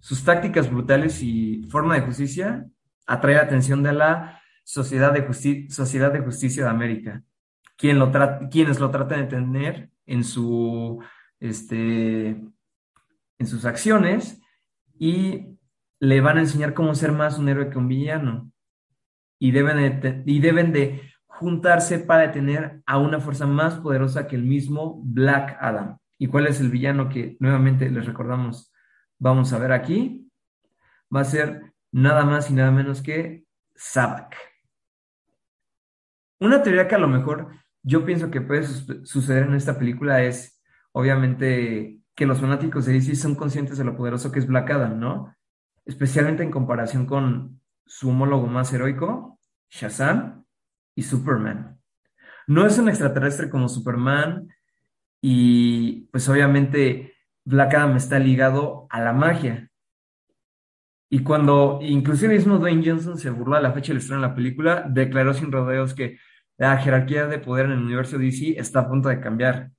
Sus 0.00 0.24
tácticas 0.24 0.70
brutales 0.70 1.22
y 1.22 1.66
forma 1.68 1.94
de 1.94 2.00
justicia 2.00 2.66
atrae 3.06 3.34
la 3.34 3.42
atención 3.42 3.82
de 3.82 3.92
la 3.92 4.40
Sociedad 4.64 5.12
de, 5.12 5.26
Justi- 5.26 5.68
Sociedad 5.68 6.12
de 6.12 6.20
Justicia 6.20 6.64
de 6.64 6.70
América, 6.70 7.22
quien 7.80 7.98
lo 7.98 8.12
quienes 8.50 8.78
lo 8.78 8.90
tratan 8.90 9.22
de 9.22 9.26
tener 9.26 9.90
en 10.04 10.22
su, 10.22 11.02
este, 11.40 12.28
en 12.28 13.46
sus 13.46 13.64
acciones 13.64 14.42
y 14.98 15.58
le 15.98 16.20
van 16.20 16.36
a 16.36 16.40
enseñar 16.40 16.74
cómo 16.74 16.94
ser 16.94 17.12
más 17.12 17.38
un 17.38 17.48
héroe 17.48 17.70
que 17.70 17.78
un 17.78 17.88
villano. 17.88 18.52
Y 19.38 19.52
deben 19.52 20.00
de, 20.00 20.22
y 20.26 20.40
deben 20.40 20.72
de 20.72 21.10
juntarse 21.24 21.98
para 21.98 22.26
detener 22.26 22.82
a 22.84 22.98
una 22.98 23.18
fuerza 23.18 23.46
más 23.46 23.76
poderosa 23.76 24.26
que 24.26 24.36
el 24.36 24.44
mismo 24.44 25.00
Black 25.02 25.56
Adam. 25.58 25.96
¿Y 26.18 26.26
cuál 26.26 26.48
es 26.48 26.60
el 26.60 26.68
villano 26.68 27.08
que 27.08 27.38
nuevamente 27.40 27.88
les 27.88 28.04
recordamos? 28.04 28.74
Vamos 29.18 29.54
a 29.54 29.58
ver 29.58 29.72
aquí. 29.72 30.30
Va 31.14 31.20
a 31.22 31.24
ser 31.24 31.72
nada 31.92 32.26
más 32.26 32.50
y 32.50 32.52
nada 32.52 32.70
menos 32.70 33.00
que 33.00 33.46
Sabak. 33.74 34.36
Una 36.40 36.62
teoría 36.62 36.86
que 36.86 36.94
a 36.94 36.98
lo 36.98 37.08
mejor 37.08 37.59
yo 37.82 38.04
pienso 38.04 38.30
que 38.30 38.40
puede 38.40 38.64
suceder 39.04 39.44
en 39.44 39.54
esta 39.54 39.78
película 39.78 40.22
es, 40.22 40.60
obviamente, 40.92 42.00
que 42.14 42.26
los 42.26 42.40
fanáticos 42.40 42.86
de 42.86 42.92
DC 42.94 43.14
son 43.14 43.34
conscientes 43.34 43.78
de 43.78 43.84
lo 43.84 43.96
poderoso 43.96 44.30
que 44.30 44.38
es 44.38 44.46
Black 44.46 44.70
Adam, 44.70 44.98
¿no? 44.98 45.34
Especialmente 45.84 46.42
en 46.42 46.50
comparación 46.50 47.06
con 47.06 47.60
su 47.86 48.10
homólogo 48.10 48.46
más 48.46 48.72
heroico, 48.72 49.38
Shazam 49.70 50.44
y 50.94 51.02
Superman. 51.02 51.80
No 52.46 52.66
es 52.66 52.78
un 52.78 52.88
extraterrestre 52.88 53.48
como 53.48 53.68
Superman 53.68 54.48
y 55.22 56.02
pues 56.12 56.28
obviamente 56.28 57.14
Black 57.44 57.74
Adam 57.74 57.96
está 57.96 58.18
ligado 58.18 58.86
a 58.90 59.00
la 59.00 59.12
magia. 59.12 59.70
Y 61.08 61.22
cuando 61.22 61.80
inclusive 61.82 62.34
mismo 62.34 62.58
Dwayne 62.58 62.88
Johnson 62.88 63.18
se 63.18 63.30
burló 63.30 63.56
a 63.56 63.60
la 63.60 63.72
fecha 63.72 63.88
del 63.88 63.98
estreno 63.98 64.22
de 64.22 64.28
la 64.28 64.34
película, 64.34 64.84
declaró 64.88 65.34
sin 65.34 65.50
rodeos 65.50 65.94
que 65.94 66.18
la 66.60 66.76
jerarquía 66.76 67.26
de 67.26 67.38
poder 67.38 67.66
en 67.66 67.72
el 67.72 67.78
universo 67.78 68.18
DC 68.18 68.58
está 68.58 68.80
a 68.80 68.88
punto 68.88 69.08
de 69.08 69.18
cambiar. 69.18 69.70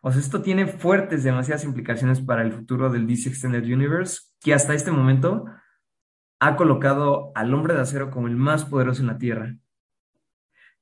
O 0.00 0.10
sea, 0.10 0.18
esto 0.18 0.40
tiene 0.40 0.66
fuertes, 0.66 1.24
demasiadas 1.24 1.62
implicaciones 1.64 2.22
para 2.22 2.40
el 2.40 2.52
futuro 2.52 2.88
del 2.88 3.06
DC 3.06 3.28
Extended 3.28 3.64
Universe, 3.64 4.18
que 4.40 4.54
hasta 4.54 4.72
este 4.72 4.90
momento 4.90 5.44
ha 6.40 6.56
colocado 6.56 7.32
al 7.34 7.52
hombre 7.52 7.74
de 7.74 7.82
acero 7.82 8.10
como 8.10 8.28
el 8.28 8.36
más 8.36 8.64
poderoso 8.64 9.02
en 9.02 9.08
la 9.08 9.18
Tierra. 9.18 9.54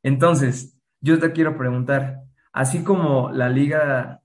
Entonces, 0.05 0.79
yo 1.01 1.19
te 1.19 1.33
quiero 1.33 1.59
preguntar, 1.59 2.21
así 2.53 2.85
como 2.85 3.33
la 3.33 3.49
Liga, 3.49 4.23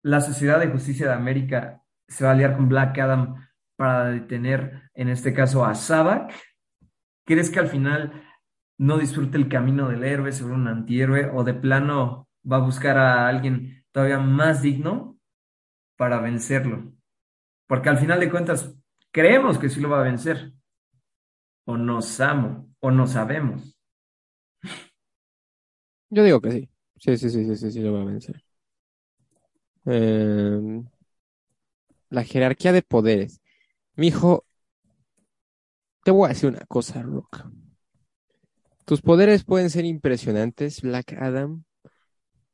la 0.00 0.22
Sociedad 0.22 0.58
de 0.58 0.68
Justicia 0.68 1.06
de 1.08 1.12
América 1.12 1.82
se 2.08 2.24
va 2.24 2.30
a 2.30 2.32
aliar 2.32 2.56
con 2.56 2.70
Black 2.70 2.98
Adam 2.98 3.34
para 3.76 4.06
detener, 4.06 4.90
en 4.94 5.10
este 5.10 5.34
caso, 5.34 5.62
a 5.62 5.74
Sabak, 5.74 6.32
¿crees 7.26 7.50
que 7.50 7.60
al 7.60 7.68
final 7.68 8.23
no 8.78 8.98
disfrute 8.98 9.36
el 9.38 9.48
camino 9.48 9.88
del 9.88 10.04
héroe 10.04 10.32
sobre 10.32 10.54
un 10.54 10.68
antihéroe 10.68 11.30
o 11.34 11.44
de 11.44 11.54
plano 11.54 12.28
va 12.50 12.56
a 12.58 12.60
buscar 12.60 12.98
a 12.98 13.28
alguien 13.28 13.84
todavía 13.92 14.18
más 14.18 14.62
digno 14.62 15.18
para 15.96 16.20
vencerlo? 16.20 16.92
Porque 17.68 17.88
al 17.90 17.98
final 17.98 18.20
de 18.20 18.30
cuentas, 18.30 18.74
creemos 19.12 19.58
que 19.58 19.70
sí 19.70 19.80
lo 19.80 19.90
va 19.90 20.00
a 20.00 20.04
vencer, 20.04 20.52
o 21.66 21.76
no 21.76 21.98
amo, 22.20 22.70
o 22.80 22.90
no 22.90 23.06
sabemos. 23.06 23.76
Yo 26.10 26.22
digo 26.24 26.40
que 26.40 26.50
sí. 26.52 26.70
Sí, 26.98 27.16
sí, 27.18 27.30
sí, 27.30 27.44
sí, 27.44 27.56
sí, 27.56 27.70
sí, 27.72 27.80
lo 27.80 27.92
va 27.92 28.02
a 28.02 28.04
vencer. 28.06 28.42
Em, 29.86 30.84
la 32.08 32.24
jerarquía 32.24 32.72
de 32.72 32.80
poderes. 32.80 33.42
Mijo, 33.96 34.46
te 36.04 36.10
voy 36.10 36.26
a 36.26 36.28
decir 36.28 36.48
una 36.50 36.64
cosa, 36.66 37.02
Rock. 37.02 37.44
Tus 38.84 39.00
poderes 39.02 39.44
pueden 39.44 39.70
ser 39.70 39.84
impresionantes, 39.84 40.82
Black 40.82 41.14
Adam, 41.14 41.64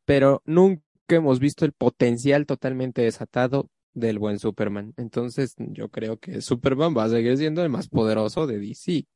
pero 0.05 0.43
nunca 0.47 0.83
hemos 1.11 1.41
visto 1.41 1.65
el 1.65 1.73
potencial 1.73 2.47
totalmente 2.47 3.03
desatado 3.03 3.69
del 3.95 4.19
buen 4.19 4.39
Superman. 4.39 4.95
Entonces, 4.97 5.55
yo 5.59 5.89
creo 5.91 6.19
que 6.19 6.41
Superman 6.41 6.97
va 6.97 7.05
a 7.05 7.09
seguir 7.11 7.37
siendo 7.37 7.63
el 7.63 7.71
más 7.71 7.89
poderoso 7.89 8.47
de 8.47 8.59
DC. 8.59 9.07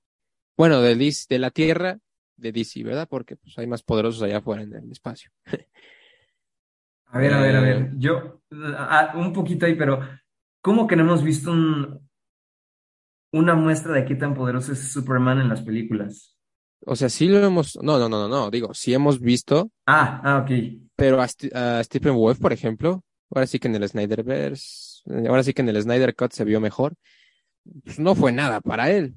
Bueno, 0.57 0.81
de 0.83 0.97
DC, 0.97 1.27
de 1.29 1.39
la 1.39 1.51
Tierra 1.51 1.99
de 2.37 2.53
DC, 2.53 2.83
¿verdad? 2.85 3.09
Porque 3.09 3.37
pues, 3.37 3.59
hay 3.59 3.67
más 3.67 3.83
poderosos 3.83 4.23
allá 4.23 4.39
afuera 4.39 4.63
en 4.63 4.75
el 4.75 4.91
espacio. 4.93 5.31
A 7.07 7.19
ver, 7.19 7.33
a 7.33 7.41
ver, 7.41 7.57
a 7.57 7.61
ver. 7.61 7.77
Eh, 7.79 7.91
Yo, 7.97 8.43
ah, 8.77 9.13
un 9.17 9.33
poquito 9.33 9.67
ahí, 9.67 9.75
pero 9.77 10.01
¿cómo 10.61 10.87
que 10.87 10.97
no 10.97 11.03
hemos 11.05 11.23
visto 11.23 11.53
un- 11.53 12.01
una 13.33 13.55
muestra 13.55 13.93
de 13.93 14.07
qué 14.07 14.15
tan 14.15 14.35
poderoso 14.35 14.73
es 14.73 14.91
Superman 14.93 15.39
en 15.41 15.49
las 15.51 15.61
películas? 15.61 16.34
O 16.87 16.97
sea, 16.97 17.09
sí 17.09 17.29
lo 17.29 17.39
hemos, 17.45 17.77
no, 17.83 17.99
no, 17.99 18.09
no, 18.09 18.21
no, 18.23 18.29
no, 18.29 18.51
digo, 18.51 18.75
sí 18.75 18.95
hemos 18.95 19.21
visto, 19.21 19.71
Ah, 19.87 20.21
ah, 20.25 20.39
ok. 20.43 20.51
pero 20.97 21.21
a, 21.21 21.27
a 21.55 21.85
Stephen 21.85 22.15
Wolf, 22.15 22.39
por 22.39 22.53
ejemplo, 22.53 23.03
ahora 23.31 23.47
sí 23.47 23.59
que 23.59 23.69
en 23.69 23.75
el 23.77 23.89
Snyderverse, 23.89 25.03
ahora 25.29 25.43
sí 25.43 25.53
que 25.53 25.63
en 25.63 25.69
el 25.69 25.83
Snyder 25.83 26.15
Cut 26.15 26.33
se 26.33 26.45
vio 26.45 26.61
mejor, 26.61 26.95
pues 27.85 27.99
no 27.99 28.15
fue 28.15 28.33
nada 28.33 28.61
para 28.61 28.91
él. 28.91 29.15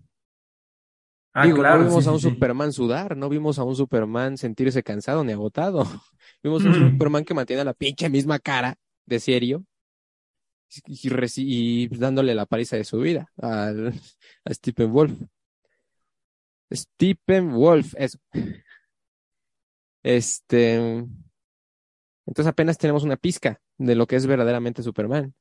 Ah, 1.33 1.43
Digo, 1.43 1.57
no 1.57 1.61
claro, 1.61 1.83
sí, 1.89 1.89
vimos 1.89 2.07
a 2.07 2.11
un 2.11 2.19
sí. 2.19 2.29
Superman 2.29 2.73
sudar, 2.73 3.15
no 3.15 3.29
vimos 3.29 3.59
a 3.59 3.63
un 3.63 3.75
Superman 3.75 4.37
sentirse 4.37 4.81
cansado 4.83 5.23
ni 5.23 5.33
agotado. 5.33 5.83
Vimos 6.43 6.65
a 6.65 6.67
un 6.69 6.73
Mm. 6.73 6.75
Superman 6.75 7.23
que 7.25 7.33
mantiene 7.35 7.63
la 7.63 7.73
pinche 7.73 8.09
misma 8.09 8.39
cara 8.39 8.75
de 9.05 9.19
serio 9.19 9.63
y, 10.87 11.07
y 11.07 11.09
reci- 11.11 11.43
y 11.45 11.87
dándole 11.97 12.35
la 12.35 12.45
paliza 12.45 12.75
de 12.77 12.83
su 12.83 12.99
vida 12.99 13.31
al, 13.37 13.93
a 14.45 14.53
Stephen 14.53 14.91
Wolf. 14.91 15.13
Stephen 16.71 17.53
Wolf, 17.53 17.93
eso. 17.97 18.19
Este, 20.03 20.75
entonces 22.25 22.47
apenas 22.47 22.77
tenemos 22.77 23.03
una 23.03 23.17
pizca 23.17 23.61
de 23.77 23.95
lo 23.95 24.07
que 24.07 24.15
es 24.15 24.27
verdaderamente 24.27 24.83
Superman. 24.83 25.33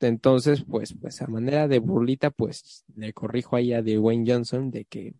Entonces, 0.00 0.64
pues, 0.68 0.94
pues 1.00 1.22
a 1.22 1.26
manera 1.26 1.68
de 1.68 1.78
burlita, 1.78 2.30
pues 2.30 2.84
le 2.94 3.12
corrijo 3.12 3.56
ahí 3.56 3.72
a 3.72 3.82
Dwayne 3.82 4.30
Johnson 4.30 4.70
de 4.70 4.84
que, 4.84 5.14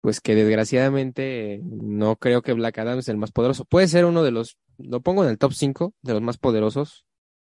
pues 0.00 0.20
que 0.20 0.34
desgraciadamente 0.34 1.60
no 1.64 2.16
creo 2.16 2.42
que 2.42 2.52
Black 2.52 2.78
Adam 2.78 2.98
es 2.98 3.08
el 3.08 3.16
más 3.16 3.32
poderoso. 3.32 3.64
Puede 3.64 3.88
ser 3.88 4.04
uno 4.04 4.22
de 4.22 4.32
los, 4.32 4.58
lo 4.78 5.00
pongo 5.00 5.24
en 5.24 5.30
el 5.30 5.38
top 5.38 5.52
5 5.52 5.94
de 6.02 6.12
los 6.12 6.22
más 6.22 6.38
poderosos 6.38 7.06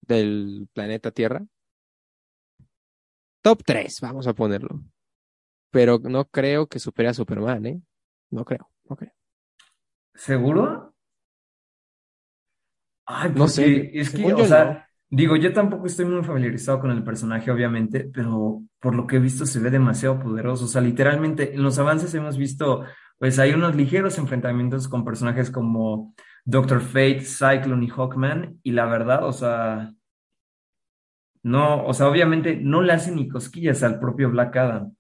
del 0.02 0.68
planeta 0.74 1.12
Tierra. 1.12 1.46
Top 3.42 3.62
3, 3.66 4.00
vamos 4.02 4.28
a 4.28 4.34
ponerlo. 4.34 4.84
Pero 5.72 6.00
no 6.04 6.26
creo 6.26 6.68
que 6.68 6.80
supere 6.80 7.10
a 7.10 7.14
Superman, 7.14 7.66
¿eh? 7.66 7.82
No 8.32 8.46
creo, 8.46 8.70
no 8.90 8.96
creo. 8.96 9.14
¿Seguro? 10.14 10.94
Ay, 13.06 13.32
No 13.36 13.48
sé, 13.48 13.92
es 13.94 14.10
que, 14.10 14.34
o 14.34 14.46
sea, 14.46 14.66
no. 14.66 14.86
Digo, 15.10 15.36
yo 15.36 15.54
tampoco 15.54 15.86
estoy 15.86 16.06
muy 16.06 16.24
familiarizado 16.24 16.80
con 16.80 16.92
el 16.92 17.04
personaje, 17.04 17.52
obviamente, 17.52 18.10
pero 18.12 18.64
por 18.80 18.96
lo 18.96 19.06
que 19.06 19.18
he 19.18 19.20
visto 19.20 19.46
se 19.46 19.60
ve 19.60 19.70
demasiado 19.70 20.20
poderoso. 20.20 20.66
O 20.66 20.68
sea, 20.68 20.82
literalmente 20.82 21.54
en 21.54 21.64
los 21.64 21.78
avances 21.78 22.14
hemos 22.16 22.38
visto, 22.38 22.84
pues 23.20 23.38
hay 23.40 23.54
unos 23.54 23.76
ligeros 23.76 24.18
enfrentamientos 24.18 24.88
con 24.88 25.06
personajes 25.06 25.52
como 25.52 26.16
Doctor 26.44 26.82
Fate, 26.82 27.22
Cyclone 27.22 27.86
y 27.86 27.90
Hawkman, 27.90 28.60
y 28.64 28.72
la 28.72 28.88
verdad, 28.88 29.26
o 29.26 29.32
sea, 29.32 29.94
no, 31.44 31.86
o 31.86 31.94
sea, 31.94 32.08
obviamente 32.08 32.56
no 32.56 32.82
le 32.82 32.94
hacen 32.94 33.16
ni 33.16 33.28
cosquillas 33.28 33.84
al 33.84 34.00
propio 34.00 34.32
Black 34.32 34.56
Adam. 34.58 34.98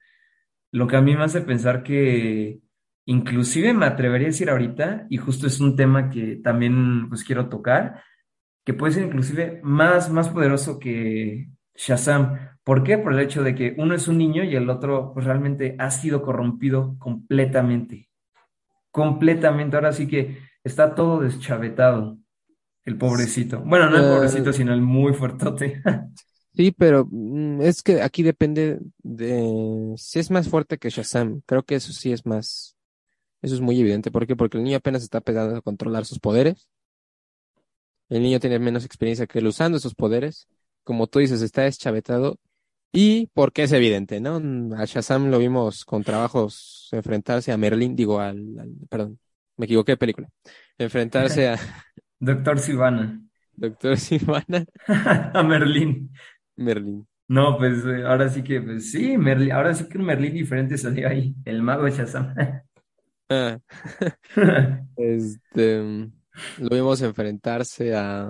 Lo 0.76 0.88
que 0.88 0.98
a 0.98 1.02
mí 1.02 1.16
me 1.16 1.24
hace 1.24 1.40
pensar 1.40 1.84
que 1.84 2.60
inclusive 3.06 3.74
me 3.74 3.86
atrevería 3.86 4.28
a 4.28 4.32
decir 4.32 4.50
ahorita, 4.50 5.08
y 5.10 5.16
justo 5.16 5.48
es 5.48 5.62
un 5.62 5.78
tema 5.78 6.10
que 6.10 6.42
también 6.44 7.08
pues 7.08 7.24
quiero 7.24 7.48
tocar 7.48 8.04
que 8.66 8.74
puede 8.74 8.94
ser 8.94 9.04
inclusive 9.04 9.62
más, 9.64 10.10
más 10.10 10.28
poderoso 10.28 10.78
que 10.80 11.48
Shazam. 11.76 12.58
¿Por 12.64 12.84
qué? 12.84 12.98
Por 12.98 13.14
el 13.14 13.20
hecho 13.20 13.42
de 13.42 13.56
que 13.56 13.76
uno 13.78 13.94
es 13.94 14.10
un 14.10 14.18
niño 14.18 14.44
y 14.44 14.56
el 14.56 14.70
otro 14.70 15.14
pues, 15.14 15.26
realmente 15.26 15.76
ha 15.80 15.92
sido 15.92 16.24
corrompido 16.24 16.98
completamente. 16.98 18.10
Completamente. 18.92 19.78
Ahora 19.78 19.94
sí 19.94 20.08
que 20.08 20.40
está 20.64 20.94
todo 20.94 21.22
deschavetado, 21.22 22.18
el 22.84 22.98
pobrecito. 22.98 23.62
Bueno, 23.62 23.90
no 23.90 23.98
el 23.98 24.04
pobrecito, 24.04 24.50
Eh, 24.50 24.54
sino 24.54 24.74
el 24.74 24.82
muy 24.82 25.14
fuertote. 25.14 25.82
sí, 26.56 26.72
pero 26.72 27.08
mm, 27.10 27.62
es 27.62 27.82
que 27.84 28.02
aquí 28.02 28.24
depende 28.24 28.80
de 29.04 29.94
si 29.98 30.20
es 30.20 30.32
más 30.32 30.50
fuerte 30.50 30.78
que 30.78 30.90
Shazam. 30.90 31.42
Creo 31.46 31.64
que 31.64 31.76
eso 31.76 31.94
sí 31.94 32.12
es 32.12 32.26
más, 32.26 32.76
eso 33.42 33.56
es 33.56 33.62
muy 33.62 33.80
evidente. 33.82 34.12
¿Por 34.12 34.28
qué? 34.28 34.36
Porque 34.36 34.58
el 34.58 34.64
niño 34.66 34.78
apenas 34.78 35.04
está 35.04 35.20
empezando 35.20 35.58
a 35.58 35.62
controlar 35.64 36.06
sus 36.06 36.20
poderes. 36.20 36.70
El 38.10 38.22
niño 38.22 38.40
tiene 38.40 38.60
menos 38.60 38.86
experiencia 38.86 39.26
que 39.28 39.40
él 39.40 39.48
usando 39.48 39.78
esos 39.78 39.96
poderes. 39.96 40.48
Como 40.84 41.08
tú 41.08 41.20
dices, 41.20 41.42
está 41.42 41.64
deschavetado. 41.64 42.40
Y 42.94 43.28
porque 43.36 43.64
es 43.64 43.72
evidente, 43.74 44.20
¿no? 44.22 44.40
Mm, 44.42 44.74
A 44.74 44.86
Shazam 44.86 45.30
lo 45.32 45.40
vimos 45.40 45.86
con 45.86 46.04
trabajos 46.04 46.90
enfrentarse 46.94 47.52
a 47.54 47.58
Merlin, 47.58 47.96
digo, 47.96 48.20
al, 48.20 48.38
al- 48.60 48.74
perdón, 48.90 49.20
me 49.58 49.66
equivoqué 49.68 49.94
de 49.94 49.98
película. 49.98 50.30
Enfrentarse 50.80 51.50
a 51.50 51.60
Doctor 52.20 52.60
Sivana. 52.60 53.22
Doctor 53.58 53.98
Sivana, 53.98 54.66
A 55.34 55.44
Merlín. 55.44 56.12
Merlin. 56.58 57.08
No, 57.28 57.58
pues 57.58 57.84
eh, 57.86 58.04
ahora 58.06 58.30
sí 58.30 58.44
que, 58.44 58.62
pues 58.62 58.92
sí, 58.92 59.18
Merlín, 59.18 59.52
ahora 59.52 59.74
sí 59.74 59.88
que 59.90 59.98
un 59.98 60.06
Merlín 60.06 60.34
diferente 60.34 60.78
salió 60.78 61.08
ahí, 61.10 61.36
el 61.46 61.62
mago 61.64 61.88
Shazam. 61.90 62.36
Ah, 63.30 63.60
este, 64.96 66.10
lo 66.58 66.70
vimos 66.70 67.02
enfrentarse 67.02 67.96
a, 67.96 68.30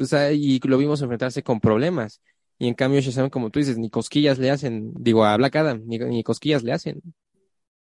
o 0.00 0.04
sea, 0.04 0.32
y 0.32 0.58
lo 0.60 0.78
vimos 0.78 1.02
enfrentarse 1.02 1.42
con 1.42 1.60
problemas. 1.60 2.20
Y 2.58 2.68
en 2.68 2.74
cambio 2.74 3.00
Shazam, 3.00 3.30
como 3.30 3.50
tú 3.50 3.58
dices, 3.60 3.78
ni 3.78 3.90
cosquillas 3.90 4.38
le 4.38 4.50
hacen, 4.50 4.92
digo, 4.94 5.24
a 5.24 5.36
Black 5.36 5.56
Adam, 5.56 5.82
ni, 5.86 5.98
ni 5.98 6.22
cosquillas 6.22 6.62
le 6.62 6.72
hacen. 6.72 7.02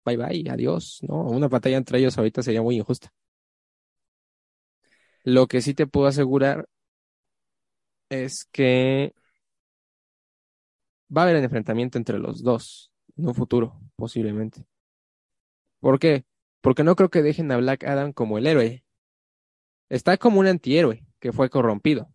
Bye 0.04 0.16
bye, 0.16 0.50
adiós, 0.50 1.00
¿no? 1.08 1.22
Una 1.30 1.48
batalla 1.48 1.76
entre 1.76 1.98
ellos 1.98 2.18
ahorita 2.18 2.42
sería 2.42 2.62
muy 2.62 2.76
injusta. 2.76 3.12
Lo 5.24 5.46
que 5.46 5.62
sí 5.62 5.74
te 5.74 5.86
puedo 5.86 6.06
asegurar 6.06 6.68
es 8.12 8.44
que 8.52 9.14
va 11.14 11.22
a 11.22 11.24
haber 11.24 11.36
un 11.36 11.44
enfrentamiento 11.44 11.98
entre 11.98 12.18
los 12.18 12.42
dos 12.42 12.92
en 13.16 13.28
un 13.28 13.34
futuro, 13.34 13.80
posiblemente. 13.96 14.66
¿Por 15.80 15.98
qué? 15.98 16.24
Porque 16.60 16.84
no 16.84 16.94
creo 16.94 17.10
que 17.10 17.22
dejen 17.22 17.50
a 17.50 17.56
Black 17.56 17.84
Adam 17.84 18.12
como 18.12 18.38
el 18.38 18.46
héroe. 18.46 18.84
Está 19.88 20.16
como 20.16 20.40
un 20.40 20.46
antihéroe 20.46 21.04
que 21.20 21.32
fue 21.32 21.50
corrompido 21.50 22.12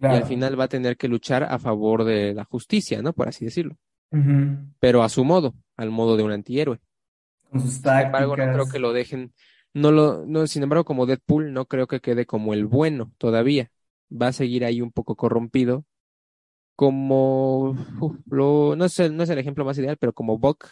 y 0.00 0.06
al 0.06 0.24
final 0.24 0.58
va 0.58 0.64
a 0.64 0.68
tener 0.68 0.96
que 0.96 1.08
luchar 1.08 1.42
a 1.42 1.58
favor 1.58 2.04
de 2.04 2.34
la 2.34 2.44
justicia, 2.44 3.02
¿no? 3.02 3.12
Por 3.12 3.28
así 3.28 3.44
decirlo. 3.44 3.76
Pero 4.78 5.02
a 5.02 5.08
su 5.08 5.24
modo, 5.24 5.54
al 5.76 5.90
modo 5.90 6.16
de 6.16 6.22
un 6.22 6.32
antihéroe. 6.32 6.80
Con 7.50 7.60
sus 7.60 7.74
Sin 7.74 7.90
embargo, 7.90 8.36
no 8.36 8.52
creo 8.52 8.68
que 8.68 8.78
lo 8.78 8.92
dejen, 8.92 9.32
no 9.74 9.90
lo, 9.90 10.24
no, 10.26 10.46
sin 10.46 10.62
embargo, 10.62 10.84
como 10.84 11.06
Deadpool, 11.06 11.52
no 11.52 11.66
creo 11.66 11.86
que 11.86 12.00
quede 12.00 12.26
como 12.26 12.54
el 12.54 12.66
bueno 12.66 13.12
todavía. 13.18 13.70
Va 14.10 14.28
a 14.28 14.32
seguir 14.32 14.64
ahí 14.64 14.80
un 14.80 14.92
poco 14.92 15.16
corrompido, 15.16 15.84
como 16.76 17.76
no 18.26 18.84
es 18.84 18.98
el, 19.00 19.16
no 19.16 19.22
es 19.24 19.30
el 19.30 19.38
ejemplo 19.38 19.64
más 19.64 19.78
ideal, 19.78 19.96
pero 19.98 20.12
como 20.12 20.38
Buck 20.38 20.66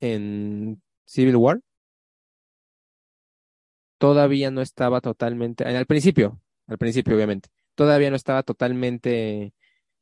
en 0.00 0.82
Civil 1.06 1.36
War, 1.36 1.60
todavía 3.98 4.50
no 4.50 4.60
estaba 4.60 5.00
totalmente, 5.00 5.64
al 5.64 5.86
principio, 5.86 6.40
al 6.66 6.78
principio 6.78 7.14
obviamente, 7.14 7.50
todavía 7.74 8.10
no 8.10 8.16
estaba 8.16 8.42
totalmente 8.42 9.54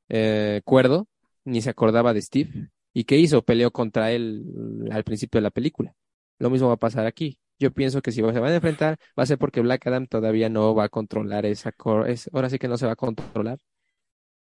eh, 0.09 0.61
cuerdo, 0.65 1.09
ni 1.45 1.63
se 1.63 1.71
acordaba 1.71 2.15
de 2.15 2.23
Steve. 2.23 2.71
¿Y 2.95 3.05
qué 3.05 3.17
hizo? 3.17 3.43
Peleó 3.43 3.71
contra 3.71 4.13
él 4.13 4.45
al 4.91 5.05
principio 5.05 5.39
de 5.39 5.43
la 5.43 5.51
película. 5.51 5.95
Lo 6.39 6.51
mismo 6.51 6.69
va 6.69 6.75
a 6.75 6.79
pasar 6.79 7.07
aquí. 7.07 7.39
Yo 7.59 7.73
pienso 7.73 8.03
que 8.03 8.13
si 8.13 8.17
se 8.19 8.23
van 8.23 8.53
a 8.53 8.55
enfrentar, 8.57 8.99
va 9.19 9.23
a 9.25 9.27
ser 9.27 9.39
porque 9.39 9.61
Black 9.61 9.87
Adam 9.87 10.07
todavía 10.07 10.49
no 10.49 10.75
va 10.75 10.85
a 10.85 10.89
controlar 10.89 11.47
esa, 11.47 11.73
cor- 11.73 12.09
es, 12.11 12.29
ahora 12.33 12.51
sí 12.51 12.59
que 12.59 12.69
no 12.69 12.77
se 12.79 12.87
va 12.87 12.93
a 12.93 12.97
controlar 12.97 13.59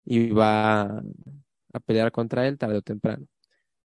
y 0.04 0.30
va 0.30 0.82
a 1.72 1.80
pelear 1.86 2.12
contra 2.12 2.46
él 2.46 2.58
tarde 2.58 2.78
o 2.78 2.82
temprano. 2.82 3.26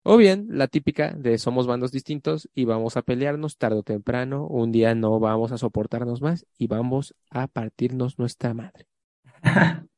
O 0.04 0.16
bien, 0.18 0.46
la 0.50 0.68
típica 0.68 1.12
de 1.12 1.38
somos 1.38 1.66
bandos 1.66 1.92
distintos 1.92 2.48
y 2.54 2.64
vamos 2.66 2.96
a 2.96 3.02
pelearnos 3.02 3.58
tarde 3.58 3.78
o 3.80 3.82
temprano, 3.84 4.46
un 4.48 4.72
día 4.72 4.94
no 4.94 5.20
vamos 5.20 5.52
a 5.52 5.58
soportarnos 5.58 6.22
más 6.22 6.46
y 6.58 6.68
vamos 6.68 7.14
a 7.30 7.48
partirnos 7.48 8.18
nuestra 8.18 8.54
madre. 8.54 8.86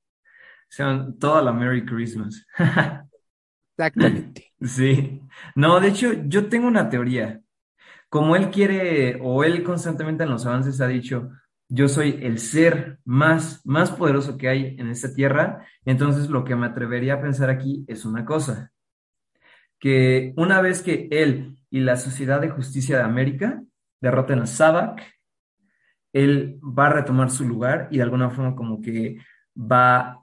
Sean 0.69 1.19
toda 1.19 1.43
la 1.43 1.53
Merry 1.53 1.85
Christmas. 1.87 2.45
Exactamente. 3.79 4.53
Sí. 4.61 5.21
No, 5.55 5.81
de 5.81 5.89
hecho, 5.89 6.13
yo 6.27 6.49
tengo 6.49 6.67
una 6.69 6.89
teoría. 6.89 7.43
Como 8.09 8.37
él 8.37 8.51
quiere, 8.51 9.19
o 9.23 9.45
él 9.45 9.63
constantemente 9.63 10.25
en 10.25 10.31
los 10.31 10.47
avances 10.47 10.81
ha 10.81 10.87
dicho, 10.87 11.31
yo 11.69 11.89
soy 11.89 12.21
el 12.23 12.39
ser 12.39 12.99
más, 13.05 13.61
más 13.67 13.91
poderoso 13.91 14.37
que 14.37 14.49
hay 14.49 14.77
en 14.79 14.89
esta 14.89 15.13
tierra, 15.13 15.67
entonces 15.85 16.31
lo 16.31 16.45
que 16.45 16.55
me 16.57 16.67
atrevería 16.67 17.15
a 17.15 17.21
pensar 17.21 17.51
aquí 17.51 17.85
es 17.89 18.05
una 18.05 18.25
cosa, 18.25 18.73
que 19.79 20.33
una 20.37 20.61
vez 20.61 20.83
que 20.83 21.09
él 21.11 21.57
y 21.71 21.81
la 21.81 21.97
Sociedad 21.97 22.41
de 22.41 22.51
Justicia 22.51 22.97
de 22.97 23.03
América 23.03 23.63
derroten 24.01 24.39
a 24.41 24.47
Sabak, 24.47 25.03
él 26.13 26.59
va 26.63 26.87
a 26.87 26.93
retomar 26.93 27.31
su 27.31 27.47
lugar 27.47 27.89
y 27.91 27.97
de 27.99 28.03
alguna 28.05 28.31
forma 28.31 28.55
como 28.57 28.81
que 28.81 29.19
va 29.57 30.23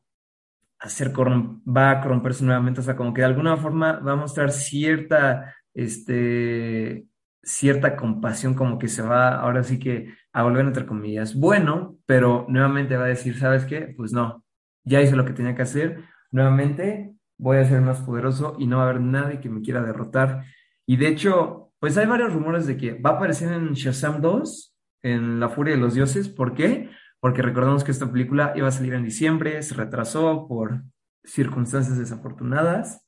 hacer 0.79 1.13
corrom- 1.13 1.61
va 1.65 1.91
a 1.91 2.01
corromperse 2.01 2.43
nuevamente, 2.43 2.81
o 2.81 2.83
sea, 2.83 2.95
como 2.95 3.13
que 3.13 3.21
de 3.21 3.27
alguna 3.27 3.55
forma 3.57 3.99
va 3.99 4.13
a 4.13 4.15
mostrar 4.17 4.51
cierta, 4.51 5.55
este, 5.73 7.05
cierta 7.43 7.95
compasión, 7.95 8.53
como 8.53 8.79
que 8.79 8.87
se 8.87 9.01
va 9.01 9.35
ahora 9.35 9.63
sí 9.63 9.79
que 9.79 10.13
a 10.31 10.43
volver 10.43 10.65
entre 10.65 10.85
comillas 10.85 11.35
bueno, 11.35 11.97
pero 12.05 12.45
nuevamente 12.49 12.97
va 12.97 13.05
a 13.05 13.09
decir, 13.09 13.37
¿sabes 13.37 13.65
qué? 13.65 13.93
Pues 13.95 14.13
no, 14.13 14.43
ya 14.83 15.01
hice 15.01 15.15
lo 15.15 15.25
que 15.25 15.33
tenía 15.33 15.55
que 15.55 15.61
hacer, 15.61 16.03
nuevamente 16.31 17.13
voy 17.37 17.57
a 17.57 17.65
ser 17.65 17.81
más 17.81 17.99
poderoso 18.01 18.55
y 18.59 18.67
no 18.67 18.77
va 18.77 18.83
a 18.85 18.89
haber 18.89 19.01
nadie 19.01 19.41
que 19.41 19.49
me 19.49 19.61
quiera 19.61 19.83
derrotar. 19.83 20.45
Y 20.85 20.97
de 20.97 21.07
hecho, 21.09 21.71
pues 21.79 21.97
hay 21.97 22.05
varios 22.05 22.33
rumores 22.33 22.65
de 22.65 22.77
que 22.77 22.93
va 22.93 23.11
a 23.11 23.13
aparecer 23.13 23.51
en 23.51 23.73
Shazam 23.73 24.21
2, 24.21 24.75
en 25.03 25.39
La 25.39 25.49
Furia 25.49 25.75
de 25.75 25.81
los 25.81 25.93
Dioses, 25.93 26.29
¿por 26.29 26.53
qué? 26.53 26.89
porque 27.23 27.41
recordamos 27.41 27.85
que 27.85 27.91
esta 27.91 28.11
película 28.11 28.51
iba 28.53 28.67
a 28.67 28.71
salir 28.71 28.93
en 28.95 29.05
diciembre, 29.05 29.63
se 29.63 29.75
retrasó 29.75 30.45
por 30.45 30.83
circunstancias 31.23 31.97
desafortunadas. 31.97 33.07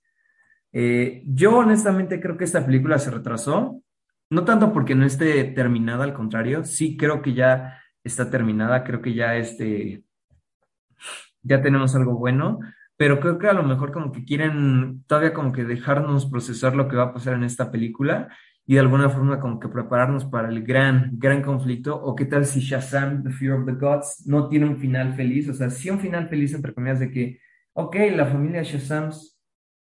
Eh, 0.72 1.22
yo 1.26 1.58
honestamente 1.58 2.22
creo 2.22 2.38
que 2.38 2.46
esta 2.46 2.66
película 2.66 2.98
se 2.98 3.12
retrasó, 3.12 3.82
no 4.36 4.44
tanto 4.44 4.74
porque 4.74 4.96
no 4.96 5.06
esté 5.06 5.46
terminada, 5.46 6.04
al 6.04 6.14
contrario, 6.14 6.66
sí 6.66 6.98
creo 6.98 7.22
que 7.22 7.34
ya 7.34 7.82
está 8.04 8.30
terminada, 8.30 8.84
creo 8.84 9.02
que 9.02 9.14
ya 9.14 9.38
este, 9.38 10.04
ya 11.42 11.62
tenemos 11.62 11.96
algo 11.96 12.18
bueno, 12.18 12.60
pero 12.98 13.22
creo 13.22 13.38
que 13.40 13.48
a 13.48 13.54
lo 13.54 13.64
mejor 13.64 13.94
como 13.94 14.12
que 14.12 14.26
quieren 14.26 15.06
todavía 15.08 15.34
como 15.34 15.54
que 15.54 15.64
dejarnos 15.64 16.26
procesar 16.26 16.76
lo 16.76 16.90
que 16.90 16.98
va 16.98 17.04
a 17.04 17.14
pasar 17.14 17.36
en 17.36 17.46
esta 17.46 17.72
película 17.72 18.28
y 18.66 18.74
de 18.74 18.82
alguna 18.82 19.10
forma 19.10 19.40
como 19.40 19.58
que 19.58 19.70
prepararnos 19.70 20.26
para 20.26 20.50
el 20.50 20.64
gran, 20.64 21.12
gran 21.14 21.42
conflicto, 21.42 21.96
o 21.96 22.14
qué 22.14 22.26
tal 22.26 22.46
si 22.46 22.60
Shazam, 22.60 23.24
The 23.24 23.32
Fear 23.32 23.60
of 23.60 23.66
the 23.66 23.74
Gods, 23.74 24.24
no 24.28 24.50
tiene 24.50 24.66
un 24.66 24.78
final 24.78 25.14
feliz, 25.14 25.48
o 25.48 25.54
sea, 25.54 25.70
sí 25.70 25.90
un 25.90 26.00
final 26.00 26.28
feliz 26.28 26.54
entre 26.54 26.74
comillas 26.74 27.00
de 27.00 27.10
que, 27.10 27.40
ok, 27.72 27.96
la 28.14 28.26
familia 28.26 28.64
Shazam 28.64 29.12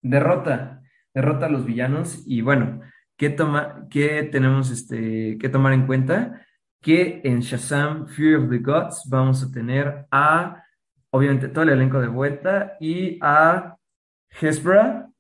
derrota, 0.01 0.81
derrota 1.13 1.47
a 1.47 1.49
los 1.49 1.65
villanos 1.65 2.23
y 2.25 2.41
bueno, 2.41 2.83
¿qué 3.17 3.31
toma, 3.31 3.87
qué 3.91 4.23
tenemos 4.25 4.71
este, 4.71 5.39
que 5.39 5.49
tomar 5.49 5.73
en 5.73 5.87
cuenta? 5.87 6.47
Que 6.81 7.21
en 7.25 7.41
Shazam, 7.41 8.07
Fear 8.09 8.41
of 8.41 8.51
the 8.51 8.59
Gods 8.59 9.05
vamos 9.09 9.43
a 9.43 9.51
tener 9.51 10.07
a 10.11 10.65
obviamente 11.11 11.49
todo 11.49 11.63
el 11.65 11.71
elenco 11.71 12.01
de 12.01 12.09
vuelta 12.09 12.77
y 12.81 13.19
a 13.23 13.77
Hespera, 14.41 15.11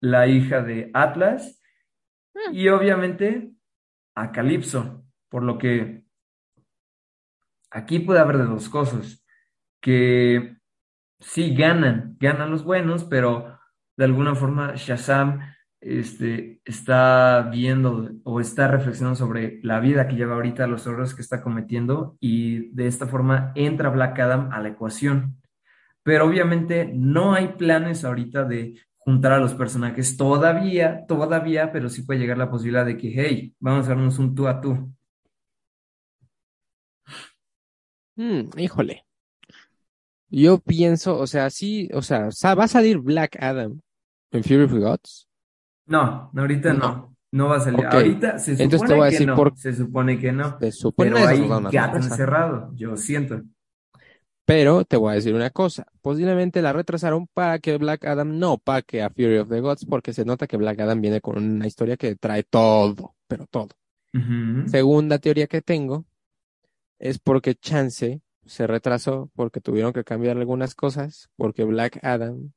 la 0.00 0.26
hija 0.26 0.62
de 0.62 0.90
Atlas, 0.92 1.60
y 2.52 2.68
obviamente 2.68 3.52
a 4.14 4.32
Calypso, 4.32 5.04
por 5.28 5.42
lo 5.44 5.56
que 5.56 6.04
aquí 7.70 8.00
puede 8.00 8.20
haber 8.20 8.38
de 8.38 8.44
dos 8.44 8.68
cosas. 8.68 9.24
que 9.80 10.56
sí 11.20 11.54
ganan, 11.54 12.16
ganan 12.18 12.50
los 12.50 12.64
buenos, 12.64 13.04
pero 13.04 13.58
de 13.96 14.04
alguna 14.04 14.34
forma 14.34 14.74
Shazam 14.74 15.40
este, 15.80 16.60
está 16.64 17.48
viendo 17.50 18.10
o 18.24 18.40
está 18.40 18.68
reflexionando 18.68 19.16
sobre 19.16 19.60
la 19.62 19.80
vida 19.80 20.06
que 20.06 20.16
lleva 20.16 20.34
ahorita, 20.34 20.66
los 20.66 20.86
errores 20.86 21.14
que 21.14 21.22
está 21.22 21.42
cometiendo 21.42 22.16
y 22.20 22.70
de 22.74 22.86
esta 22.86 23.06
forma 23.06 23.52
entra 23.54 23.88
Black 23.88 24.18
Adam 24.18 24.50
a 24.52 24.60
la 24.60 24.68
ecuación. 24.68 25.40
Pero 26.02 26.26
obviamente 26.26 26.90
no 26.94 27.34
hay 27.34 27.48
planes 27.48 28.04
ahorita 28.04 28.44
de 28.44 28.74
juntar 28.98 29.32
a 29.32 29.38
los 29.38 29.54
personajes 29.54 30.16
todavía, 30.16 31.04
todavía, 31.06 31.72
pero 31.72 31.88
sí 31.88 32.02
puede 32.02 32.20
llegar 32.20 32.38
la 32.38 32.50
posibilidad 32.50 32.84
de 32.84 32.96
que, 32.96 33.12
hey, 33.14 33.54
vamos 33.58 33.86
a 33.86 33.90
darnos 33.90 34.18
un 34.18 34.34
tú 34.34 34.48
a 34.48 34.60
tú. 34.60 34.92
Mm, 38.16 38.50
híjole. 38.58 39.06
Yo 40.28 40.58
pienso, 40.58 41.18
o 41.18 41.26
sea, 41.26 41.50
sí, 41.50 41.88
o 41.92 42.02
sea, 42.02 42.28
va 42.54 42.64
a 42.64 42.68
salir 42.68 42.98
Black 42.98 43.36
Adam 43.42 43.80
en 44.30 44.44
Fury 44.44 44.64
of 44.64 44.72
Gods. 44.72 45.29
No, 45.90 46.30
ahorita 46.34 46.72
no, 46.72 46.78
No. 46.78 47.16
no 47.32 47.48
va 47.48 47.56
a 47.56 47.60
salir. 47.60 47.84
Ahorita 47.84 48.38
se 48.38 48.52
Entonces 48.52 48.70
te 48.70 48.76
supone 48.78 48.94
voy 48.96 49.06
a 49.06 49.08
que 49.10 49.12
decir 49.14 49.26
no, 49.26 49.36
por- 49.36 49.58
se 49.58 49.72
supone 49.74 50.18
que 50.18 50.32
no, 50.32 50.58
Se 50.58 50.72
supone 50.72 51.10
pero 51.10 51.56
una 51.58 51.70
gato 51.70 51.96
encerrado, 51.98 52.70
yo 52.74 52.96
siento. 52.96 53.42
Pero 54.46 54.84
te 54.84 54.96
voy 54.96 55.12
a 55.12 55.14
decir 55.14 55.34
una 55.34 55.50
cosa, 55.50 55.86
posiblemente 56.02 56.60
la 56.62 56.72
retrasaron 56.72 57.28
para 57.32 57.60
que 57.60 57.76
Black 57.76 58.04
Adam 58.06 58.38
no 58.38 58.58
paque 58.58 59.00
a 59.02 59.10
Fury 59.10 59.38
of 59.38 59.48
the 59.48 59.60
Gods, 59.60 59.84
porque 59.84 60.12
se 60.12 60.24
nota 60.24 60.48
que 60.48 60.56
Black 60.56 60.80
Adam 60.80 61.00
viene 61.00 61.20
con 61.20 61.36
una 61.38 61.66
historia 61.68 61.96
que 61.96 62.16
trae 62.16 62.42
todo, 62.42 63.14
pero 63.28 63.46
todo. 63.46 63.68
Segunda 64.66 65.18
teoría 65.18 65.46
que 65.46 65.62
tengo 65.62 66.04
es 66.98 67.20
porque 67.20 67.54
Chance 67.54 68.22
se 68.44 68.66
retrasó 68.66 69.30
porque 69.36 69.60
tuvieron 69.60 69.92
que 69.92 70.02
cambiar 70.02 70.36
algunas 70.36 70.74
cosas, 70.74 71.30
porque 71.36 71.62
Black 71.62 72.00
Adam 72.02 72.50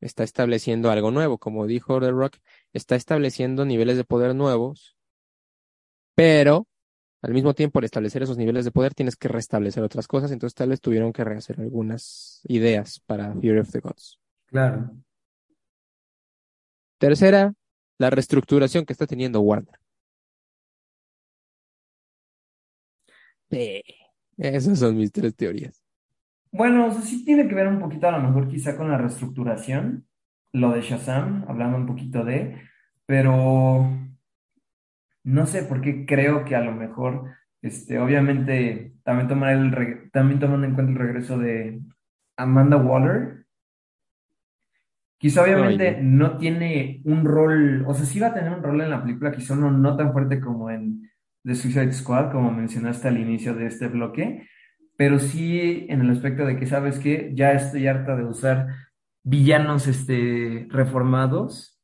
está 0.00 0.24
estableciendo 0.24 0.90
algo 0.90 1.10
nuevo, 1.10 1.38
como 1.38 1.66
dijo 1.66 2.00
The 2.00 2.10
Rock, 2.10 2.36
está 2.72 2.96
estableciendo 2.96 3.64
niveles 3.64 3.96
de 3.96 4.04
poder 4.04 4.34
nuevos, 4.34 4.96
pero 6.14 6.66
al 7.22 7.32
mismo 7.32 7.54
tiempo 7.54 7.78
al 7.78 7.86
establecer 7.86 8.22
esos 8.22 8.36
niveles 8.36 8.64
de 8.64 8.70
poder 8.70 8.94
tienes 8.94 9.16
que 9.16 9.28
restablecer 9.28 9.82
otras 9.82 10.06
cosas, 10.06 10.30
entonces 10.30 10.54
tal 10.54 10.68
vez 10.68 10.80
tuvieron 10.80 11.12
que 11.12 11.24
rehacer 11.24 11.60
algunas 11.60 12.40
ideas 12.44 13.00
para 13.06 13.32
Fury 13.32 13.58
of 13.58 13.70
the 13.70 13.80
Gods. 13.80 14.20
Claro. 14.46 14.90
Tercera, 16.98 17.54
la 17.98 18.10
reestructuración 18.10 18.84
que 18.84 18.92
está 18.92 19.06
teniendo 19.06 19.40
Warner. 19.40 19.78
Sí. 23.50 23.82
Esas 24.36 24.78
son 24.78 24.96
mis 24.96 25.12
tres 25.12 25.34
teorías. 25.34 25.83
Bueno, 26.54 26.86
o 26.86 26.90
sea, 26.92 27.02
sí 27.02 27.24
tiene 27.24 27.48
que 27.48 27.54
ver 27.56 27.66
un 27.66 27.80
poquito 27.80 28.08
a 28.08 28.12
lo 28.12 28.20
mejor 28.20 28.46
quizá 28.46 28.76
con 28.76 28.88
la 28.88 28.96
reestructuración, 28.96 30.06
lo 30.52 30.70
de 30.70 30.82
Shazam, 30.82 31.44
hablando 31.48 31.76
un 31.76 31.86
poquito 31.86 32.24
de, 32.24 32.62
pero 33.06 33.90
no 35.24 35.46
sé 35.46 35.64
por 35.64 35.80
qué 35.80 36.06
creo 36.06 36.44
que 36.44 36.54
a 36.54 36.60
lo 36.60 36.70
mejor, 36.70 37.32
este, 37.60 37.98
obviamente, 37.98 38.94
también 39.02 39.26
tomar 39.26 39.52
el, 39.52 40.10
también 40.12 40.38
tomando 40.38 40.64
en 40.68 40.74
cuenta 40.74 40.92
el 40.92 40.98
regreso 40.98 41.38
de 41.38 41.80
Amanda 42.36 42.76
Waller, 42.76 43.46
quizá 45.18 45.42
obviamente 45.42 45.98
no 46.00 46.38
tiene 46.38 47.02
un 47.04 47.24
rol, 47.24 47.84
o 47.88 47.94
sea, 47.94 48.06
sí 48.06 48.20
va 48.20 48.28
a 48.28 48.34
tener 48.34 48.52
un 48.52 48.62
rol 48.62 48.80
en 48.80 48.90
la 48.90 49.02
película, 49.02 49.32
quizá 49.32 49.56
no, 49.56 49.72
no 49.72 49.96
tan 49.96 50.12
fuerte 50.12 50.40
como 50.40 50.70
en 50.70 51.10
The 51.42 51.56
Suicide 51.56 51.92
Squad, 51.92 52.30
como 52.30 52.52
mencionaste 52.52 53.08
al 53.08 53.18
inicio 53.18 53.56
de 53.56 53.66
este 53.66 53.88
bloque 53.88 54.46
pero 54.96 55.18
sí 55.18 55.86
en 55.88 56.00
el 56.00 56.10
aspecto 56.10 56.44
de 56.46 56.56
que, 56.56 56.66
¿sabes 56.66 56.98
qué? 56.98 57.30
Ya 57.34 57.52
estoy 57.52 57.86
harta 57.86 58.16
de 58.16 58.24
usar 58.24 58.68
villanos 59.22 59.86
este, 59.86 60.66
reformados 60.70 61.80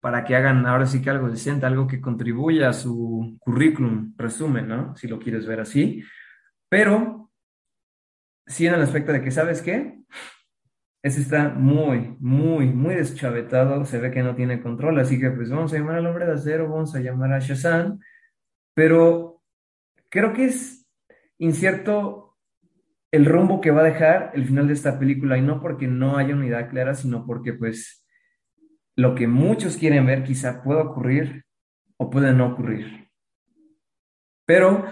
para 0.00 0.24
que 0.24 0.36
hagan 0.36 0.66
ahora 0.66 0.86
sí 0.86 1.02
que 1.02 1.10
algo 1.10 1.28
decente, 1.28 1.66
algo 1.66 1.86
que 1.86 2.00
contribuya 2.00 2.68
a 2.68 2.72
su 2.72 3.36
currículum, 3.40 4.14
resumen, 4.16 4.68
¿no? 4.68 4.96
Si 4.96 5.08
lo 5.08 5.18
quieres 5.18 5.46
ver 5.46 5.60
así. 5.60 6.02
Pero 6.68 7.30
sí 8.46 8.66
en 8.66 8.74
el 8.74 8.82
aspecto 8.82 9.12
de 9.12 9.22
que, 9.22 9.30
¿sabes 9.30 9.60
qué? 9.60 9.98
Ese 11.02 11.20
está 11.20 11.48
muy, 11.50 12.16
muy, 12.20 12.66
muy 12.66 12.94
deschavetado, 12.94 13.84
se 13.84 13.98
ve 13.98 14.10
que 14.10 14.22
no 14.22 14.34
tiene 14.34 14.60
control, 14.60 14.98
así 14.98 15.18
que 15.20 15.30
pues 15.30 15.50
vamos 15.50 15.72
a 15.72 15.78
llamar 15.78 15.96
al 15.96 16.06
hombre 16.06 16.26
de 16.26 16.32
acero, 16.32 16.68
vamos 16.68 16.94
a 16.94 17.00
llamar 17.00 17.32
a 17.32 17.38
Shazam, 17.38 18.00
pero 18.74 19.42
creo 20.08 20.32
que 20.32 20.46
es 20.46 20.86
incierto 21.38 22.27
el 23.10 23.24
rumbo 23.24 23.60
que 23.60 23.70
va 23.70 23.80
a 23.80 23.84
dejar 23.84 24.30
el 24.34 24.44
final 24.44 24.66
de 24.66 24.74
esta 24.74 24.98
película 24.98 25.38
y 25.38 25.42
no 25.42 25.60
porque 25.60 25.86
no 25.86 26.16
haya 26.16 26.34
una 26.34 26.46
idea 26.46 26.68
clara, 26.68 26.94
sino 26.94 27.24
porque 27.26 27.54
pues 27.54 28.04
lo 28.96 29.14
que 29.14 29.26
muchos 29.26 29.76
quieren 29.76 30.06
ver 30.06 30.24
quizá 30.24 30.62
pueda 30.62 30.82
ocurrir 30.82 31.44
o 31.96 32.10
puede 32.10 32.32
no 32.32 32.48
ocurrir. 32.48 33.08
Pero 34.44 34.84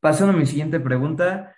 pasando 0.00 0.32
a 0.32 0.36
mi 0.36 0.46
siguiente 0.46 0.80
pregunta, 0.80 1.54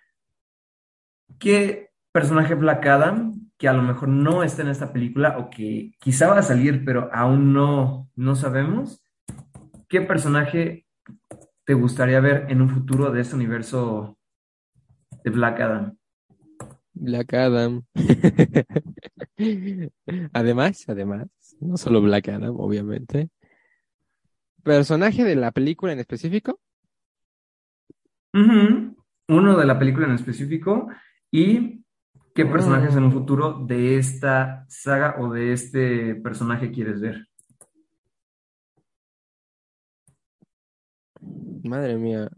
¿qué 1.38 1.90
personaje 2.12 2.54
Black 2.54 2.86
Adam 2.86 3.38
que 3.58 3.68
a 3.68 3.72
lo 3.72 3.82
mejor 3.82 4.08
no 4.08 4.42
está 4.42 4.62
en 4.62 4.68
esta 4.68 4.92
película 4.92 5.36
o 5.38 5.50
que 5.50 5.92
quizá 5.98 6.28
va 6.28 6.38
a 6.38 6.42
salir 6.42 6.84
pero 6.84 7.10
aún 7.12 7.52
no 7.52 8.08
no 8.14 8.34
sabemos, 8.34 9.04
qué 9.88 10.00
personaje 10.00 10.86
te 11.64 11.74
gustaría 11.74 12.20
ver 12.20 12.46
en 12.48 12.62
un 12.62 12.70
futuro 12.70 13.10
de 13.10 13.20
este 13.20 13.36
universo 13.36 14.17
de 15.24 15.30
Black 15.30 15.60
Adam? 15.60 15.96
Black 16.92 17.34
Adam. 17.34 17.82
Además, 20.32 20.84
además, 20.88 21.28
no 21.60 21.76
solo 21.76 22.02
Black 22.02 22.28
Adam, 22.28 22.56
obviamente. 22.58 23.30
Personaje 24.62 25.24
de 25.24 25.36
la 25.36 25.52
película 25.52 25.92
en 25.92 26.00
específico. 26.00 26.60
Uno 28.32 29.56
de 29.56 29.66
la 29.66 29.78
película 29.78 30.06
en 30.06 30.14
específico 30.14 30.88
y 31.30 31.84
qué 32.34 32.46
personajes 32.46 32.96
en 32.96 33.04
un 33.04 33.12
futuro 33.12 33.64
de 33.66 33.98
esta 33.98 34.64
saga 34.68 35.16
o 35.18 35.32
de 35.32 35.52
este 35.52 36.14
personaje 36.16 36.70
quieres 36.70 37.00
ver. 37.00 37.28
madre 41.68 41.96
mía, 41.96 42.28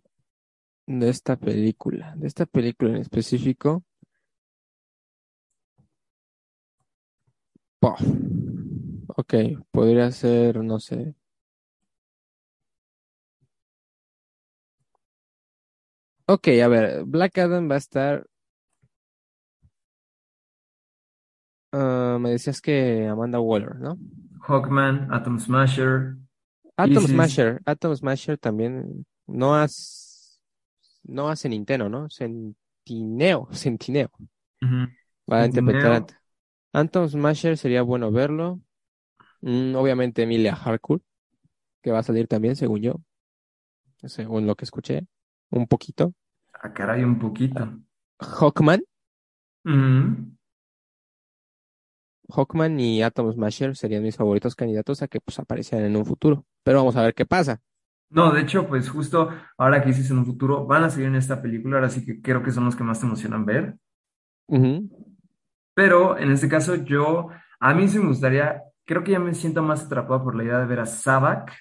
de 0.99 1.09
esta 1.09 1.36
película, 1.36 2.14
de 2.16 2.26
esta 2.26 2.47
película 2.47 2.91
en 2.91 2.97
específico. 2.97 3.84
Pof. 7.78 8.01
Ok, 9.16 9.34
podría 9.70 10.11
ser, 10.11 10.62
no 10.64 10.80
sé. 10.80 11.14
Ok, 16.26 16.49
a 16.62 16.68
ver, 16.68 17.05
Black 17.05 17.38
Adam 17.38 17.70
va 17.70 17.74
a 17.74 17.78
estar. 17.78 18.26
ah, 21.72 22.18
me 22.20 22.30
decías 22.30 22.61
que 22.61 23.07
Amanda 23.07 23.38
Waller, 23.41 23.76
¿no? 23.76 23.97
Hawkman, 24.43 25.12
Atom 25.12 25.38
Smasher, 25.38 26.16
Atom 26.76 27.05
Isis. 27.05 27.11
Smasher, 27.11 27.61
Atom 27.64 27.95
Smasher 27.95 28.38
también 28.38 29.07
no 29.26 29.55
has, 29.55 29.99
no 31.05 31.28
hace 31.28 31.48
Nintendo, 31.48 31.88
¿no? 31.88 32.09
Centineo, 32.11 33.48
Centineo. 33.53 34.11
Va 35.32 35.36
a 35.42 35.46
interpretar 35.46 35.92
Centineo. 35.92 36.14
a 36.72 36.80
Atom 36.80 37.09
Smasher, 37.09 37.57
sería 37.59 37.82
bueno 37.82 38.11
verlo. 38.12 38.61
Mm, 39.42 39.76
obviamente 39.76 40.22
Emilia 40.24 40.55
Harcourt, 40.55 41.03
que 41.82 41.92
va 41.92 42.01
a 42.01 42.05
salir 42.05 42.28
también, 42.28 42.57
según 42.57 42.82
yo, 42.82 43.03
según 44.05 44.46
lo 44.46 44.57
que 44.57 44.64
escuché, 44.64 45.07
un 45.51 45.66
poquito. 45.66 46.12
Ah, 46.62 46.70
caray, 46.72 47.03
un 47.05 47.18
poquito. 47.18 47.62
Hawkman, 48.20 48.80
Ujú. 49.64 50.36
Hawkman 52.28 52.78
y 52.80 53.03
Atom 53.03 53.32
Smasher 53.32 53.76
serían 53.76 54.03
mis 54.03 54.16
favoritos 54.16 54.55
candidatos 54.55 55.03
a 55.03 55.09
que 55.09 55.20
pues 55.20 55.38
aparecieran 55.38 55.86
en 55.86 55.96
un 55.96 56.07
futuro. 56.07 56.46
Pero 56.62 56.78
vamos 56.78 56.96
a 56.96 57.03
ver 57.03 57.14
qué 57.14 57.26
pasa. 57.26 57.61
No, 58.11 58.32
de 58.32 58.40
hecho, 58.42 58.66
pues 58.66 58.90
justo 58.90 59.30
ahora 59.56 59.80
que 59.80 59.88
dices 59.88 60.11
en 60.11 60.18
un 60.18 60.26
futuro, 60.26 60.66
van 60.66 60.84
a 60.84 60.90
salir 60.90 61.06
en 61.06 61.14
esta 61.14 61.40
película, 61.40 61.76
ahora 61.76 61.88
sí 61.90 62.04
que 62.04 62.20
creo 62.20 62.42
que 62.42 62.50
son 62.50 62.64
los 62.64 62.74
que 62.74 62.84
más 62.84 62.98
te 63.00 63.06
emocionan 63.06 63.44
ver. 63.46 63.76
Pero 65.74 66.18
en 66.18 66.32
este 66.32 66.48
caso, 66.48 66.74
yo, 66.74 67.28
a 67.61 67.74
mí 67.74 67.88
sí 67.88 67.98
me 67.98 68.08
gustaría, 68.08 68.62
creo 68.84 69.04
que 69.04 69.12
ya 69.12 69.20
me 69.20 69.34
siento 69.34 69.62
más 69.62 69.84
atrapado 69.84 70.24
por 70.24 70.34
la 70.34 70.44
idea 70.44 70.58
de 70.58 70.66
ver 70.66 70.80
a 70.80 70.86
Sabak 70.86 71.56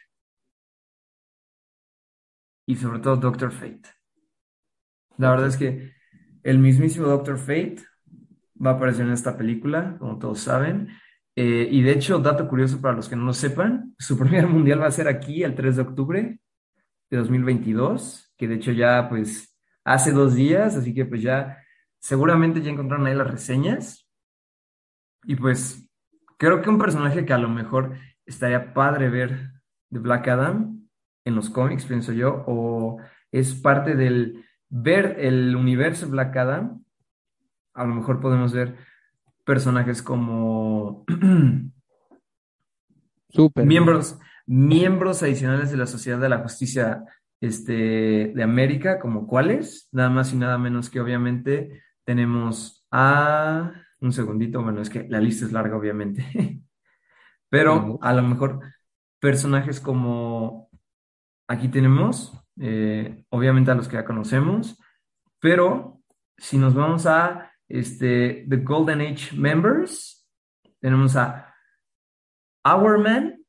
y 2.65 2.75
sobre 2.75 2.99
todo 2.99 3.17
Doctor 3.17 3.51
Fate. 3.51 3.89
La 5.17 5.31
verdad 5.31 5.47
es 5.47 5.57
que 5.57 5.93
el 6.43 6.59
mismísimo 6.59 7.07
Doctor 7.07 7.37
Fate 7.37 7.77
va 8.63 8.71
a 8.71 8.73
aparecer 8.73 9.05
en 9.05 9.13
esta 9.13 9.37
película, 9.37 9.97
como 9.99 10.17
todos 10.17 10.39
saben. 10.39 10.89
Eh, 11.41 11.69
y 11.71 11.81
de 11.83 11.93
hecho, 11.93 12.19
dato 12.19 12.49
curioso 12.49 12.81
para 12.81 12.97
los 12.97 13.07
que 13.07 13.15
no 13.15 13.23
lo 13.23 13.31
sepan, 13.31 13.95
su 13.97 14.17
primer 14.19 14.45
mundial 14.45 14.81
va 14.81 14.87
a 14.87 14.91
ser 14.91 15.07
aquí 15.07 15.41
el 15.41 15.55
3 15.55 15.77
de 15.77 15.81
octubre 15.81 16.39
de 17.09 17.17
2022, 17.17 18.33
que 18.35 18.49
de 18.49 18.55
hecho 18.55 18.73
ya 18.73 19.07
pues 19.07 19.57
hace 19.85 20.11
dos 20.11 20.35
días, 20.35 20.75
así 20.75 20.93
que 20.93 21.05
pues 21.05 21.21
ya 21.21 21.57
seguramente 21.97 22.61
ya 22.61 22.71
encontraron 22.71 23.07
ahí 23.07 23.15
las 23.15 23.31
reseñas. 23.31 24.05
Y 25.23 25.37
pues 25.37 25.89
creo 26.37 26.61
que 26.61 26.69
un 26.69 26.77
personaje 26.77 27.25
que 27.25 27.31
a 27.31 27.37
lo 27.37 27.47
mejor 27.47 27.95
estaría 28.25 28.73
padre 28.73 29.09
ver 29.09 29.53
de 29.89 29.99
Black 29.99 30.27
Adam 30.27 30.89
en 31.23 31.35
los 31.35 31.49
cómics, 31.49 31.85
pienso 31.85 32.11
yo, 32.11 32.43
o 32.47 32.97
es 33.31 33.55
parte 33.55 33.95
del 33.95 34.43
ver 34.67 35.15
el 35.19 35.55
universo 35.55 36.09
Black 36.09 36.35
Adam, 36.35 36.83
a 37.73 37.85
lo 37.85 37.95
mejor 37.95 38.19
podemos 38.19 38.51
ver 38.51 38.88
personajes 39.49 40.03
como 40.03 41.05
miembros, 43.55 44.19
miembros 44.45 45.23
adicionales 45.23 45.71
de 45.71 45.77
la 45.77 45.87
Sociedad 45.87 46.19
de 46.19 46.29
la 46.29 46.37
Justicia 46.37 47.03
este, 47.41 48.31
de 48.35 48.43
América, 48.43 48.99
como 48.99 49.25
cuáles, 49.25 49.89
nada 49.91 50.11
más 50.11 50.31
y 50.33 50.35
nada 50.35 50.59
menos 50.59 50.91
que 50.91 50.99
obviamente 50.99 51.81
tenemos 52.03 52.85
a, 52.91 53.73
un 53.99 54.13
segundito, 54.13 54.61
bueno, 54.61 54.83
es 54.83 54.89
que 54.91 55.07
la 55.09 55.19
lista 55.19 55.47
es 55.47 55.51
larga 55.51 55.77
obviamente, 55.77 56.61
pero 57.49 57.97
a 58.03 58.13
lo 58.13 58.21
mejor 58.21 58.59
personajes 59.19 59.79
como, 59.79 60.69
aquí 61.47 61.69
tenemos, 61.69 62.39
eh, 62.59 63.25
obviamente 63.29 63.71
a 63.71 63.75
los 63.75 63.87
que 63.87 63.95
ya 63.95 64.05
conocemos, 64.05 64.79
pero 65.39 66.03
si 66.37 66.59
nos 66.59 66.75
vamos 66.75 67.07
a 67.07 67.48
este, 67.69 68.45
The 68.49 68.57
Golden 68.57 69.01
Age 69.01 69.35
Members, 69.37 70.27
tenemos 70.81 71.15
a 71.15 71.53
Our 72.65 72.97
Man, 72.99 73.39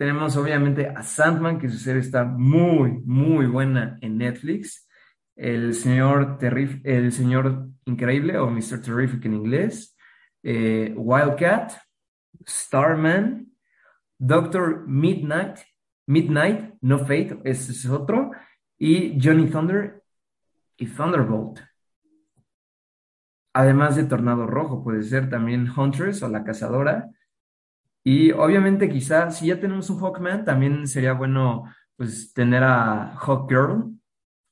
tenemos 0.00 0.34
obviamente 0.36 0.88
a 0.88 1.02
Sandman, 1.02 1.58
que 1.58 1.68
su 1.68 1.78
serie 1.78 2.00
está 2.00 2.24
muy, 2.24 3.02
muy 3.04 3.46
buena 3.46 3.98
en 4.00 4.16
Netflix. 4.16 4.88
El 5.36 5.74
señor, 5.74 6.38
Terrif 6.38 6.80
el 6.84 7.12
señor 7.12 7.68
Increíble 7.84 8.38
o 8.38 8.50
Mr. 8.50 8.80
Terrific 8.80 9.26
en 9.26 9.34
inglés. 9.34 9.94
Eh, 10.42 10.94
Wildcat, 10.96 11.72
Starman, 12.48 13.52
Doctor 14.18 14.86
Midnight, 14.86 15.58
Midnight, 16.06 16.74
No 16.80 17.00
Fate, 17.00 17.38
ese 17.44 17.72
es 17.72 17.86
otro. 17.86 18.30
Y 18.78 19.18
Johnny 19.22 19.50
Thunder 19.50 20.02
y 20.78 20.86
Thunderbolt. 20.86 21.60
Además 23.52 23.96
de 23.96 24.04
Tornado 24.04 24.46
Rojo, 24.46 24.84
puede 24.84 25.02
ser 25.02 25.28
también 25.28 25.68
Huntress 25.76 26.22
o 26.22 26.28
la 26.28 26.44
cazadora. 26.44 27.10
Y 28.04 28.32
obviamente 28.32 28.88
quizá 28.88 29.30
si 29.30 29.48
ya 29.48 29.60
tenemos 29.60 29.90
un 29.90 30.00
Hawkman, 30.00 30.44
también 30.44 30.86
sería 30.86 31.12
bueno 31.12 31.64
pues 31.96 32.32
tener 32.32 32.62
a 32.64 33.14
Hawkgirl, 33.16 33.92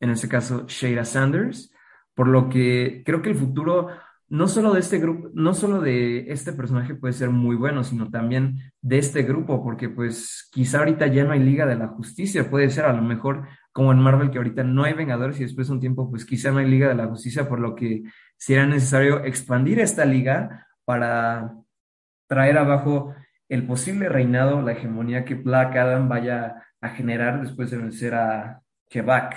en 0.01 0.11
este 0.11 0.28
caso 0.28 0.66
Shada 0.66 1.05
Sanders, 1.05 1.72
por 2.14 2.28
lo 2.28 2.49
que 2.49 3.03
creo 3.07 3.22
que 3.22 3.30
el 3.30 3.36
futuro 3.36 3.88
no 4.28 4.46
solo 4.46 4.74
de 4.74 4.80
este 4.80 4.99
grupo, 4.99 5.30
no 5.32 5.55
solo 5.55 5.80
de 5.80 6.30
este 6.30 6.53
personaje 6.53 6.94
puede 6.94 7.14
ser 7.14 7.30
muy 7.30 7.57
bueno, 7.57 7.82
sino 7.84 8.11
también 8.11 8.59
de 8.82 8.99
este 8.99 9.22
grupo, 9.22 9.62
porque 9.62 9.88
pues 9.88 10.49
quizá 10.53 10.80
ahorita 10.80 11.07
ya 11.07 11.24
no 11.24 11.32
hay 11.32 11.40
Liga 11.40 11.64
de 11.64 11.76
la 11.76 11.88
Justicia, 11.88 12.51
puede 12.51 12.68
ser 12.68 12.84
a 12.84 12.92
lo 12.92 13.03
mejor 13.03 13.49
como 13.72 13.92
en 13.92 14.01
Marvel 14.01 14.30
que 14.30 14.38
ahorita 14.38 14.64
no 14.64 14.84
hay 14.84 14.92
Vengadores 14.92 15.40
y 15.40 15.44
después 15.44 15.68
de 15.68 15.74
un 15.74 15.80
tiempo 15.80 16.11
pues 16.11 16.26
quizá 16.26 16.51
no 16.51 16.59
hay 16.59 16.68
Liga 16.68 16.88
de 16.88 16.96
la 16.96 17.07
Justicia, 17.07 17.49
por 17.49 17.61
lo 17.61 17.74
que 17.74 18.03
será 18.39 18.66
necesario 18.66 19.24
expandir 19.24 19.80
esta 19.80 20.05
liga 20.05 20.66
para 20.84 21.55
traer 22.26 22.57
abajo 22.57 23.14
el 23.49 23.66
posible 23.66 24.09
reinado, 24.09 24.62
la 24.62 24.72
hegemonía 24.72 25.24
que 25.24 25.34
Black 25.34 25.76
Adam 25.76 26.09
vaya 26.09 26.62
a 26.80 26.89
generar 26.91 27.43
después 27.43 27.70
de 27.70 27.78
vencer 27.78 28.14
a 28.14 28.62
Quebec. 28.89 29.34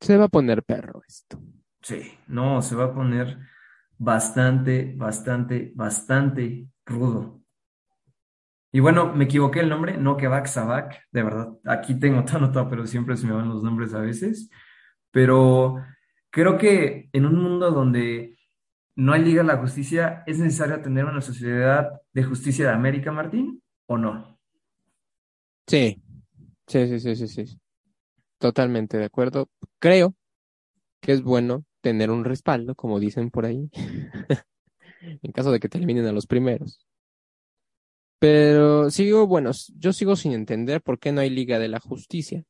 Se 0.00 0.16
va 0.16 0.24
a 0.24 0.28
poner 0.28 0.62
perro 0.62 1.02
esto. 1.06 1.40
Sí, 1.82 2.18
no, 2.28 2.62
se 2.62 2.76
va 2.76 2.84
a 2.84 2.94
poner 2.94 3.38
bastante, 3.98 4.94
bastante, 4.96 5.72
bastante 5.74 6.68
rudo. 6.86 7.37
Y 8.70 8.80
bueno, 8.80 9.14
me 9.14 9.24
equivoqué 9.24 9.60
el 9.60 9.68
nombre, 9.68 9.96
no 9.96 10.16
Quebec, 10.16 10.46
Sabac, 10.46 11.02
de 11.10 11.22
verdad. 11.22 11.48
Aquí 11.64 11.98
tengo 11.98 12.24
todo 12.24 12.38
anotado, 12.38 12.68
pero 12.68 12.86
siempre 12.86 13.16
se 13.16 13.26
me 13.26 13.32
van 13.32 13.48
los 13.48 13.62
nombres 13.62 13.94
a 13.94 14.00
veces. 14.00 14.50
Pero 15.10 15.76
creo 16.30 16.58
que 16.58 17.08
en 17.12 17.24
un 17.24 17.42
mundo 17.42 17.70
donde 17.70 18.38
no 18.94 19.12
hay 19.12 19.22
Liga 19.22 19.42
de 19.42 19.48
la 19.48 19.58
Justicia, 19.58 20.22
¿es 20.26 20.38
necesario 20.38 20.82
tener 20.82 21.04
una 21.04 21.20
sociedad 21.20 22.00
de 22.12 22.24
justicia 22.24 22.66
de 22.66 22.72
América, 22.72 23.12
Martín? 23.12 23.62
¿O 23.86 23.96
no? 23.96 24.38
Sí, 25.66 26.02
sí, 26.66 26.88
sí, 26.88 27.00
sí, 27.00 27.16
sí, 27.16 27.46
sí. 27.46 27.60
Totalmente 28.38 28.98
de 28.98 29.04
acuerdo. 29.04 29.48
Creo 29.78 30.14
que 31.00 31.12
es 31.12 31.22
bueno 31.22 31.64
tener 31.80 32.10
un 32.10 32.24
respaldo, 32.24 32.74
como 32.74 33.00
dicen 33.00 33.30
por 33.30 33.46
ahí, 33.46 33.70
en 35.00 35.32
caso 35.32 35.52
de 35.52 35.60
que 35.60 35.68
terminen 35.68 36.06
a 36.06 36.12
los 36.12 36.26
primeros. 36.26 36.87
Pero 38.20 38.90
sigo, 38.90 39.26
bueno, 39.26 39.50
yo 39.78 39.92
sigo 39.92 40.16
sin 40.16 40.32
entender 40.32 40.82
por 40.82 40.98
qué 40.98 41.12
no 41.12 41.20
hay 41.20 41.30
Liga 41.30 41.58
de 41.58 41.68
la 41.68 41.80
Justicia 41.80 42.44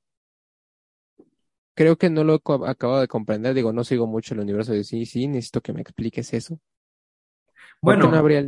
creo 1.74 1.96
que 1.96 2.10
no 2.10 2.24
lo 2.24 2.34
he 2.34 2.40
acabado 2.68 3.00
de 3.00 3.08
comprender. 3.08 3.54
Digo, 3.54 3.72
no 3.72 3.84
sigo 3.84 4.06
mucho 4.06 4.34
el 4.34 4.40
universo 4.40 4.72
de 4.72 4.84
sí, 4.84 5.06
sí, 5.06 5.28
necesito 5.28 5.60
que 5.60 5.72
me 5.72 5.80
expliques 5.80 6.32
eso. 6.34 6.58
¿Por 7.82 7.98
qué 7.98 8.06
Bueno, 8.06 8.08
no 8.08 8.16
habría 8.18 8.44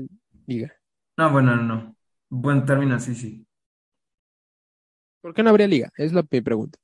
liga? 0.47 0.73
no, 1.17 1.31
bueno, 1.33 1.57
no, 1.57 1.63
no. 1.63 1.97
Buen 2.29 2.65
término, 2.65 2.99
sí, 3.01 3.15
sí. 3.15 3.47
¿Por 5.23 5.35
qué 5.35 5.43
no 5.43 5.51
habría 5.51 5.67
liga? 5.67 5.91
Es 5.97 6.13
la 6.13 6.25
mi 6.31 6.41
pregunta. 6.43 6.79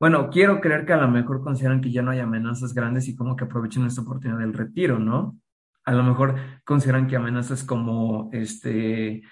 Bueno, 0.00 0.28
quiero 0.30 0.60
creer 0.60 0.84
que 0.86 0.92
a 0.92 0.96
lo 0.96 1.08
mejor 1.08 1.42
consideran 1.42 1.80
que 1.80 1.90
ya 1.92 2.02
no 2.02 2.10
hay 2.10 2.20
amenazas 2.20 2.74
grandes 2.74 3.08
y 3.08 3.16
como 3.16 3.36
que 3.36 3.44
aprovechen 3.44 3.86
esta 3.86 4.02
oportunidad 4.02 4.38
del 4.40 4.52
retiro, 4.52 4.98
¿no? 4.98 5.38
A 5.84 5.92
lo 5.92 6.02
mejor 6.02 6.36
consideran 6.64 7.06
que 7.06 7.16
amenazas 7.16 7.62
como 7.64 8.28
este, 8.32 9.22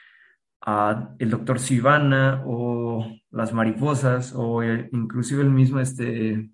a 0.65 1.15
el 1.19 1.31
doctor 1.31 1.59
Sivana 1.59 2.43
o 2.47 3.05
las 3.31 3.53
mariposas 3.53 4.33
o 4.35 4.63
eh, 4.63 4.89
inclusive 4.93 5.43
el 5.43 5.51
mismo 5.51 5.81
este 5.81 6.51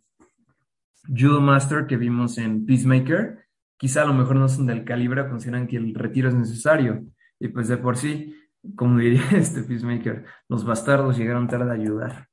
Judo 1.07 1.41
Master 1.41 1.87
que 1.87 1.97
vimos 1.97 2.39
en 2.39 2.67
Peacemaker, 2.67 3.47
quizá 3.77 4.03
a 4.03 4.07
lo 4.07 4.15
mejor 4.15 4.37
no 4.37 4.49
son 4.49 4.67
del 4.67 4.85
calibre, 4.85 5.29
consideran 5.29 5.67
que 5.67 5.77
el 5.77 5.95
retiro 5.95 6.29
es 6.29 6.35
necesario. 6.35 7.05
Y 7.39 7.49
pues 7.49 7.69
de 7.69 7.77
por 7.77 7.97
sí, 7.97 8.35
como 8.75 8.99
diría 8.99 9.23
este 9.33 9.63
Peacemaker, 9.63 10.25
los 10.49 10.65
bastardos 10.65 11.17
llegaron 11.17 11.49
tarde 11.49 11.71
a 11.71 11.75
ayudar. 11.75 12.29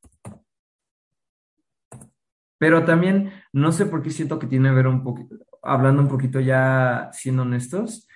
Pero 2.58 2.86
también 2.86 3.32
no 3.54 3.72
sé 3.72 3.86
por 3.86 4.02
qué 4.02 4.10
siento 4.10 4.40
que 4.40 4.48
tiene 4.48 4.70
que 4.70 4.76
ver 4.76 4.88
un 4.88 5.04
poquito, 5.04 5.36
hablando 5.62 6.02
un 6.02 6.08
poquito 6.08 6.40
ya 6.40 7.10
siendo 7.12 7.44
honestos, 7.44 8.08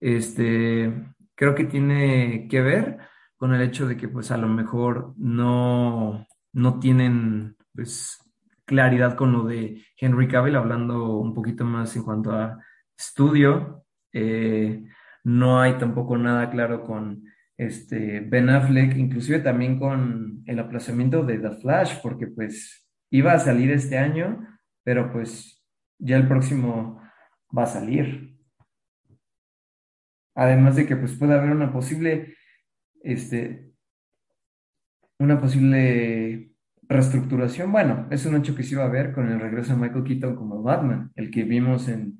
este, 0.00 0.92
creo 1.36 1.54
que 1.54 1.64
tiene 1.64 2.48
que 2.48 2.60
ver 2.60 2.98
con 3.36 3.54
el 3.54 3.62
hecho 3.62 3.86
de 3.86 3.96
que 3.96 4.08
pues 4.08 4.30
a 4.30 4.36
lo 4.36 4.48
mejor 4.48 5.14
no, 5.16 6.26
no 6.52 6.80
tienen 6.80 7.56
pues 7.74 8.18
claridad 8.64 9.14
con 9.16 9.32
lo 9.32 9.44
de 9.44 9.84
Henry 9.96 10.28
Cavill, 10.28 10.56
hablando 10.56 11.16
un 11.18 11.34
poquito 11.34 11.64
más 11.64 11.94
en 11.96 12.02
cuanto 12.02 12.32
a 12.32 12.58
estudio. 12.98 13.84
Eh, 14.12 14.82
no 15.24 15.60
hay 15.60 15.74
tampoco 15.74 16.16
nada 16.16 16.50
claro 16.50 16.84
con 16.84 17.24
este 17.56 18.20
Ben 18.20 18.50
Affleck, 18.50 18.96
inclusive 18.96 19.38
también 19.40 19.78
con 19.78 20.42
el 20.46 20.58
aplazamiento 20.58 21.24
de 21.24 21.38
The 21.38 21.52
Flash, 21.52 22.00
porque 22.02 22.26
pues 22.26 22.86
iba 23.10 23.32
a 23.32 23.38
salir 23.38 23.70
este 23.70 23.98
año, 23.98 24.46
pero 24.82 25.12
pues 25.12 25.64
ya 25.98 26.16
el 26.16 26.26
próximo 26.26 27.00
va 27.56 27.64
a 27.64 27.66
salir. 27.66 28.25
Además 30.36 30.76
de 30.76 30.86
que 30.86 30.96
pues 30.96 31.14
puede 31.14 31.34
haber 31.34 31.50
una 31.50 31.72
posible, 31.72 32.36
este, 33.02 33.72
una 35.18 35.40
posible 35.40 36.52
reestructuración. 36.82 37.72
Bueno, 37.72 38.06
es 38.10 38.26
un 38.26 38.36
hecho 38.36 38.54
que 38.54 38.62
se 38.62 38.74
iba 38.74 38.84
a 38.84 38.90
ver 38.90 39.12
con 39.12 39.28
el 39.32 39.40
regreso 39.40 39.72
de 39.72 39.80
Michael 39.80 40.04
Keaton 40.04 40.36
como 40.36 40.62
Batman, 40.62 41.10
el 41.16 41.30
que 41.30 41.44
vimos 41.44 41.88
en 41.88 42.18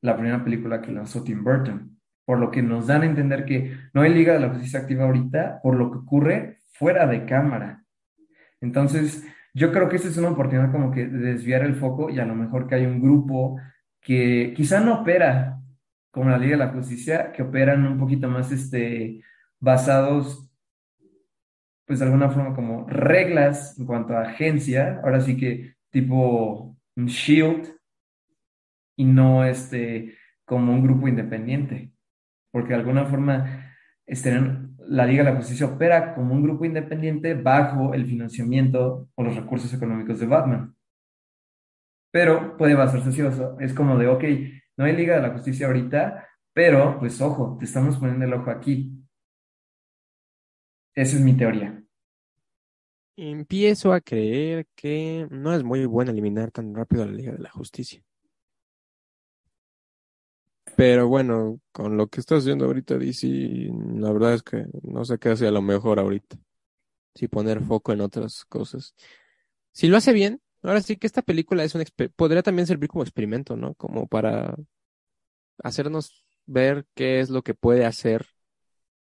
la 0.00 0.16
primera 0.16 0.44
película 0.44 0.80
que 0.80 0.92
lanzó 0.92 1.24
Tim 1.24 1.42
Burton. 1.42 1.98
Por 2.24 2.38
lo 2.38 2.50
que 2.50 2.62
nos 2.62 2.86
dan 2.86 3.02
a 3.02 3.06
entender 3.06 3.44
que 3.44 3.76
no 3.92 4.02
hay 4.02 4.14
Liga 4.14 4.34
de 4.34 4.40
la 4.40 4.50
Justicia 4.50 4.80
activa 4.80 5.04
ahorita 5.04 5.60
por 5.60 5.74
lo 5.74 5.90
que 5.90 5.98
ocurre 5.98 6.58
fuera 6.72 7.08
de 7.08 7.24
cámara. 7.24 7.82
Entonces, 8.60 9.26
yo 9.52 9.72
creo 9.72 9.88
que 9.88 9.96
esta 9.96 10.08
es 10.08 10.16
una 10.16 10.30
oportunidad 10.30 10.70
como 10.70 10.92
que 10.92 11.06
de 11.06 11.32
desviar 11.32 11.62
el 11.62 11.74
foco 11.74 12.08
y 12.08 12.20
a 12.20 12.24
lo 12.24 12.36
mejor 12.36 12.68
que 12.68 12.76
hay 12.76 12.86
un 12.86 13.00
grupo 13.00 13.60
que 14.00 14.54
quizá 14.56 14.78
no 14.78 15.00
opera 15.00 15.57
como 16.10 16.30
la 16.30 16.38
Liga 16.38 16.52
de 16.52 16.64
la 16.64 16.72
Justicia, 16.72 17.32
que 17.32 17.42
operan 17.42 17.86
un 17.86 17.98
poquito 17.98 18.28
más 18.28 18.50
este, 18.52 19.22
basados, 19.60 20.50
pues 21.86 21.98
de 21.98 22.04
alguna 22.04 22.30
forma 22.30 22.54
como 22.54 22.86
reglas 22.88 23.78
en 23.78 23.86
cuanto 23.86 24.16
a 24.16 24.22
agencia, 24.22 25.00
ahora 25.02 25.20
sí 25.20 25.36
que 25.36 25.74
tipo 25.90 26.76
un 26.96 27.06
Shield 27.06 27.74
y 28.96 29.04
no 29.04 29.44
este, 29.44 30.16
como 30.44 30.72
un 30.72 30.82
grupo 30.82 31.08
independiente, 31.08 31.92
porque 32.50 32.70
de 32.70 32.80
alguna 32.80 33.06
forma 33.06 33.74
estarían 34.06 34.76
la 34.88 35.06
Liga 35.06 35.22
de 35.22 35.30
la 35.30 35.36
Justicia 35.36 35.66
opera 35.66 36.14
como 36.14 36.34
un 36.34 36.42
grupo 36.42 36.64
independiente 36.64 37.34
bajo 37.34 37.92
el 37.94 38.06
financiamiento 38.06 39.08
o 39.14 39.22
los 39.22 39.36
recursos 39.36 39.72
económicos 39.74 40.18
de 40.18 40.26
Batman. 40.26 40.74
Pero 42.10 42.56
puede 42.56 42.74
basarse 42.74 43.10
así, 43.10 43.22
es 43.60 43.74
como 43.74 43.98
de, 43.98 44.08
ok, 44.08 44.24
no 44.78 44.84
hay 44.84 44.96
Liga 44.96 45.16
de 45.16 45.22
la 45.22 45.32
Justicia 45.32 45.66
ahorita, 45.66 46.26
pero 46.52 46.98
pues 47.00 47.20
ojo, 47.20 47.56
te 47.58 47.64
estamos 47.64 47.96
poniendo 47.96 48.24
el 48.24 48.32
ojo 48.32 48.50
aquí. 48.50 48.92
Esa 50.94 51.16
es 51.16 51.22
mi 51.22 51.36
teoría. 51.36 51.82
Empiezo 53.16 53.92
a 53.92 54.00
creer 54.00 54.66
que 54.76 55.26
no 55.30 55.52
es 55.52 55.64
muy 55.64 55.84
bueno 55.84 56.12
eliminar 56.12 56.52
tan 56.52 56.72
rápido 56.74 57.02
a 57.02 57.06
la 57.06 57.12
Liga 57.12 57.32
de 57.32 57.40
la 57.40 57.50
Justicia. 57.50 58.02
Pero 60.76 61.08
bueno, 61.08 61.60
con 61.72 61.96
lo 61.96 62.06
que 62.06 62.20
está 62.20 62.36
haciendo 62.36 62.66
ahorita 62.66 62.98
DC, 62.98 63.26
la 63.96 64.12
verdad 64.12 64.34
es 64.34 64.44
que 64.44 64.66
no 64.82 65.04
sé 65.04 65.18
qué 65.18 65.30
hace 65.30 65.48
a 65.48 65.50
lo 65.50 65.60
mejor 65.60 65.98
ahorita. 65.98 66.36
Si 67.16 67.26
poner 67.26 67.60
foco 67.62 67.92
en 67.92 68.00
otras 68.00 68.44
cosas. 68.44 68.94
Si 69.72 69.88
lo 69.88 69.96
hace 69.96 70.12
bien, 70.12 70.40
ahora 70.62 70.80
sí 70.82 70.96
que 70.96 71.06
esta 71.06 71.22
película 71.22 71.64
es 71.64 71.74
un 71.74 71.84
podría 72.16 72.42
también 72.42 72.66
servir 72.66 72.88
como 72.88 73.02
experimento, 73.04 73.56
¿no? 73.56 73.74
Como 73.74 74.06
para 74.08 74.56
hacernos 75.62 76.24
ver 76.46 76.86
qué 76.94 77.20
es 77.20 77.30
lo 77.30 77.42
que 77.42 77.54
puede 77.54 77.84
hacer, 77.86 78.26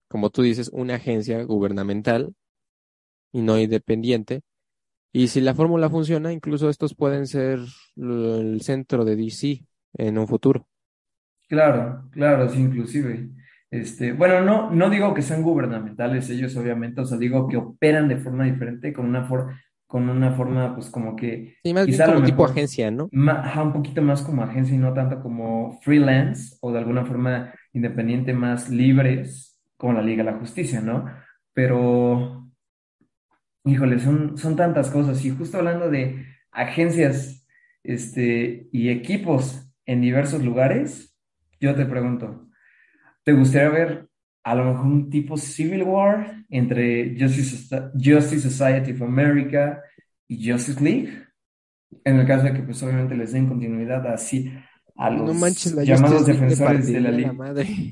como 0.10 0.30
tú 0.32 0.42
dices, 0.44 0.70
una 0.74 0.96
agencia 0.96 1.44
gubernamental 1.44 2.36
y 3.32 3.42
no 3.42 3.60
independiente. 3.60 4.42
Y 5.14 5.30
si 5.30 5.42
la 5.42 5.56
fórmula 5.56 5.90
funciona, 5.90 6.34
incluso 6.34 6.70
estos 6.70 6.96
pueden 6.96 7.28
ser 7.28 7.60
el 7.98 8.62
centro 8.64 9.06
de 9.06 9.16
DC 9.16 9.66
en 9.96 10.18
un 10.20 10.28
futuro. 10.30 10.68
Claro, 11.48 12.10
claro, 12.12 12.50
sí, 12.50 12.60
inclusive. 12.60 13.30
Este, 13.70 14.14
bueno, 14.14 14.42
no, 14.42 14.72
no 14.72 14.90
digo 14.90 15.14
que 15.14 15.22
sean 15.22 15.44
gubernamentales 15.44 16.30
ellos, 16.30 16.56
obviamente, 16.56 17.02
o 17.02 17.06
sea, 17.06 17.18
digo 17.18 17.48
que 17.48 17.58
operan 17.58 18.08
de 18.08 18.18
forma 18.18 18.46
diferente, 18.46 18.94
con 18.94 19.06
una, 19.06 19.26
for- 19.26 19.54
con 19.88 20.10
una 20.10 20.32
forma, 20.32 20.74
pues 20.74 20.90
como 20.90 21.16
que 21.16 21.56
Sí, 21.64 21.74
más 21.74 21.86
quizá 21.86 22.08
como 22.08 22.26
tipo 22.26 22.46
agencia, 22.46 22.92
¿no? 22.92 23.10
un 23.12 23.74
poquito 23.74 24.02
más 24.02 24.22
como 24.22 24.44
agencia 24.44 24.76
y 24.76 24.80
no 24.80 24.94
tanto 24.94 25.22
como 25.22 25.80
freelance 25.82 26.58
o 26.62 26.72
de 26.72 26.80
alguna 26.80 27.06
forma 27.06 27.54
independiente, 27.74 28.34
más 28.34 28.70
libres, 28.70 29.60
como 29.78 29.94
la 29.94 30.02
Liga 30.02 30.24
de 30.24 30.32
la 30.32 30.38
Justicia, 30.40 30.82
¿no? 30.82 31.06
Pero, 31.54 32.50
híjole, 33.64 34.00
son, 34.00 34.38
son 34.38 34.56
tantas 34.56 34.90
cosas. 34.90 35.24
Y 35.24 35.30
justo 35.32 35.58
hablando 35.58 35.90
de 35.90 36.26
agencias, 36.52 37.48
este, 37.84 38.68
y 38.72 38.90
equipos 38.90 39.72
en 39.86 40.02
diversos 40.02 40.44
lugares, 40.44 41.16
yo 41.60 41.76
te 41.76 41.86
pregunto, 41.86 42.48
¿te 43.24 43.34
gustaría 43.34 43.70
ver 43.70 44.10
a 44.46 44.56
lo 44.56 44.66
mejor 44.66 44.88
un 44.88 45.12
tipo 45.12 45.38
Civil 45.38 45.84
War 45.84 46.46
entre 46.50 47.18
Justice, 47.20 47.58
Soci- 47.70 47.92
Justice 47.96 48.50
Society 48.50 48.94
of 48.94 49.04
America 49.04 49.84
y 50.30 50.50
Justice 50.52 50.82
League? 50.84 51.10
En 52.06 52.20
el 52.20 52.28
caso 52.28 52.46
de 52.46 52.54
que, 52.54 52.64
pues, 52.64 52.82
obviamente 52.84 53.16
les 53.16 53.34
den 53.34 53.48
continuidad 53.48 54.08
así 54.08 54.52
a 54.98 55.10
No 55.10 55.34
manches, 55.34 55.74
los 55.74 55.76
la 55.76 55.84
llamados 55.86 56.26
defensores 56.28 56.88
de 56.94 57.02
la 57.02 57.12
ley, 57.12 57.26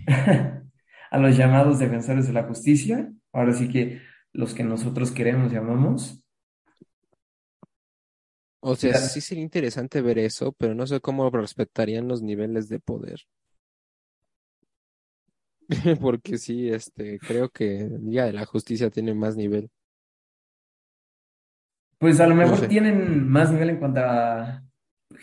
a 1.11 1.17
los 1.19 1.37
llamados 1.37 1.79
defensores 1.79 2.27
de 2.27 2.33
la 2.33 2.43
justicia, 2.43 3.11
ahora 3.33 3.53
sí 3.53 3.69
que 3.69 4.01
los 4.33 4.53
que 4.53 4.63
nosotros 4.63 5.11
queremos 5.11 5.51
llamamos. 5.51 6.23
O 8.61 8.75
sea, 8.75 8.95
sí 8.95 9.21
sería 9.21 9.43
interesante 9.43 10.01
ver 10.01 10.17
eso, 10.19 10.53
pero 10.53 10.73
no 10.73 10.87
sé 10.87 11.01
cómo 11.01 11.29
respetarían 11.29 12.07
los 12.07 12.21
niveles 12.21 12.69
de 12.69 12.79
poder. 12.79 13.21
Porque 16.01 16.37
sí, 16.37 16.69
este, 16.69 17.21
creo 17.21 17.49
que 17.49 17.89
Liga 18.01 18.25
de 18.25 18.33
la 18.33 18.45
Justicia 18.45 18.89
tiene 18.89 19.13
más 19.13 19.35
nivel. 19.35 19.69
Pues 21.97 22.19
a 22.19 22.27
lo 22.27 22.35
No 22.41 22.53
mejor 22.53 22.55
sé. 22.55 22.67
tienen 22.67 23.27
más 23.29 23.51
nivel 23.51 23.69
en 23.71 23.77
cuanto 23.77 24.01
a 24.01 24.63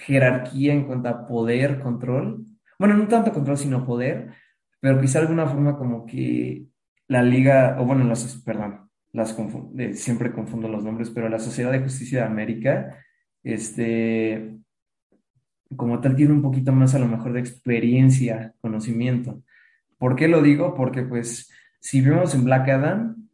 jerarquía, 0.07 0.73
en 0.73 0.87
cuanto 0.87 1.09
a 1.11 1.27
poder, 1.27 1.81
control. 1.81 2.47
Bueno, 2.79 2.97
no 2.97 3.07
tanto 3.09 3.33
control, 3.33 3.59
sino 3.59 3.85
poder, 3.87 4.33
pero 4.81 5.01
quizá 5.01 5.19
de 5.21 5.27
alguna 5.27 5.47
forma 5.47 5.77
como 5.77 6.07
que 6.07 6.67
la 7.09 7.23
liga, 7.23 7.77
o 7.81 7.85
bueno, 7.85 8.05
las, 8.05 8.37
perdón, 8.45 8.91
las 9.13 9.37
confun- 9.37 9.79
eh, 9.81 9.95
siempre 9.95 10.33
confundo 10.33 10.69
los 10.69 10.83
nombres, 10.85 11.11
pero 11.11 11.29
la 11.29 11.39
Sociedad 11.39 11.73
de 11.73 11.81
Justicia 11.81 12.21
de 12.21 12.27
América, 12.27 13.05
este, 13.43 14.59
como 15.77 16.01
tal, 16.01 16.17
tiene 16.17 16.33
un 16.33 16.43
poquito 16.43 16.73
más 16.73 16.95
a 16.95 16.99
lo 16.99 17.07
mejor 17.07 17.33
de 17.33 17.41
experiencia, 17.41 18.55
conocimiento. 18.61 19.43
¿Por 20.01 20.17
qué 20.17 20.29
lo 20.29 20.41
digo? 20.41 20.75
Porque 20.75 21.03
pues 21.03 21.53
si 21.79 22.01
vemos 22.01 22.35
en 22.35 22.45
Black 22.45 22.71
Adam, 22.71 23.29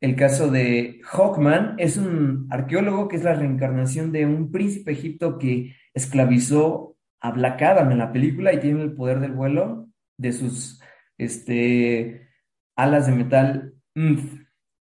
el 0.00 0.14
caso 0.14 0.52
de 0.52 1.00
Hawkman 1.02 1.74
es 1.78 1.96
un 1.96 2.46
arqueólogo 2.48 3.08
que 3.08 3.16
es 3.16 3.24
la 3.24 3.34
reencarnación 3.34 4.12
de 4.12 4.24
un 4.24 4.52
príncipe 4.52 4.92
egipto 4.92 5.36
que 5.36 5.74
esclavizó 5.92 6.96
a 7.20 7.32
Black 7.32 7.60
Adam 7.62 7.90
en 7.90 7.98
la 7.98 8.12
película 8.12 8.52
y 8.52 8.60
tiene 8.60 8.82
el 8.82 8.92
poder 8.92 9.18
del 9.18 9.32
vuelo 9.32 9.88
de 10.16 10.32
sus 10.32 10.80
este, 11.18 12.28
alas 12.76 13.08
de 13.08 13.12
metal. 13.12 13.74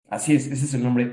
Así 0.08 0.36
es, 0.36 0.46
ese 0.46 0.64
es 0.64 0.74
el 0.74 0.84
nombre. 0.84 1.12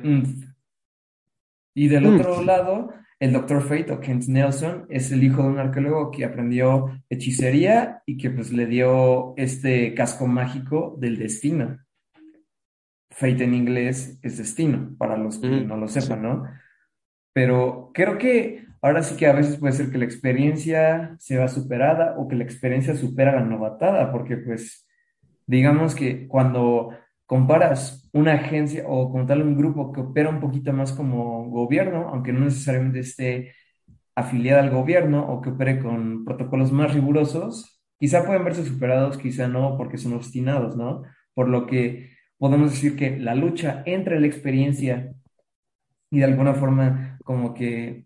Y 1.74 1.88
del 1.88 2.06
otro 2.06 2.44
lado, 2.44 2.94
el 3.20 3.34
Doctor 3.34 3.62
Fate 3.62 3.92
o 3.92 4.00
Kent 4.00 4.26
Nelson 4.28 4.86
es 4.90 5.12
el 5.12 5.24
hijo 5.24 5.44
de 5.44 5.50
un 5.50 5.60
arqueólogo 5.60 6.12
que 6.12 6.26
aprendió 6.26 7.00
hechicería 7.10 8.02
y 8.06 8.18
que 8.18 8.30
pues 8.30 8.52
le 8.52 8.66
dio 8.66 9.34
este 9.38 9.94
casco 9.94 10.28
mágico 10.28 10.96
del 11.00 11.18
destino. 11.18 11.80
Fate 13.12 13.44
en 13.44 13.54
inglés 13.54 14.20
es 14.24 14.38
destino, 14.38 14.96
para 14.98 15.18
los 15.18 15.38
que 15.38 15.48
mm, 15.48 15.68
no 15.68 15.78
lo 15.78 15.88
sí. 15.88 16.02
sepan, 16.02 16.24
¿no? 16.24 16.44
Pero 17.34 17.92
creo 17.94 18.18
que 18.18 18.66
ahora 18.82 19.04
sí 19.04 19.16
que 19.16 19.28
a 19.28 19.34
veces 19.34 19.58
puede 19.58 19.74
ser 19.74 19.92
que 19.92 19.98
la 19.98 20.06
experiencia 20.06 21.16
sea 21.20 21.48
superada 21.48 22.16
o 22.18 22.28
que 22.28 22.36
la 22.36 22.44
experiencia 22.44 22.96
supera 22.96 23.36
la 23.36 23.46
novatada, 23.46 24.12
porque 24.12 24.38
pues 24.38 24.88
digamos 25.46 25.96
que 25.96 26.28
cuando 26.28 26.90
comparas 27.26 28.10
una 28.14 28.34
agencia 28.34 28.84
o 28.88 29.12
como 29.12 29.26
tal 29.26 29.42
un 29.42 29.58
grupo 29.58 29.92
que 29.92 30.02
opera 30.02 30.30
un 30.30 30.40
poquito 30.40 30.74
más 30.74 30.92
como 30.94 31.50
gobierno, 31.50 32.10
aunque 32.10 32.34
no 32.34 32.42
necesariamente 32.42 33.00
esté 33.00 33.54
afiliada 34.16 34.62
al 34.62 34.70
gobierno 34.70 35.26
o 35.28 35.42
que 35.42 35.52
opere 35.52 35.80
con 35.80 36.26
protocolos 36.26 36.72
más 36.72 36.94
rigurosos, 36.94 37.82
quizá 38.00 38.26
pueden 38.26 38.44
verse 38.44 38.66
superados, 38.66 39.18
quizá 39.18 39.48
no, 39.48 39.78
porque 39.78 39.98
son 39.98 40.14
obstinados, 40.14 40.76
¿no? 40.76 41.04
Por 41.34 41.50
lo 41.50 41.66
que 41.66 42.12
podemos 42.38 42.72
decir 42.72 42.96
que 42.96 43.18
la 43.18 43.36
lucha 43.36 43.84
entre 43.86 44.20
la 44.20 44.28
experiencia 44.28 45.14
y 46.12 46.20
de 46.20 46.26
alguna 46.26 46.54
forma 46.54 47.18
como 47.24 47.54
que 47.54 48.06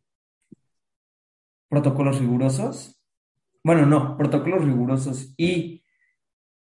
protocolos 1.69 2.19
rigurosos, 2.19 3.01
bueno, 3.63 3.85
no, 3.85 4.17
protocolos 4.17 4.63
rigurosos 4.63 5.33
y 5.37 5.83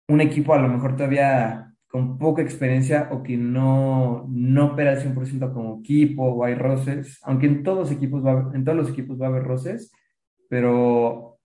un 0.07 0.21
equipo 0.21 0.53
a 0.53 0.59
lo 0.59 0.69
mejor 0.69 0.95
todavía 0.95 1.75
con 1.97 2.19
poca 2.19 2.43
experiencia 2.43 3.09
o 3.11 3.23
que 3.23 3.37
no, 3.37 4.27
no 4.29 4.65
opera 4.67 4.91
al 4.91 4.99
100% 4.99 5.51
como 5.51 5.79
equipo 5.79 6.25
o 6.25 6.45
hay 6.45 6.53
roces, 6.53 7.19
aunque 7.23 7.47
en 7.47 7.63
todos 7.63 7.91
equipos 7.91 8.23
en 8.53 8.63
todos 8.63 8.77
los 8.77 8.89
equipos 8.91 9.19
va 9.19 9.25
a 9.25 9.29
haber 9.29 9.41
roces, 9.41 9.91
pero 10.47 11.39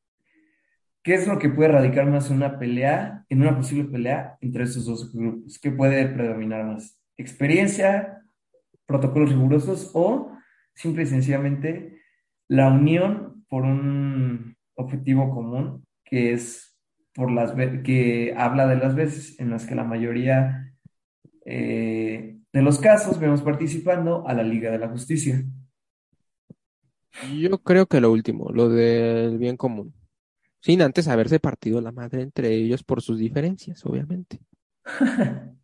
¿qué 1.03 1.15
es 1.15 1.27
lo 1.27 1.39
que 1.39 1.49
puede 1.49 1.73
radicar 1.73 2.05
más 2.07 2.31
en 2.31 2.37
una 2.37 2.59
pelea, 2.59 3.25
en 3.31 3.41
una 3.41 3.57
posible 3.57 3.85
pelea 3.85 4.37
entre 4.43 4.65
esos 4.65 4.85
dos 4.85 5.11
grupos? 5.11 5.59
¿Qué 5.59 5.71
puede 5.71 6.07
predominar 6.09 6.67
más? 6.67 7.01
¿Experiencia, 7.17 8.23
protocolos 8.85 9.31
rigurosos 9.31 9.91
o 9.95 10.37
simple 10.75 11.05
y 11.05 11.07
sencillamente 11.07 11.99
la 12.47 12.69
unión 12.69 13.47
por 13.49 13.63
un 13.63 14.55
objetivo 14.75 15.31
común 15.31 15.87
que 16.05 16.35
es 16.35 16.72
por 17.15 17.31
las 17.31 17.53
que 17.83 18.35
habla 18.37 18.67
de 18.67 18.77
las 18.77 18.95
veces 18.95 19.39
en 19.39 19.51
las 19.51 19.67
que 19.67 19.75
la 19.75 19.85
mayoría 19.85 20.75
eh, 21.45 22.39
de 22.53 22.63
los 22.63 22.79
casos 22.79 23.19
vemos 23.19 23.43
participando 23.43 24.27
a 24.27 24.35
la 24.35 24.43
Liga 24.43 24.71
de 24.71 24.79
la 24.79 24.89
Justicia. 24.89 25.45
Yo 27.39 27.59
creo 27.59 27.87
que 27.87 28.01
lo 28.01 28.11
último, 28.11 28.51
lo 28.53 28.69
del 28.69 29.39
bien 29.39 29.57
común. 29.57 29.95
Sin 30.61 30.81
antes 30.81 31.09
haberse 31.09 31.41
partido 31.41 31.81
la 31.81 31.93
madre 31.93 32.23
entre 32.23 32.55
ellos 32.55 32.85
por 32.85 33.03
sus 33.03 33.19
diferencias, 33.19 33.85
obviamente. 33.85 34.41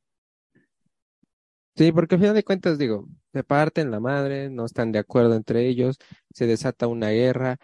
Sí, 1.79 1.93
porque 1.93 2.17
al 2.17 2.21
final 2.21 2.35
de 2.35 2.43
cuentas, 2.43 2.77
digo, 2.77 3.09
se 3.33 3.45
parten 3.45 3.93
la 3.93 4.01
madre, 4.01 4.51
no 4.51 4.65
están 4.65 4.91
de 4.91 4.99
acuerdo 4.99 5.37
entre 5.37 5.69
ellos, 5.69 5.97
se 6.33 6.45
desata 6.49 6.89
una 6.89 7.11
guerra. 7.11 7.59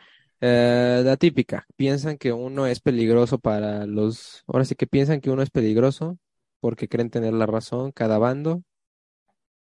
Eh, 0.47 1.01
la 1.03 1.17
típica, 1.17 1.67
piensan 1.75 2.19
que 2.19 2.31
uno 2.35 2.67
es 2.67 2.81
peligroso 2.81 3.39
para 3.39 3.87
los, 3.87 4.45
ahora 4.47 4.67
sí 4.67 4.75
que 4.75 4.87
piensan 4.87 5.23
que 5.23 5.31
uno 5.31 5.41
es 5.41 5.49
peligroso 5.49 6.19
porque 6.61 6.87
creen 6.87 7.09
tener 7.09 7.33
la 7.33 7.47
razón 7.47 7.93
cada 7.93 8.19
bando, 8.19 8.63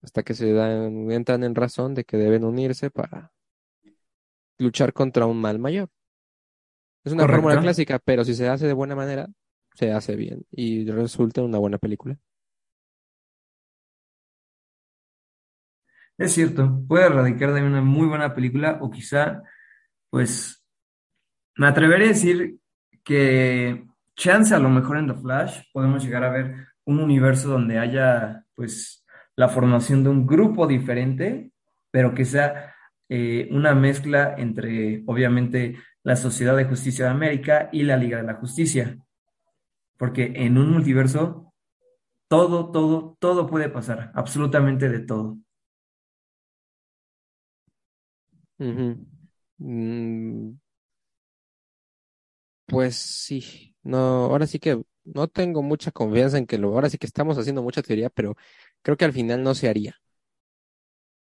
hasta 0.02 0.22
que 0.22 0.34
se 0.34 0.52
dan, 0.52 1.10
entran 1.10 1.42
en 1.42 1.54
razón 1.54 1.94
de 1.94 2.04
que 2.04 2.18
deben 2.18 2.44
unirse 2.44 2.90
para 2.90 3.32
luchar 4.58 4.92
contra 4.92 5.26
un 5.26 5.40
mal 5.40 5.58
mayor. 5.58 5.88
Es 7.04 7.12
una 7.12 7.26
fórmula 7.26 7.56
Correcto. 7.56 7.62
clásica, 7.62 7.98
pero 7.98 8.24
si 8.24 8.34
se 8.34 8.48
hace 8.48 8.66
de 8.66 8.72
buena 8.74 8.94
manera, 8.94 9.28
se 9.74 9.90
hace 9.92 10.16
bien 10.16 10.44
y 10.50 10.90
resulta 10.90 11.42
una 11.42 11.58
buena 11.58 11.78
película. 11.78 12.18
Es 16.18 16.32
cierto, 16.32 16.82
puede 16.86 17.08
radicar 17.08 17.52
de 17.52 17.62
una 17.62 17.80
muy 17.80 18.06
buena 18.06 18.34
película 18.34 18.78
o 18.80 18.90
quizá, 18.90 19.42
pues, 20.10 20.63
me 21.56 21.66
atreveré 21.66 22.06
a 22.06 22.08
decir 22.08 22.58
que 23.02 23.86
chance 24.16 24.54
a 24.54 24.58
lo 24.58 24.70
mejor 24.70 24.98
en 24.98 25.08
The 25.08 25.14
Flash 25.14 25.62
podemos 25.72 26.04
llegar 26.04 26.24
a 26.24 26.30
ver 26.30 26.68
un 26.84 27.00
universo 27.00 27.48
donde 27.48 27.78
haya, 27.78 28.44
pues, 28.54 29.04
la 29.36 29.48
formación 29.48 30.02
de 30.04 30.10
un 30.10 30.26
grupo 30.26 30.66
diferente, 30.66 31.50
pero 31.90 32.14
que 32.14 32.24
sea 32.24 32.74
eh, 33.08 33.48
una 33.50 33.74
mezcla 33.74 34.34
entre, 34.38 35.02
obviamente, 35.06 35.76
la 36.02 36.16
Sociedad 36.16 36.56
de 36.56 36.64
Justicia 36.66 37.06
de 37.06 37.10
América 37.10 37.68
y 37.72 37.82
la 37.82 37.96
Liga 37.96 38.18
de 38.18 38.24
la 38.24 38.34
Justicia. 38.34 38.98
Porque 39.96 40.32
en 40.36 40.58
un 40.58 40.72
multiverso 40.72 41.52
todo, 42.28 42.70
todo, 42.70 43.16
todo 43.20 43.46
puede 43.46 43.68
pasar, 43.68 44.10
absolutamente 44.14 44.88
de 44.88 45.00
todo. 45.00 45.38
Mm, 49.58 50.58
pues 52.66 52.96
sí, 52.96 53.74
no, 53.82 53.98
ahora 54.26 54.46
sí 54.46 54.58
que 54.58 54.82
no 55.04 55.28
tengo 55.28 55.62
mucha 55.62 55.90
confianza 55.90 56.38
en 56.38 56.46
que 56.46 56.58
lo, 56.58 56.68
ahora 56.74 56.90
sí 56.90 56.98
que 56.98 57.06
estamos 57.06 57.38
haciendo 57.38 57.62
mucha 57.62 57.82
teoría, 57.82 58.10
pero 58.10 58.36
creo 58.82 58.96
que 58.96 59.04
al 59.04 59.12
final 59.12 59.42
no 59.42 59.54
se 59.54 59.68
haría. 59.68 59.96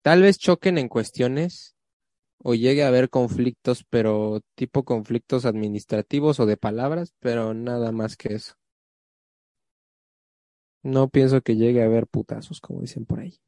Tal 0.03 0.22
vez 0.22 0.39
choquen 0.39 0.77
en 0.79 0.89
cuestiones 0.89 1.77
o 2.39 2.55
llegue 2.55 2.85
a 2.85 2.89
haber 2.89 3.09
conflictos, 3.09 3.87
pero 3.89 4.43
tipo 4.55 4.85
conflictos 4.85 5.47
administrativos 5.47 6.41
o 6.41 6.47
de 6.47 6.59
palabras, 6.59 7.14
pero 7.20 7.55
nada 7.55 7.91
más 7.91 8.16
que 8.16 8.35
eso. 8.35 8.55
No 10.83 11.09
pienso 11.09 11.41
que 11.41 11.57
llegue 11.57 11.83
a 11.83 11.87
haber 11.87 12.07
putazos, 12.07 12.61
como 12.61 12.83
dicen 12.83 13.07
por 13.07 13.20
ahí. 13.20 13.41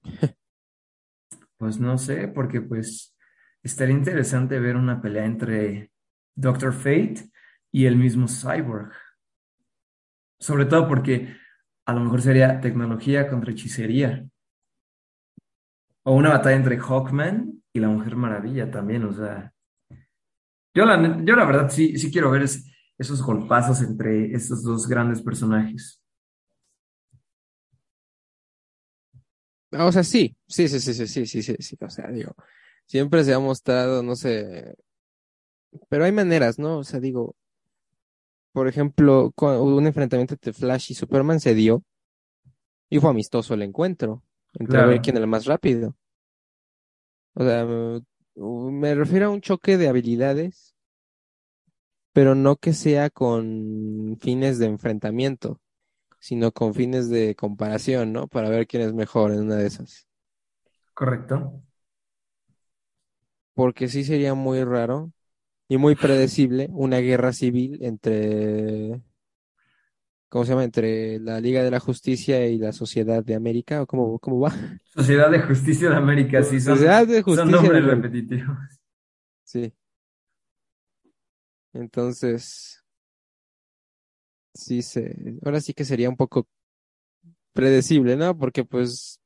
Pues 1.59 1.79
no 1.79 1.99
sé, 1.99 2.29
porque 2.29 2.61
pues 2.61 3.15
estaría 3.63 3.95
interesante 3.95 4.59
ver 4.59 4.77
una 4.77 5.01
pelea 5.01 5.25
entre 5.25 5.91
Doctor 6.35 6.73
Fate 6.73 7.31
y 7.73 7.87
el 7.87 7.97
mismo 7.97 8.27
Cyborg. 8.29 8.93
Sobre 10.39 10.65
todo 10.65 10.89
porque 10.89 11.37
a 11.85 11.93
lo 11.93 12.01
mejor 12.01 12.23
sería 12.23 12.61
tecnología 12.61 13.29
contra 13.29 13.53
hechicería. 13.53 14.27
O 16.05 16.13
una 16.15 16.31
batalla 16.31 16.57
entre 16.57 16.79
Hawkman 16.79 17.63
y 17.75 17.81
la 17.81 17.89
Mujer 17.89 18.17
Maravilla 18.17 18.71
también. 18.71 19.05
O 19.05 19.13
sea, 19.13 19.53
yo 20.75 20.85
la, 20.85 21.25
yo 21.25 21.37
la 21.37 21.45
verdad 21.45 21.71
sí, 21.71 21.99
sí 21.99 22.11
quiero 22.11 22.31
ver 22.31 22.43
es- 22.43 22.65
esos 22.99 23.23
golpazos 23.23 23.83
entre 23.83 24.33
estos 24.35 24.63
dos 24.63 24.87
grandes 24.89 25.23
personajes. 25.23 26.01
O 29.73 29.93
sea, 29.93 30.05
sí, 30.05 30.37
sí, 30.47 30.69
sí, 30.69 30.81
sí, 30.81 30.95
sí, 30.95 31.07
sí, 31.07 31.27
sí, 31.27 31.43
sí, 31.43 31.57
sí, 31.61 31.77
o 31.81 31.91
sea, 31.91 32.09
digo, 32.09 32.35
siempre 32.87 33.25
se 33.25 33.35
ha 33.35 33.39
mostrado, 33.41 34.03
no 34.03 34.15
sé, 34.17 34.75
pero 35.89 36.05
hay 36.05 36.13
maneras, 36.13 36.59
¿no? 36.59 36.79
O 36.79 36.85
sea, 36.85 37.01
digo, 37.01 37.37
por 38.57 38.69
ejemplo, 38.69 39.35
un 39.37 39.87
enfrentamiento 39.87 40.33
entre 40.33 40.55
Flash 40.55 40.91
y 40.93 40.95
Superman 40.95 41.41
se 41.41 41.55
dio 41.55 41.85
y 42.91 42.99
fue 43.01 43.11
amistoso 43.11 43.55
el 43.55 43.63
encuentro, 43.63 44.23
entre 44.55 44.83
ver 44.83 45.01
Claro, 45.01 45.01
quién 45.01 45.17
era 45.17 45.25
el 45.25 45.31
más 45.31 45.47
rápido. 45.47 45.95
O 47.35 47.45
sea, 47.45 47.65
me 48.35 48.95
refiero 48.97 49.27
a 49.27 49.31
un 49.31 49.41
choque 49.41 49.77
de 49.79 49.89
habilidades, 49.89 50.75
pero 52.13 52.35
no 52.35 52.57
que 52.57 52.73
sea 52.73 53.11
con 53.11 54.17
fines 54.21 54.59
de 54.59 54.67
enfrentamiento, 54.67 55.61
sino 56.21 56.53
con 56.53 56.75
fines 56.75 57.11
de 57.11 57.35
comparación, 57.37 58.13
¿no? 58.13 58.29
Para 58.29 58.51
ver 58.51 58.67
quién 58.67 58.83
es 58.85 58.95
mejor 58.95 59.33
en 59.33 59.41
una 59.43 59.57
de 59.57 59.67
esas. 59.69 60.07
correcto. 60.95 61.63
Porque 63.55 63.89
sí 63.89 64.05
sería 64.05 64.35
muy 64.35 64.63
raro 64.65 65.13
y 65.69 65.77
muy 65.79 65.95
predecible 65.97 66.69
una 66.73 66.99
guerra 66.99 67.33
civil 67.33 67.79
entre, 67.83 69.01
¿cómo 70.29 70.45
se 70.45 70.51
llama? 70.51 70.65
Entre 70.65 71.19
la 71.19 71.41
Liga 71.41 71.63
de 71.63 71.71
la 71.71 71.81
Justicia 71.81 72.47
y 72.47 72.59
la 72.59 72.73
Sociedad 72.73 73.25
de 73.25 73.35
América, 73.35 73.83
¿o 73.83 73.87
cómo, 73.87 74.19
cómo 74.19 74.41
va? 74.41 74.55
Sociedad 74.85 75.31
de 75.31 75.41
Justicia 75.43 75.91
de 75.91 75.97
América, 75.97 76.43
sí, 76.43 76.61
son, 76.61 76.75
Sociedad 76.75 77.07
de 77.07 77.23
son 77.23 77.25
Justicia 77.25 77.45
de 77.45 77.51
nombres 77.53 77.83
América. 77.83 77.95
repetitivos. 77.95 78.59
Sí, 79.45 79.73
entonces, 81.73 82.83
sí 84.55 84.83
se, 84.83 85.15
ahora 85.45 85.61
sí 85.61 85.75
que 85.75 85.85
sería 85.85 86.09
un 86.09 86.17
poco 86.17 86.49
predecible, 87.53 88.17
¿no? 88.17 88.37
Porque 88.37 88.65
pues 88.65 89.21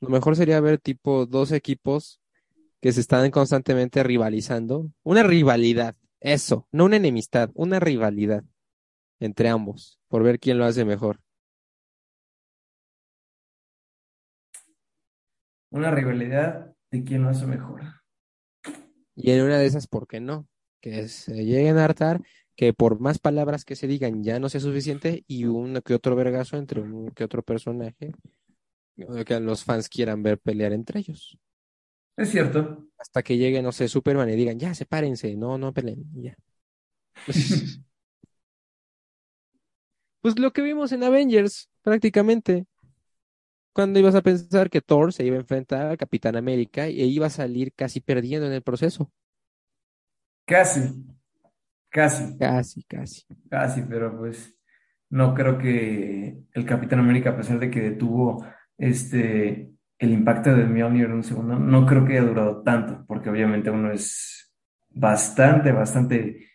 lo 0.00 0.08
mejor 0.08 0.36
sería 0.36 0.60
ver 0.60 0.78
tipo 0.78 1.26
dos 1.26 1.52
equipos 1.52 2.19
que 2.80 2.92
se 2.92 3.00
están 3.00 3.30
constantemente 3.30 4.02
rivalizando. 4.02 4.90
Una 5.02 5.22
rivalidad, 5.22 5.96
eso, 6.20 6.66
no 6.72 6.86
una 6.86 6.96
enemistad, 6.96 7.50
una 7.54 7.80
rivalidad 7.80 8.44
entre 9.20 9.48
ambos, 9.48 10.00
por 10.08 10.22
ver 10.22 10.38
quién 10.38 10.58
lo 10.58 10.64
hace 10.64 10.84
mejor. 10.84 11.20
Una 15.70 15.90
rivalidad 15.90 16.74
de 16.90 17.04
quién 17.04 17.22
lo 17.22 17.28
hace 17.28 17.46
mejor. 17.46 17.82
Y 19.14 19.30
en 19.30 19.44
una 19.44 19.58
de 19.58 19.66
esas, 19.66 19.86
¿por 19.86 20.06
qué 20.06 20.20
no? 20.20 20.48
Que 20.80 21.06
se 21.08 21.44
lleguen 21.44 21.76
a 21.76 21.84
hartar, 21.84 22.22
que 22.56 22.72
por 22.72 22.98
más 23.00 23.18
palabras 23.18 23.64
que 23.64 23.76
se 23.76 23.86
digan 23.86 24.22
ya 24.24 24.38
no 24.38 24.48
sea 24.48 24.60
suficiente 24.60 25.24
y 25.26 25.44
uno 25.44 25.82
que 25.82 25.94
otro 25.94 26.16
vergazo 26.16 26.56
entre 26.56 26.80
un 26.80 27.10
que 27.10 27.24
otro 27.24 27.42
personaje 27.42 28.12
que 29.24 29.40
los 29.40 29.64
fans 29.64 29.88
quieran 29.88 30.22
ver 30.22 30.38
pelear 30.38 30.72
entre 30.72 31.00
ellos. 31.00 31.38
Es 32.20 32.30
cierto. 32.30 32.86
Hasta 32.98 33.22
que 33.22 33.36
llegue, 33.36 33.62
no 33.62 33.72
sé, 33.72 33.88
Superman 33.88 34.28
y 34.30 34.36
digan, 34.36 34.58
ya, 34.58 34.74
sepárense, 34.74 35.34
no, 35.36 35.58
no 35.58 35.72
peleen, 35.72 36.04
ya. 36.14 36.36
Pues 40.22 40.38
lo 40.38 40.52
que 40.52 40.62
vimos 40.62 40.92
en 40.92 41.02
Avengers, 41.04 41.68
prácticamente. 41.82 42.66
Cuando 43.72 43.98
ibas 43.98 44.14
a 44.14 44.22
pensar 44.22 44.70
que 44.70 44.80
Thor 44.80 45.12
se 45.12 45.24
iba 45.24 45.34
a 45.36 45.40
enfrentar 45.40 45.86
al 45.86 45.96
Capitán 45.96 46.36
América 46.36 46.86
e 46.86 46.90
iba 47.06 47.26
a 47.26 47.30
salir 47.30 47.72
casi 47.74 48.00
perdiendo 48.00 48.46
en 48.46 48.52
el 48.52 48.62
proceso. 48.62 49.10
Casi, 50.50 50.82
casi, 51.90 52.24
Casi, 52.38 52.82
casi. 52.84 53.24
casi, 53.48 53.82
pero 53.82 54.16
pues 54.18 54.54
no 55.10 55.34
creo 55.34 55.58
que 55.58 56.38
el 56.52 56.66
Capitán 56.66 57.00
América, 57.00 57.30
a 57.30 57.36
pesar 57.36 57.58
de 57.58 57.70
que 57.70 57.80
detuvo 57.80 58.44
este 58.78 59.72
el 60.00 60.12
impacto 60.12 60.54
de 60.56 60.64
Mjolnir 60.64 61.04
en 61.04 61.12
un 61.12 61.22
segundo, 61.22 61.58
no 61.58 61.84
creo 61.84 62.06
que 62.06 62.16
haya 62.16 62.26
durado 62.26 62.62
tanto, 62.62 63.04
porque 63.06 63.28
obviamente 63.28 63.70
uno 63.70 63.92
es 63.92 64.50
bastante, 64.88 65.72
bastante 65.72 66.48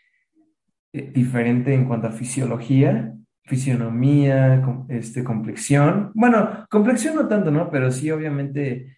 eh, 0.92 1.12
diferente 1.14 1.72
en 1.72 1.86
cuanto 1.86 2.08
a 2.08 2.12
fisiología, 2.12 3.14
fisionomía, 3.44 4.64
este, 4.90 5.24
complexión. 5.24 6.12
Bueno, 6.16 6.66
complexión 6.72 7.14
no 7.14 7.28
tanto, 7.28 7.52
¿no? 7.52 7.70
Pero 7.70 7.92
sí, 7.92 8.10
obviamente, 8.10 8.98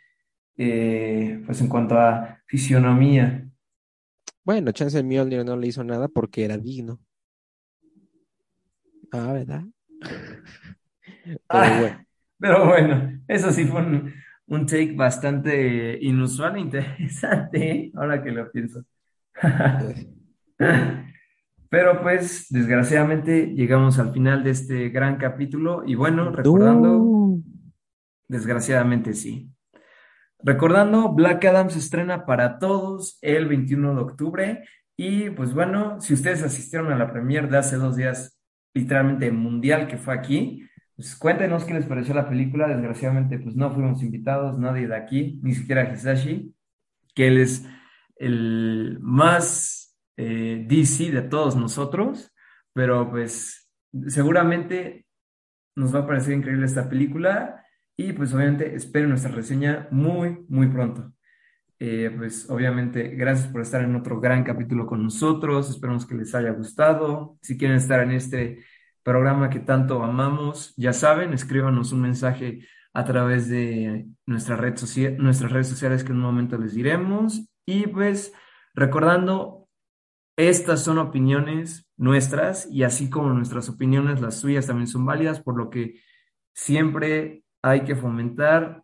eh, 0.55 1.43
pues 1.45 1.59
en 1.59 1.67
cuanto 1.67 1.99
a 1.99 2.39
fisionomía. 2.45 3.45
Bueno, 4.45 4.71
Chance 4.71 5.03
Mjolnir 5.03 5.43
no 5.43 5.57
le 5.57 5.67
hizo 5.67 5.83
nada 5.83 6.07
porque 6.07 6.45
era 6.45 6.57
digno. 6.57 7.01
Ah, 9.11 9.33
¿verdad? 9.33 9.63
Pero 11.49 11.79
bueno. 11.79 11.97
Ah, 11.97 12.03
pero 12.39 12.67
bueno, 12.67 13.19
eso 13.27 13.51
sí 13.51 13.65
fue 13.65 13.81
un, 13.81 14.13
un 14.47 14.65
take 14.65 14.93
bastante 14.93 15.97
inusual 16.01 16.55
e 16.55 16.59
interesante, 16.59 17.71
¿eh? 17.71 17.91
Ahora 17.95 18.23
que 18.23 18.31
lo 18.31 18.51
pienso. 18.51 18.83
Pero 21.69 22.01
pues, 22.01 22.47
desgraciadamente, 22.49 23.53
llegamos 23.53 23.99
al 23.99 24.13
final 24.13 24.43
de 24.43 24.51
este 24.51 24.89
gran 24.89 25.17
capítulo 25.17 25.83
y 25.85 25.95
bueno, 25.95 26.31
recordando, 26.31 27.39
desgraciadamente 28.27 29.13
sí. 29.13 29.51
Recordando, 30.39 31.13
Black 31.13 31.43
Adam 31.45 31.69
se 31.69 31.79
estrena 31.79 32.25
para 32.25 32.57
todos 32.59 33.17
el 33.21 33.47
21 33.47 33.95
de 33.95 34.01
octubre 34.01 34.63
y 34.95 35.29
pues 35.31 35.53
bueno, 35.53 35.99
si 35.99 36.13
ustedes 36.13 36.41
asistieron 36.41 36.91
a 36.91 36.97
la 36.97 37.11
premiere 37.11 37.47
de 37.47 37.57
hace 37.57 37.75
dos 37.75 37.97
días, 37.97 38.39
literalmente 38.73 39.31
mundial 39.31 39.87
que 39.87 39.97
fue 39.97 40.13
aquí, 40.13 40.63
pues 40.97 41.15
cuéntenos 41.15 41.63
qué 41.63 41.75
les 41.75 41.85
pareció 41.85 42.15
la 42.15 42.27
película. 42.27 42.67
Desgraciadamente, 42.67 43.37
pues 43.37 43.55
no 43.55 43.71
fuimos 43.71 44.01
invitados, 44.01 44.57
nadie 44.57 44.87
de 44.87 44.95
aquí, 44.95 45.39
ni 45.43 45.53
siquiera 45.53 45.93
Hisashi, 45.93 46.55
que 47.13 47.27
él 47.27 47.37
es 47.37 47.65
el 48.15 48.97
más 48.99 49.95
eh, 50.17 50.65
DC 50.67 51.11
de 51.11 51.21
todos 51.21 51.55
nosotros, 51.55 52.33
pero 52.73 53.11
pues 53.11 53.69
seguramente 54.07 55.05
nos 55.75 55.93
va 55.93 55.99
a 55.99 56.07
parecer 56.07 56.33
increíble 56.33 56.65
esta 56.65 56.89
película 56.89 57.63
y 57.95 58.13
pues 58.13 58.33
obviamente 58.33 58.73
espero 58.73 59.07
nuestra 59.07 59.31
reseña 59.31 59.87
muy, 59.91 60.45
muy 60.49 60.65
pronto. 60.67 61.13
Eh, 61.79 62.11
pues 62.17 62.49
obviamente 62.49 63.09
gracias 63.09 63.49
por 63.49 63.61
estar 63.61 63.83
en 63.83 63.95
otro 63.95 64.19
gran 64.19 64.43
capítulo 64.43 64.87
con 64.87 65.03
nosotros, 65.03 65.69
esperamos 65.69 66.07
que 66.07 66.15
les 66.15 66.33
haya 66.33 66.49
gustado. 66.49 67.37
Si 67.43 67.55
quieren 67.55 67.77
estar 67.77 68.01
en 68.01 68.13
este 68.13 68.63
programa 69.07 69.49
que 69.49 69.61
tanto 69.61 70.03
amamos, 70.03 70.73
ya 70.75 70.91
saben, 70.91 71.31
escríbanos 71.31 71.93
un 71.93 72.01
mensaje 72.01 72.67
a 72.91 73.05
través 73.05 73.47
de 73.47 74.05
nuestras 74.25 74.59
redes 74.59 74.81
sociales 74.81 76.03
que 76.03 76.11
en 76.11 76.17
un 76.17 76.23
momento 76.23 76.57
les 76.57 76.73
diremos. 76.73 77.47
Y 77.65 77.87
pues 77.87 78.33
recordando, 78.75 79.69
estas 80.35 80.83
son 80.83 80.97
opiniones 80.97 81.89
nuestras 81.95 82.69
y 82.69 82.83
así 82.83 83.09
como 83.09 83.29
nuestras 83.29 83.69
opiniones, 83.69 84.19
las 84.19 84.41
suyas 84.41 84.67
también 84.67 84.87
son 84.87 85.05
válidas, 85.05 85.39
por 85.39 85.55
lo 85.57 85.69
que 85.69 86.01
siempre 86.53 87.45
hay 87.61 87.85
que 87.85 87.95
fomentar 87.95 88.83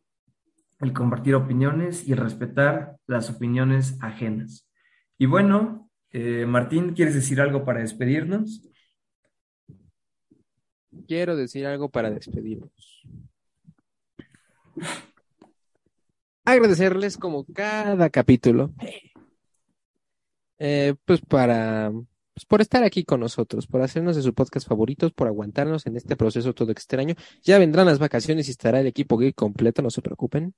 el 0.80 0.93
compartir 0.93 1.36
opiniones 1.36 2.07
y 2.07 2.13
respetar 2.13 2.95
las 3.07 3.30
opiniones 3.30 3.97
ajenas. 4.01 4.69
Y 5.17 5.26
bueno, 5.26 5.89
eh, 6.11 6.45
Martín, 6.45 6.93
¿quieres 6.93 7.13
decir 7.13 7.41
algo 7.41 7.65
para 7.65 7.82
despedirnos? 7.82 8.69
Quiero 11.08 11.36
decir 11.36 11.66
algo 11.66 11.89
para 11.89 12.10
despedirnos. 12.10 13.04
Agradecerles 16.46 17.18
como 17.18 17.46
cada 17.46 18.10
capítulo, 18.10 18.74
eh, 20.60 20.96
pues 21.06 21.22
para 21.22 21.91
pues 22.34 22.46
por 22.46 22.62
estar 22.62 22.84
aquí 22.84 23.04
con 23.04 23.20
nosotros, 23.20 23.68
por 23.68 23.82
hacernos 23.82 24.16
de 24.16 24.24
sus 24.24 24.34
podcast 24.34 24.68
favoritos, 24.68 25.14
por 25.14 25.28
aguantarnos 25.28 25.86
en 25.86 25.98
este 25.98 26.16
proceso 26.16 26.54
todo 26.54 26.72
extraño. 26.72 27.16
Ya 27.44 27.60
vendrán 27.60 27.86
las 27.86 28.00
vacaciones 28.00 28.48
y 28.48 28.52
estará 28.52 28.80
el 28.80 28.88
equipo 28.88 29.18
gay 29.18 29.34
completo, 29.34 29.82
no 29.84 29.91
se 29.91 30.02
preocupen. 30.02 30.56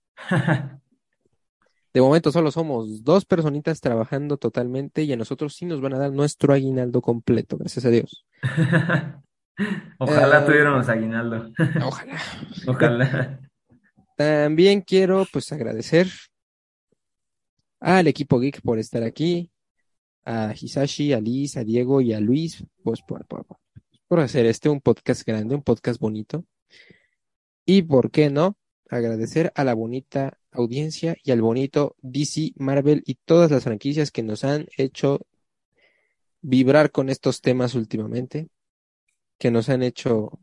De 1.94 2.02
momento 2.02 2.32
solo 2.32 2.52
somos 2.52 3.04
dos 3.04 3.26
personitas 3.26 3.80
trabajando 3.80 4.38
totalmente 4.38 5.04
y 5.04 5.14
a 5.14 5.18
nosotros 5.18 5.56
sí 5.56 5.66
nos 5.66 5.82
van 5.82 5.94
a 5.94 6.00
dar 6.00 6.12
nuestro 6.12 6.54
aguinaldo 6.54 7.02
completo, 7.02 7.58
gracias 7.58 7.86
a 7.86 7.90
Dios. 7.90 8.26
Ojalá 10.00 10.42
eh, 10.42 10.46
tuviéramos 10.46 10.90
aguinaldo. 10.90 11.52
Ojalá. 11.84 12.22
Ojalá. 12.68 13.40
También 14.16 14.82
quiero 14.82 15.26
pues 15.32 15.52
agradecer 15.52 16.08
al 17.80 18.08
equipo 18.08 18.40
geek 18.40 18.62
por 18.62 18.80
estar 18.80 19.04
aquí, 19.04 19.52
a 20.24 20.54
Hisashi, 20.60 21.14
a 21.14 21.20
Liz, 21.20 21.58
a 21.58 21.64
Diego 21.64 22.02
y 22.02 22.14
a 22.14 22.20
Luis, 22.20 22.64
pues 22.84 23.02
por, 23.02 23.26
por, 23.28 24.20
hacer 24.20 24.46
este 24.46 24.70
un 24.70 24.82
podcast 24.82 25.26
grande, 25.26 25.56
un 25.56 25.62
podcast 25.62 26.00
bonito. 26.00 26.46
Y 27.66 27.84
por 27.84 28.12
qué 28.12 28.30
no, 28.30 28.58
agradecer 28.90 29.52
a 29.56 29.64
la 29.64 29.74
bonita 29.74 30.40
audiencia 30.52 31.16
y 31.24 31.32
al 31.32 31.42
bonito 31.42 31.96
DC, 32.02 32.54
Marvel 32.56 33.04
y 33.06 33.16
todas 33.26 33.52
las 33.52 33.64
franquicias 33.64 34.12
que 34.12 34.24
nos 34.24 34.44
han 34.44 34.68
hecho 34.78 35.22
vibrar 36.42 36.92
con 36.92 37.10
estos 37.10 37.42
temas 37.42 37.76
últimamente, 37.76 38.50
que 39.38 39.52
nos 39.52 39.70
han 39.70 39.84
hecho, 39.84 40.40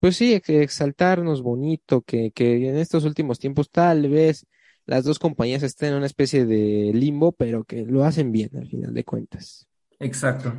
pues 0.00 0.16
sí, 0.16 0.34
exaltarnos 0.34 1.42
bonito, 1.42 2.02
que, 2.02 2.30
que 2.32 2.68
en 2.68 2.76
estos 2.76 3.04
últimos 3.04 3.38
tiempos 3.38 3.70
tal 3.70 4.08
vez 4.08 4.46
las 4.84 5.04
dos 5.04 5.18
compañías 5.18 5.62
estén 5.62 5.90
en 5.90 5.96
una 5.96 6.06
especie 6.06 6.44
de 6.44 6.92
limbo, 6.94 7.32
pero 7.32 7.64
que 7.64 7.84
lo 7.84 8.04
hacen 8.04 8.32
bien 8.32 8.50
al 8.56 8.68
final 8.68 8.92
de 8.92 9.04
cuentas. 9.04 9.66
Exacto. 9.98 10.52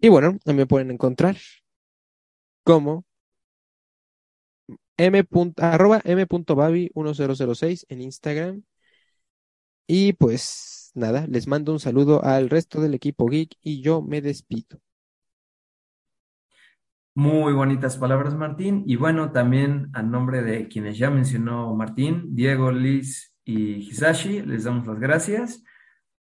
Y 0.00 0.08
bueno, 0.08 0.38
me 0.46 0.66
pueden 0.66 0.90
encontrar 0.90 1.36
como 2.64 3.04
m. 4.96 5.24
arroba 5.56 6.00
m.babi1006 6.04 7.86
en 7.88 8.02
Instagram. 8.02 8.62
Y 9.86 10.12
pues 10.14 10.90
nada, 10.94 11.26
les 11.26 11.46
mando 11.46 11.72
un 11.72 11.80
saludo 11.80 12.24
al 12.24 12.50
resto 12.50 12.80
del 12.80 12.94
equipo 12.94 13.26
geek 13.26 13.56
y 13.62 13.82
yo 13.82 14.02
me 14.02 14.20
despido. 14.20 14.80
Muy 17.14 17.52
bonitas 17.52 17.98
palabras, 17.98 18.34
Martín. 18.34 18.84
Y 18.86 18.96
bueno, 18.96 19.32
también 19.32 19.90
a 19.92 20.02
nombre 20.02 20.40
de 20.42 20.66
quienes 20.68 20.96
ya 20.96 21.10
mencionó 21.10 21.74
Martín, 21.74 22.34
Diego, 22.34 22.72
Liz 22.72 23.34
y 23.44 23.86
Hisashi, 23.86 24.40
les 24.40 24.64
damos 24.64 24.86
las 24.86 24.98
gracias. 24.98 25.62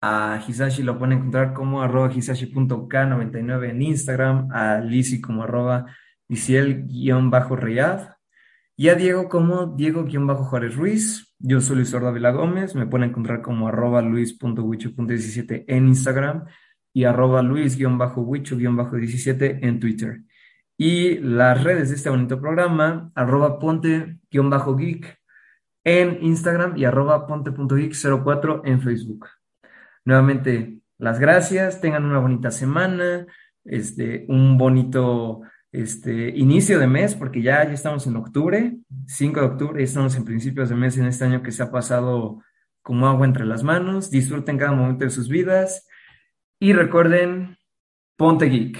A 0.01 0.43
Hisashi 0.47 0.83
lo 0.83 0.99
pueden 0.99 1.19
encontrar 1.19 1.53
como 1.53 1.81
arroba 1.81 2.13
hisashi.k99 2.13 3.71
en 3.71 3.83
Instagram, 3.83 4.49
a 4.51 4.81
Lizzy 4.81 5.21
como 5.21 5.45
arroba 5.45 5.87
Liciel-Reyad 6.29 8.09
y 8.77 8.89
a 8.89 8.97
Diego 8.97 9.29
como 9.29 9.77
Diego-Juárez 9.77 10.75
Ruiz. 10.75 11.37
Yo 11.39 11.61
soy 11.61 11.77
Luis 11.77 11.95
Ordavila 11.95 12.33
Gómez, 12.33 12.75
me 12.75 12.87
pueden 12.87 13.11
encontrar 13.11 13.43
como 13.43 13.69
arroba 13.69 14.03
luis.wicho.17 14.03 15.67
en 15.69 15.87
Instagram 15.87 16.47
y 16.93 17.05
arroba 17.05 17.43
luis-wicho-17 17.43 19.59
en 19.63 19.79
Twitter. 19.79 20.23
Y 20.83 21.19
las 21.19 21.63
redes 21.63 21.91
de 21.91 21.97
este 21.97 22.09
bonito 22.09 22.41
programa, 22.41 23.13
arroba 23.15 23.59
ponte-geek 23.59 25.19
en 25.85 26.25
Instagram 26.25 26.79
y 26.79 26.87
arroba 26.87 27.27
ponte.geek04 27.27 28.63
en 28.65 28.81
Facebook. 28.81 29.27
Nuevamente, 30.07 30.79
las 30.97 31.21
gracias, 31.21 31.83
tengan 31.83 32.07
una 32.07 32.19
bonita 32.19 32.51
semana, 32.51 33.27
este, 33.63 34.25
un 34.31 34.57
bonito 34.57 35.43
este, 35.71 36.31
inicio 36.31 36.79
de 36.79 36.87
mes, 36.87 37.15
porque 37.15 37.43
ya, 37.43 37.63
ya 37.63 37.75
estamos 37.75 38.07
en 38.07 38.17
octubre, 38.17 38.79
5 39.07 39.39
de 39.39 39.47
octubre, 39.47 39.83
estamos 39.83 40.17
en 40.17 40.25
principios 40.25 40.71
de 40.71 40.77
mes 40.77 40.97
en 40.97 41.05
este 41.05 41.27
año 41.27 41.43
que 41.43 41.53
se 41.53 41.63
ha 41.63 41.71
pasado 41.71 42.43
como 42.81 43.07
agua 43.07 43.27
entre 43.27 43.45
las 43.45 43.63
manos. 43.63 44.11
Disfruten 44.11 44.57
cada 44.57 44.73
momento 44.73 45.05
de 45.05 45.11
sus 45.11 45.29
vidas 45.29 45.87
y 46.59 46.73
recuerden, 46.73 47.59
ponte 48.17 48.47
geek. 48.47 48.79